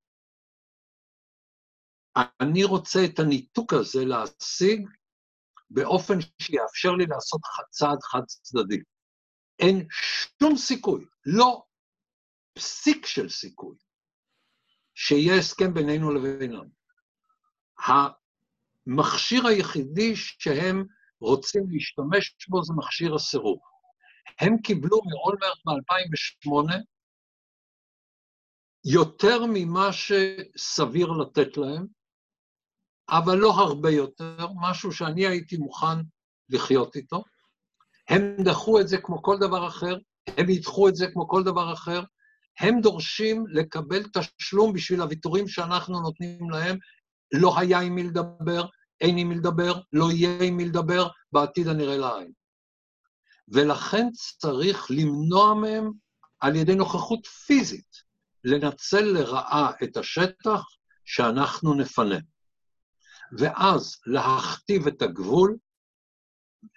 [2.42, 4.88] אני רוצה את הניתוק הזה להשיג
[5.70, 8.82] באופן שיאפשר לי לעשות צעד חד-צדדי.
[9.60, 9.88] אין
[10.42, 11.64] שום סיכוי, לא
[12.54, 13.78] פסיק של סיכוי,
[14.96, 16.70] שיהיה הסכם בינינו לבינם.
[18.88, 20.86] המכשיר היחידי שהם
[21.22, 23.60] רוצים להשתמש בו זה מכשיר הסירוב.
[24.40, 26.76] הם קיבלו מאולמרט ב-2008
[28.86, 31.88] יותר ממה שסביר לתת להם,
[33.10, 35.98] אבל לא הרבה יותר, משהו שאני הייתי מוכן
[36.50, 37.24] לחיות איתו.
[38.10, 39.98] הם דחו את זה כמו כל דבר אחר,
[40.38, 42.04] הם ידחו את זה כמו כל דבר אחר,
[42.60, 46.78] הם דורשים לקבל תשלום בשביל הוויתורים שאנחנו נותנים להם.
[47.32, 48.66] לא היה עם מי לדבר,
[49.02, 52.32] אין עם מי לדבר, לא יהיה עם מי לדבר, בעתיד הנראה לעין.
[53.48, 55.92] ולכן צריך למנוע מהם
[56.40, 58.12] על ידי נוכחות פיזית,
[58.44, 60.62] לנצל לרעה את השטח
[61.06, 62.18] שאנחנו נפנה.
[63.38, 65.58] ואז להכתיב את הגבול,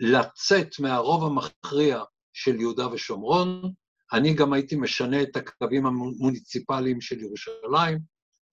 [0.01, 2.03] לצאת מהרוב המכריע
[2.33, 3.73] של יהודה ושומרון,
[4.13, 7.99] אני גם הייתי משנה את הקווים המוניציפליים של ירושלים,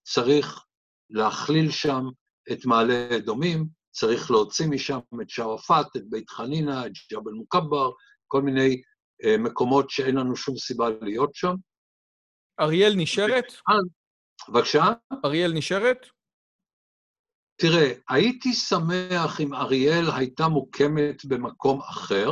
[0.04, 0.66] צריך
[1.12, 2.04] להכליל שם
[2.52, 7.92] את מעלה אדומים, צריך להוציא משם את שרפאת, את בית חנינא, את ג'בל מוכבר,
[8.28, 8.82] כל מיני
[9.24, 11.56] אה, מקומות שאין לנו שום סיבה להיות שם.
[12.60, 13.46] אריאל נשארת?
[14.50, 14.84] בבקשה?
[15.26, 16.06] אריאל נשארת?
[17.56, 22.32] תראה, הייתי שמח אם אריאל הייתה מוקמת במקום אחר,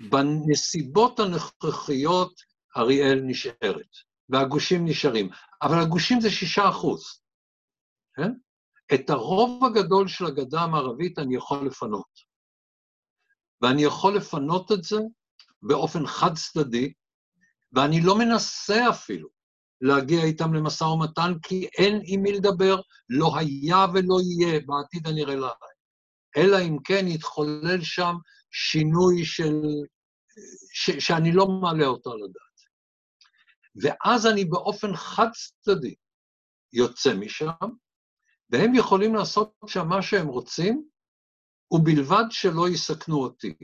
[0.00, 2.32] בנסיבות הנוכחיות
[2.76, 3.88] אריאל נשארת,
[4.28, 5.28] והגושים נשארים.
[5.62, 7.21] אבל הגושים זה שישה אחוז,
[8.14, 8.32] כן?
[8.94, 12.32] את הרוב הגדול של הגדה המערבית אני יכול לפנות.
[13.62, 14.98] ואני יכול לפנות את זה
[15.62, 16.92] באופן חד-צדדי,
[17.72, 19.28] ואני לא מנסה אפילו
[19.80, 25.34] להגיע איתם למשא ומתן, כי אין עם מי לדבר, לא היה ולא יהיה בעתיד הנראה
[25.34, 25.72] לעין.
[26.36, 28.14] אלא אם כן יתחולל שם
[28.50, 29.62] שינוי של...
[30.72, 32.52] ש, שאני לא מעלה אותו על הדעת.
[33.82, 35.94] ואז אני באופן חד-צדדי
[36.72, 37.68] יוצא משם,
[38.52, 40.84] והם יכולים לעשות שם מה שהם רוצים,
[41.70, 43.54] ובלבד שלא יסכנו אותי.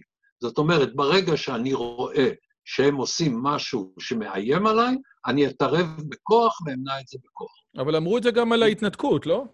[0.41, 2.31] זאת אומרת, ברגע שאני רואה
[2.65, 4.97] שהם עושים משהו שמאיים עליי,
[5.27, 7.53] אני אתערב בכוח ואמנע את זה בכוח.
[7.79, 9.45] אבל אמרו את זה גם על ההתנתקות, לא?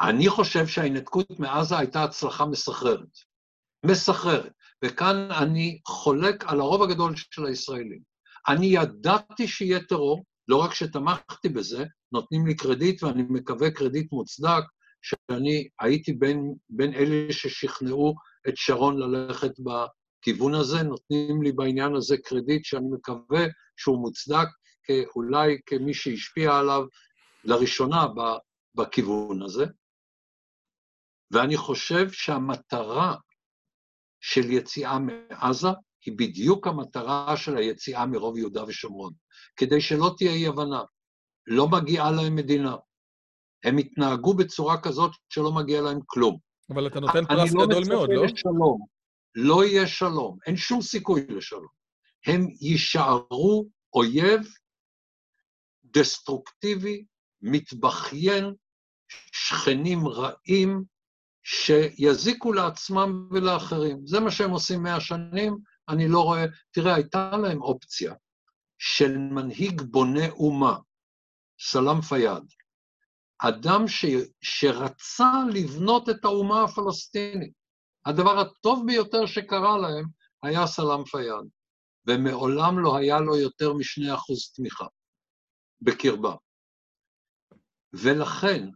[0.00, 3.18] אני חושב שההתנתקות מעזה הייתה הצלחה מסחררת.
[3.86, 4.52] מסחררת.
[4.84, 8.00] וכאן אני חולק על הרוב הגדול של הישראלים.
[8.48, 14.62] אני ידעתי שיהיה טרור, לא רק שתמכתי בזה, נותנים לי קרדיט, ואני מקווה קרדיט מוצדק,
[15.02, 18.14] שאני הייתי בין, בין אלה ששכנעו
[18.48, 23.46] את שרון ללכת בכיוון הזה, נותנים לי בעניין הזה קרדיט שאני מקווה
[23.76, 24.46] שהוא מוצדק,
[25.16, 26.82] אולי כמי שהשפיע עליו
[27.44, 28.06] לראשונה
[28.74, 29.64] בכיוון הזה.
[31.30, 33.16] ואני חושב שהמטרה
[34.20, 35.68] של יציאה מעזה
[36.06, 39.12] היא בדיוק המטרה של היציאה מרוב יהודה ושומרון,
[39.56, 40.82] כדי שלא תהיה אי-הבנה.
[41.46, 42.76] לא מגיעה להם מדינה.
[43.64, 46.38] הם התנהגו בצורה כזאת שלא מגיע להם כלום.
[46.70, 48.24] אבל אתה נותן פרס לא גדול מאוד, לא?
[48.24, 48.86] לשלום.
[49.34, 51.66] לא יהיה שלום, אין שום סיכוי לשלום.
[52.26, 54.40] הם יישארו אויב
[55.84, 57.04] דסטרוקטיבי,
[57.42, 58.54] מתבכיין,
[59.32, 60.84] שכנים רעים,
[61.42, 64.06] שיזיקו לעצמם ולאחרים.
[64.06, 65.58] זה מה שהם עושים מאה שנים,
[65.90, 66.44] אני לא רואה...
[66.70, 68.14] תראה, הייתה להם אופציה
[68.78, 70.78] של מנהיג בונה אומה,
[71.60, 72.44] סלאם פיאד,
[73.38, 74.04] אדם ש...
[74.40, 77.52] שרצה לבנות את האומה הפלסטינית.
[78.06, 80.04] הדבר הטוב ביותר שקרה להם
[80.42, 81.48] היה סלאם פיאד,
[82.06, 84.86] ומעולם לא היה לו יותר משני אחוז תמיכה
[85.80, 86.34] בקרבה.
[87.92, 88.68] ולכן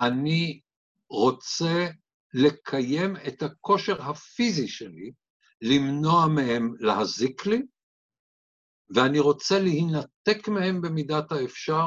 [0.00, 0.60] אני
[1.10, 1.86] רוצה
[2.34, 5.12] לקיים את הכושר הפיזי שלי,
[5.62, 7.62] למנוע מהם להזיק לי,
[8.94, 11.86] ואני רוצה להינתק מהם במידת האפשר.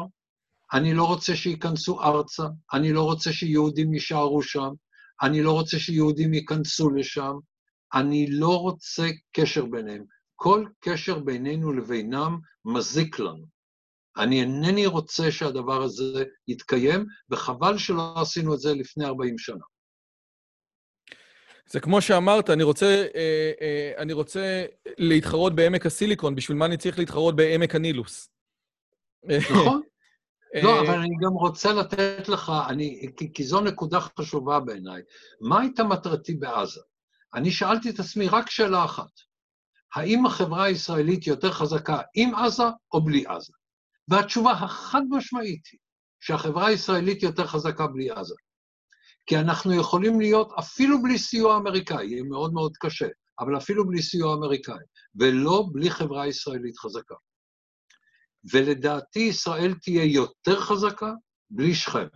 [0.73, 2.43] אני לא רוצה שייכנסו ארצה,
[2.73, 4.69] אני לא רוצה שיהודים יישארו שם,
[5.21, 7.33] אני לא רוצה שיהודים ייכנסו לשם,
[7.93, 10.03] אני לא רוצה קשר ביניהם.
[10.35, 13.45] כל קשר בינינו לבינם מזיק לנו.
[14.17, 19.65] אני אינני רוצה שהדבר הזה יתקיים, וחבל שלא עשינו את זה לפני 40 שנה.
[21.67, 24.65] זה כמו שאמרת, אני רוצה, אה, אה, אני רוצה
[24.97, 28.29] להתחרות בעמק הסיליקון, בשביל מה אני צריך להתחרות בעמק הנילוס?
[29.23, 29.81] נכון.
[30.63, 35.01] לא, אבל אני גם רוצה לתת לך, אני, כי, כי זו נקודה חשובה בעיניי.
[35.41, 36.81] מה הייתה מטרתי בעזה?
[37.33, 39.11] אני שאלתי את עצמי רק שאלה אחת,
[39.95, 42.63] האם החברה הישראלית יותר חזקה עם עזה
[42.93, 43.53] או בלי עזה?
[44.07, 45.79] והתשובה החד-משמעית היא
[46.19, 48.35] שהחברה הישראלית יותר חזקה בלי עזה.
[49.25, 53.07] כי אנחנו יכולים להיות אפילו בלי סיוע אמריקאי, יהיה מאוד מאוד קשה,
[53.39, 54.83] אבל אפילו בלי סיוע אמריקאי,
[55.15, 57.15] ולא בלי חברה ישראלית חזקה.
[58.53, 61.11] ולדעתי ישראל תהיה יותר חזקה
[61.49, 62.07] בלי שכם.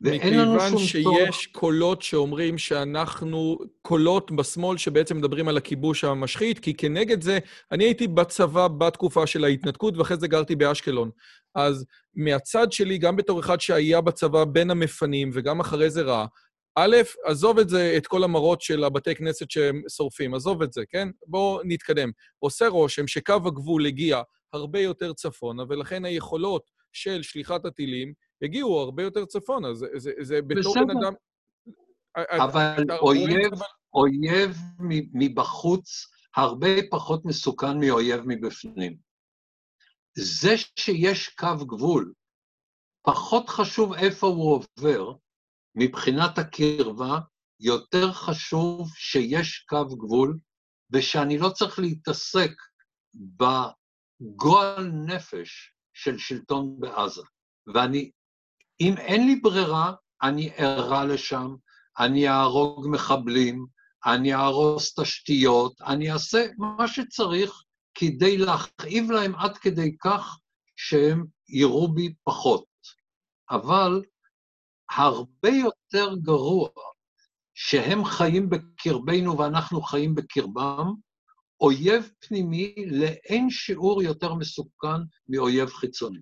[0.00, 0.82] ואין לנו שום צורך...
[0.94, 7.38] מכיוון שיש קולות שאומרים שאנחנו, קולות בשמאל שבעצם מדברים על הכיבוש המשחית, כי כנגד זה,
[7.72, 11.10] אני הייתי בצבא בתקופה של ההתנתקות, ואחרי זה גרתי באשקלון.
[11.54, 16.26] אז מהצד שלי, גם בתור אחד שהיה בצבא בין המפנים, וגם אחרי זה ראה,
[16.80, 20.82] א', עזוב את זה, את כל המראות של הבתי כנסת שהם שורפים, עזוב את זה,
[20.88, 21.08] כן?
[21.26, 22.10] בואו נתקדם.
[22.38, 24.22] עושה רושם שקו הגבול הגיע
[24.52, 26.62] הרבה יותר צפונה, ולכן היכולות
[26.92, 28.12] של שליחת הטילים
[28.42, 29.74] הגיעו הרבה יותר צפונה.
[29.74, 31.12] זה, זה, זה בתור בן אדם...
[32.16, 33.52] אבל אויב,
[33.94, 34.56] אויב
[35.14, 36.06] מבחוץ
[36.36, 38.96] הרבה פחות מסוכן מאויב מבפנים.
[40.18, 42.12] זה שיש קו גבול,
[43.02, 45.12] פחות חשוב איפה הוא עובר,
[45.74, 47.18] מבחינת הקרבה,
[47.60, 50.38] יותר חשוב שיש קו גבול,
[50.90, 52.50] ושאני לא צריך להתעסק
[53.14, 57.22] בגועל נפש של שלטון בעזה.
[57.74, 58.10] ואני,
[58.80, 59.92] אם אין לי ברירה,
[60.22, 61.54] אני ארע לשם,
[61.98, 63.66] אני אהרוג מחבלים,
[64.06, 67.62] אני אהרוס תשתיות, אני אעשה מה שצריך
[67.94, 70.38] כדי להכאיב להם עד כדי כך
[70.76, 72.64] שהם יראו בי פחות.
[73.50, 74.02] אבל
[74.90, 76.68] הרבה יותר גרוע
[77.54, 80.94] שהם חיים בקרבנו ואנחנו חיים בקרבם,
[81.60, 86.20] אויב פנימי לאין שיעור יותר מסוכן מאויב חיצוני.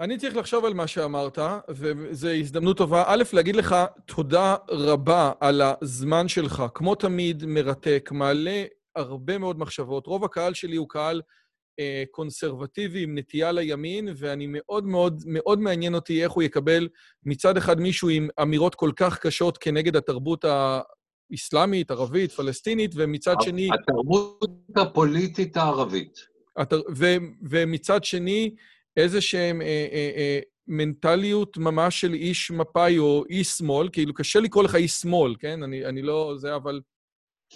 [0.00, 3.04] אני צריך לחשוב על מה שאמרת, וזו הזדמנות טובה.
[3.06, 6.62] א', להגיד לך תודה רבה על הזמן שלך.
[6.74, 8.64] כמו תמיד, מרתק, מעלה
[8.96, 10.06] הרבה מאוד מחשבות.
[10.06, 11.22] רוב הקהל שלי הוא קהל
[11.80, 16.88] אה, קונסרבטיבי עם נטייה לימין, ואני מאוד מאוד, מאוד מעניין אותי איך הוא יקבל
[17.26, 23.68] מצד אחד מישהו עם אמירות כל כך קשות כנגד התרבות האסלאמית, ערבית, פלסטינית, ומצד שני...
[23.82, 24.44] התרבות
[24.76, 26.18] הפוליטית הערבית.
[26.56, 26.80] התר...
[26.96, 27.06] ו...
[27.50, 28.54] ומצד שני,
[28.96, 29.62] איזה שהם...
[29.62, 30.40] אה, אה, אה,
[30.70, 35.62] מנטליות ממש של איש מפא"י או איש שמאל, כאילו קשה לקרוא לך איש שמאל, כן?
[35.62, 36.80] אני, אני לא זה, אבל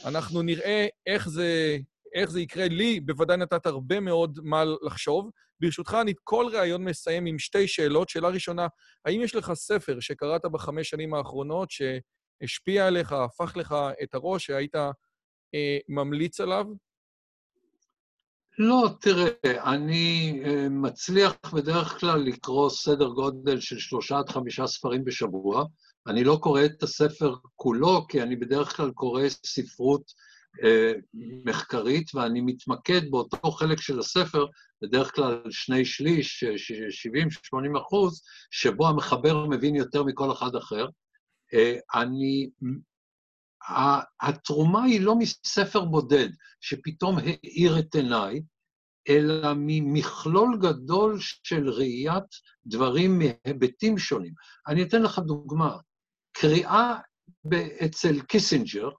[0.05, 1.79] אנחנו נראה איך זה,
[2.15, 2.69] איך זה יקרה.
[2.69, 5.31] לי בוודאי נתת הרבה מאוד מה לחשוב.
[5.61, 8.09] ברשותך, אני כל ראיון מסיים עם שתי שאלות.
[8.09, 8.67] שאלה ראשונה,
[9.05, 14.75] האם יש לך ספר שקראת בחמש שנים האחרונות שהשפיע עליך, הפך לך את הראש, שהיית
[15.55, 16.67] אה, ממליץ עליו?
[18.59, 25.05] לא, תראה, אני אה, מצליח בדרך כלל לקרוא סדר גודל של שלושה עד חמישה ספרים
[25.05, 25.65] בשבוע.
[26.07, 30.13] אני לא קורא את הספר כולו, כי אני בדרך כלל קורא ספרות
[30.65, 30.93] אה,
[31.45, 34.47] מחקרית, ואני מתמקד באותו חלק של הספר,
[34.83, 40.87] בדרך כלל שני שליש, 70-80 אחוז, שבו המחבר מבין יותר מכל אחד אחר.
[41.55, 42.49] אה, אני...
[44.23, 46.29] התרומה היא לא מספר בודד
[46.61, 48.43] שפתאום האיר את עיניי,
[49.09, 52.25] אלא ממכלול גדול של ראיית
[52.67, 54.33] דברים מהיבטים שונים.
[54.69, 55.77] אני אתן לך דוגמה.
[56.33, 56.99] קריאה
[57.85, 58.91] אצל קיסינג'ר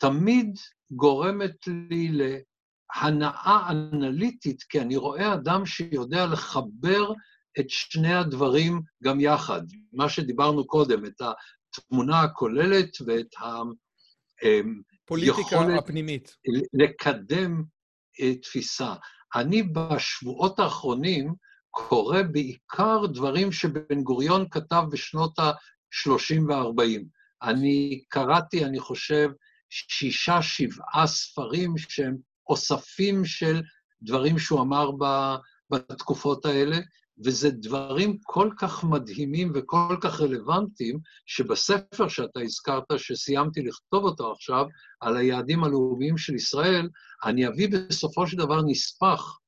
[0.00, 0.58] תמיד
[0.90, 7.12] גורמת לי להנאה אנליטית, כי אני רואה אדם שיודע לחבר
[7.60, 9.62] את שני הדברים גם יחד.
[9.92, 11.22] מה שדיברנו קודם, את
[11.74, 13.34] התמונה הכוללת ואת
[15.04, 16.36] פוליטיקה הפנימית.
[16.72, 17.64] לקדם
[18.20, 18.94] אה, תפיסה.
[19.34, 21.34] אני בשבועות האחרונים
[21.70, 27.04] קורא בעיקר דברים שבן גוריון כתב בשנות ה-30 וה-40.
[27.42, 29.30] אני קראתי, אני חושב,
[29.70, 32.16] שישה, שבעה ספרים שהם
[32.48, 33.62] אוספים של
[34.02, 34.90] דברים שהוא אמר
[35.70, 36.76] בתקופות האלה,
[37.24, 44.66] וזה דברים כל כך מדהימים וכל כך רלוונטיים, שבספר שאתה הזכרת, שסיימתי לכתוב אותו עכשיו,
[45.00, 46.88] על היעדים הלאומיים של ישראל,
[47.24, 49.38] אני אביא בסופו של דבר נספח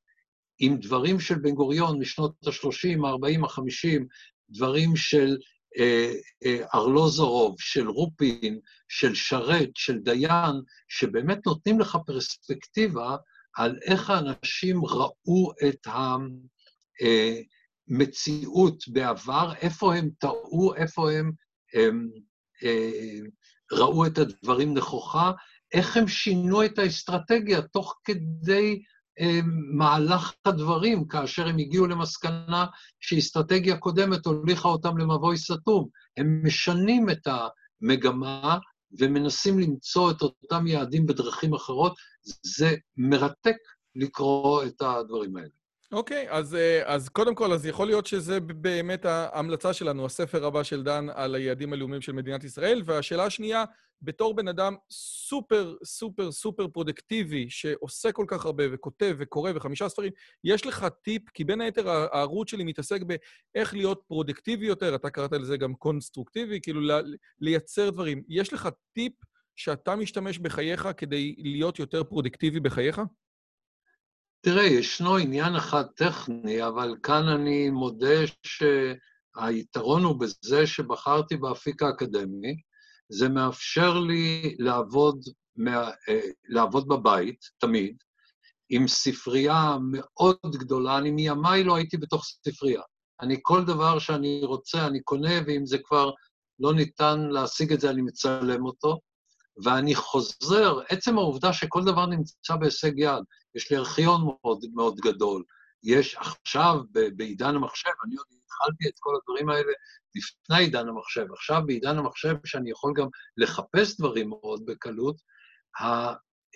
[0.58, 4.02] עם דברים של בן גוריון משנות ה-30, ה-40, ה-50,
[4.50, 5.36] דברים של
[5.78, 6.12] אה,
[6.44, 8.58] אה, ארלוזורוב, של רופין,
[8.88, 10.56] של שרת, של דיין,
[10.88, 13.16] שבאמת נותנים לך פרספקטיבה
[13.56, 16.52] על איך האנשים ראו את המציאות
[17.02, 17.40] אה,
[18.88, 21.32] בעבר, איפה הם טעו, איפה הם,
[21.74, 22.08] הם,
[22.62, 23.28] הם
[23.72, 25.32] ראו את הדברים נכוחה,
[25.72, 28.82] איך הם שינו את האסטרטגיה תוך כדי
[29.76, 32.66] מהלך הדברים, כאשר הם הגיעו למסקנה
[33.00, 35.88] שאסטרטגיה קודמת הוליכה אותם למבוי סתום.
[36.16, 38.58] הם משנים את המגמה
[38.98, 41.94] ומנסים למצוא את אותם יעדים בדרכים אחרות.
[42.42, 43.56] זה מרתק
[43.96, 45.61] לקרוא את הדברים האלה.
[45.92, 50.62] אוקיי, אז, אה, אז קודם כל, אז יכול להיות שזה באמת ההמלצה שלנו, הספר הבא
[50.62, 52.82] של דן על היעדים הלאומיים של מדינת ישראל.
[52.84, 53.64] והשאלה השנייה,
[54.02, 60.12] בתור בן אדם סופר, סופר, סופר פרודקטיבי, שעושה כל כך הרבה וכותב וקורא וחמישה ספרים,
[60.44, 65.32] יש לך טיפ, כי בין היתר הערוץ שלי מתעסק באיך להיות פרודקטיבי יותר, אתה קראת
[65.32, 66.80] לזה גם קונסטרוקטיבי, כאילו
[67.40, 68.22] לייצר דברים.
[68.28, 69.12] יש לך טיפ
[69.56, 73.00] שאתה משתמש בחייך כדי להיות יותר פרודקטיבי בחייך?
[74.44, 82.56] תראה, ישנו עניין אחד טכני, אבל כאן אני מודה שהיתרון הוא בזה שבחרתי באפיק האקדמי,
[83.08, 85.20] זה מאפשר לי לעבוד,
[85.68, 87.96] אה, לעבוד בבית, תמיד,
[88.70, 92.82] עם ספרייה מאוד גדולה, אני מימיי לא הייתי בתוך ספרייה.
[93.20, 96.10] אני, כל דבר שאני רוצה, אני קונה, ואם זה כבר
[96.58, 99.00] לא ניתן להשיג את זה, אני מצלם אותו.
[99.64, 103.24] ואני חוזר, עצם העובדה שכל דבר נמצא בהישג יד,
[103.54, 105.44] יש לי ארכיון מאוד, מאוד גדול,
[105.82, 106.80] יש עכשיו,
[107.16, 109.72] בעידן המחשב, אני עוד התחלתי את כל הדברים האלה
[110.14, 115.16] לפני עידן המחשב, עכשיו בעידן המחשב, שאני יכול גם לחפש דברים מאוד בקלות,
[115.80, 115.84] ה,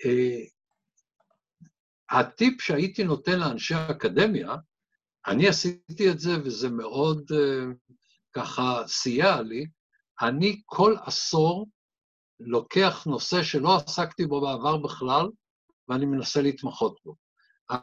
[0.05, 0.43] אה,
[2.09, 4.55] הטיפ שהייתי נותן לאנשי האקדמיה,
[5.27, 7.65] אני עשיתי את זה וזה מאוד אה,
[8.33, 9.65] ככה סייע לי,
[10.21, 11.67] אני כל עשור
[12.39, 15.27] לוקח נושא שלא עסקתי בו בעבר בכלל,
[15.89, 17.15] ואני מנסה להתמחות בו.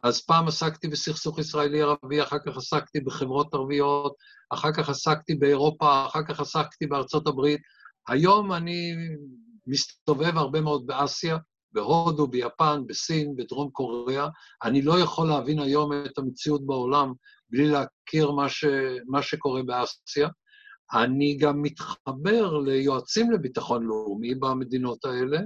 [0.03, 4.15] אז פעם עסקתי בסכסוך ישראלי-ערבי, אחר כך עסקתי בחברות ערביות,
[4.51, 7.61] אחר כך עסקתי באירופה, אחר כך עסקתי בארצות הברית.
[8.09, 8.93] היום אני
[9.67, 11.39] מסתובב הרבה מאוד באסיה,
[11.73, 14.29] בהודו, ביפן, בסין, בדרום קוריאה.
[14.65, 17.13] אני לא יכול להבין היום את המציאות בעולם
[17.51, 18.65] בלי להכיר מה, ש...
[19.07, 20.29] מה שקורה באסיה.
[20.93, 25.39] אני גם מתחבר ליועצים לביטחון לאומי במדינות האלה,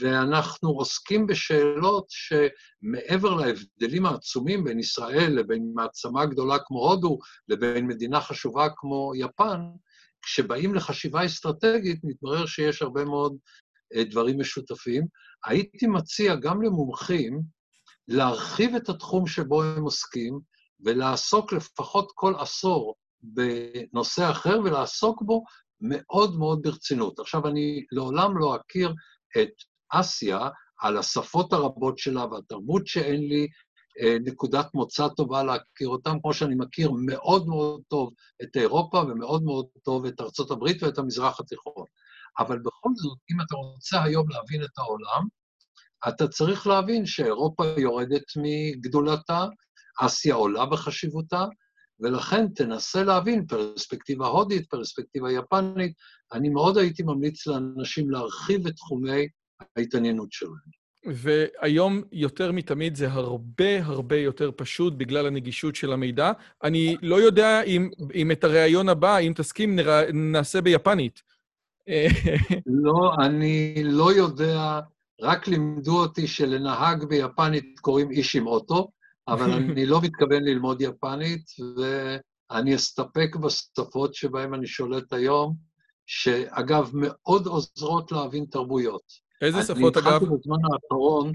[0.00, 7.18] ואנחנו עוסקים בשאלות שמעבר להבדלים העצומים בין ישראל לבין מעצמה גדולה כמו הודו
[7.48, 9.60] לבין מדינה חשובה כמו יפן,
[10.22, 13.36] כשבאים לחשיבה אסטרטגית, מתברר שיש הרבה מאוד
[13.94, 15.06] אה, דברים משותפים.
[15.44, 17.42] הייתי מציע גם למומחים
[18.08, 20.40] להרחיב את התחום שבו הם עוסקים
[20.84, 22.94] ולעסוק לפחות כל עשור
[23.32, 25.44] בנושא אחר ולעסוק בו
[25.80, 27.18] מאוד מאוד ברצינות.
[27.18, 28.94] עכשיו, אני לעולם לא אכיר
[29.42, 29.50] את
[29.92, 30.48] אסיה
[30.80, 33.46] על השפות הרבות שלה והתרבות שאין לי
[34.00, 39.42] אה, נקודת מוצא טובה להכיר אותם, כמו שאני מכיר מאוד מאוד טוב את אירופה ומאוד
[39.42, 41.84] מאוד טוב את ארצות הברית ואת המזרח התיכון.
[42.38, 45.26] אבל בכל זאת, אם אתה רוצה היום להבין את העולם,
[46.08, 49.46] אתה צריך להבין שאירופה יורדת מגדולתה,
[50.00, 51.44] אסיה עולה בחשיבותה,
[52.00, 55.92] ולכן תנסה להבין פרספקטיבה הודית, פרספקטיבה יפנית.
[56.32, 59.28] אני מאוד הייתי ממליץ לאנשים להרחיב את תחומי
[59.76, 60.84] ההתעניינות שלהם.
[61.06, 66.32] והיום יותר מתמיד זה הרבה הרבה יותר פשוט בגלל הנגישות של המידע.
[66.64, 71.22] אני לא יודע אם, אם את הראיון הבא, אם תסכים, נרא, נעשה ביפנית.
[72.84, 74.80] לא, אני לא יודע,
[75.20, 78.88] רק לימדו אותי שלנהג ביפנית קוראים איש עם אוטו,
[79.28, 81.44] אבל אני לא מתכוון ללמוד יפנית,
[81.76, 85.54] ואני אסתפק בשפות שבהן אני שולט היום,
[86.06, 89.02] שאגב, מאוד עוזרות להבין תרבויות.
[89.42, 90.06] איזה שפות, אגב?
[90.06, 91.32] אני התחלתי בזמן האחרון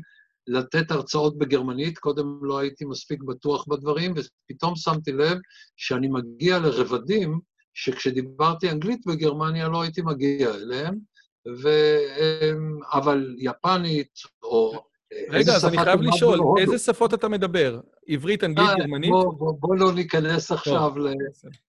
[0.47, 5.37] לתת הרצאות בגרמנית, קודם לא הייתי מספיק בטוח בדברים, ופתאום שמתי לב
[5.77, 7.39] שאני מגיע לרבדים
[7.73, 10.95] שכשדיברתי אנגלית בגרמניה לא הייתי מגיע אליהם,
[11.63, 11.69] ו...
[12.93, 14.11] אבל יפנית
[14.43, 14.88] או
[15.29, 17.79] רגע, אז אני חייב לשאול, איזה שפות אתה מדבר?
[18.07, 19.11] עברית, אנגלית, אה, גרמנית?
[19.59, 20.91] בוא לא ניכנס עכשיו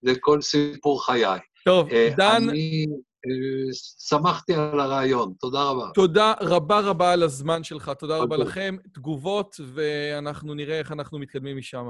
[0.03, 1.39] לכל סיפור חיי.
[1.65, 2.49] טוב, אה, דן...
[2.49, 2.85] אני
[3.25, 5.85] אה, שמחתי על הרעיון, תודה רבה.
[5.93, 8.75] תודה רבה רבה על הזמן שלך, תודה רבה לכם.
[8.93, 11.85] תגובות, ואנחנו נראה איך אנחנו מתקדמים משם.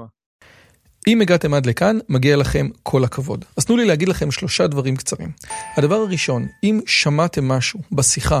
[1.06, 3.44] אם הגעתם עד לכאן, מגיע לכם כל הכבוד.
[3.56, 5.30] אז תנו לי להגיד לכם שלושה דברים קצרים.
[5.76, 8.40] הדבר הראשון, אם שמעתם משהו בשיחה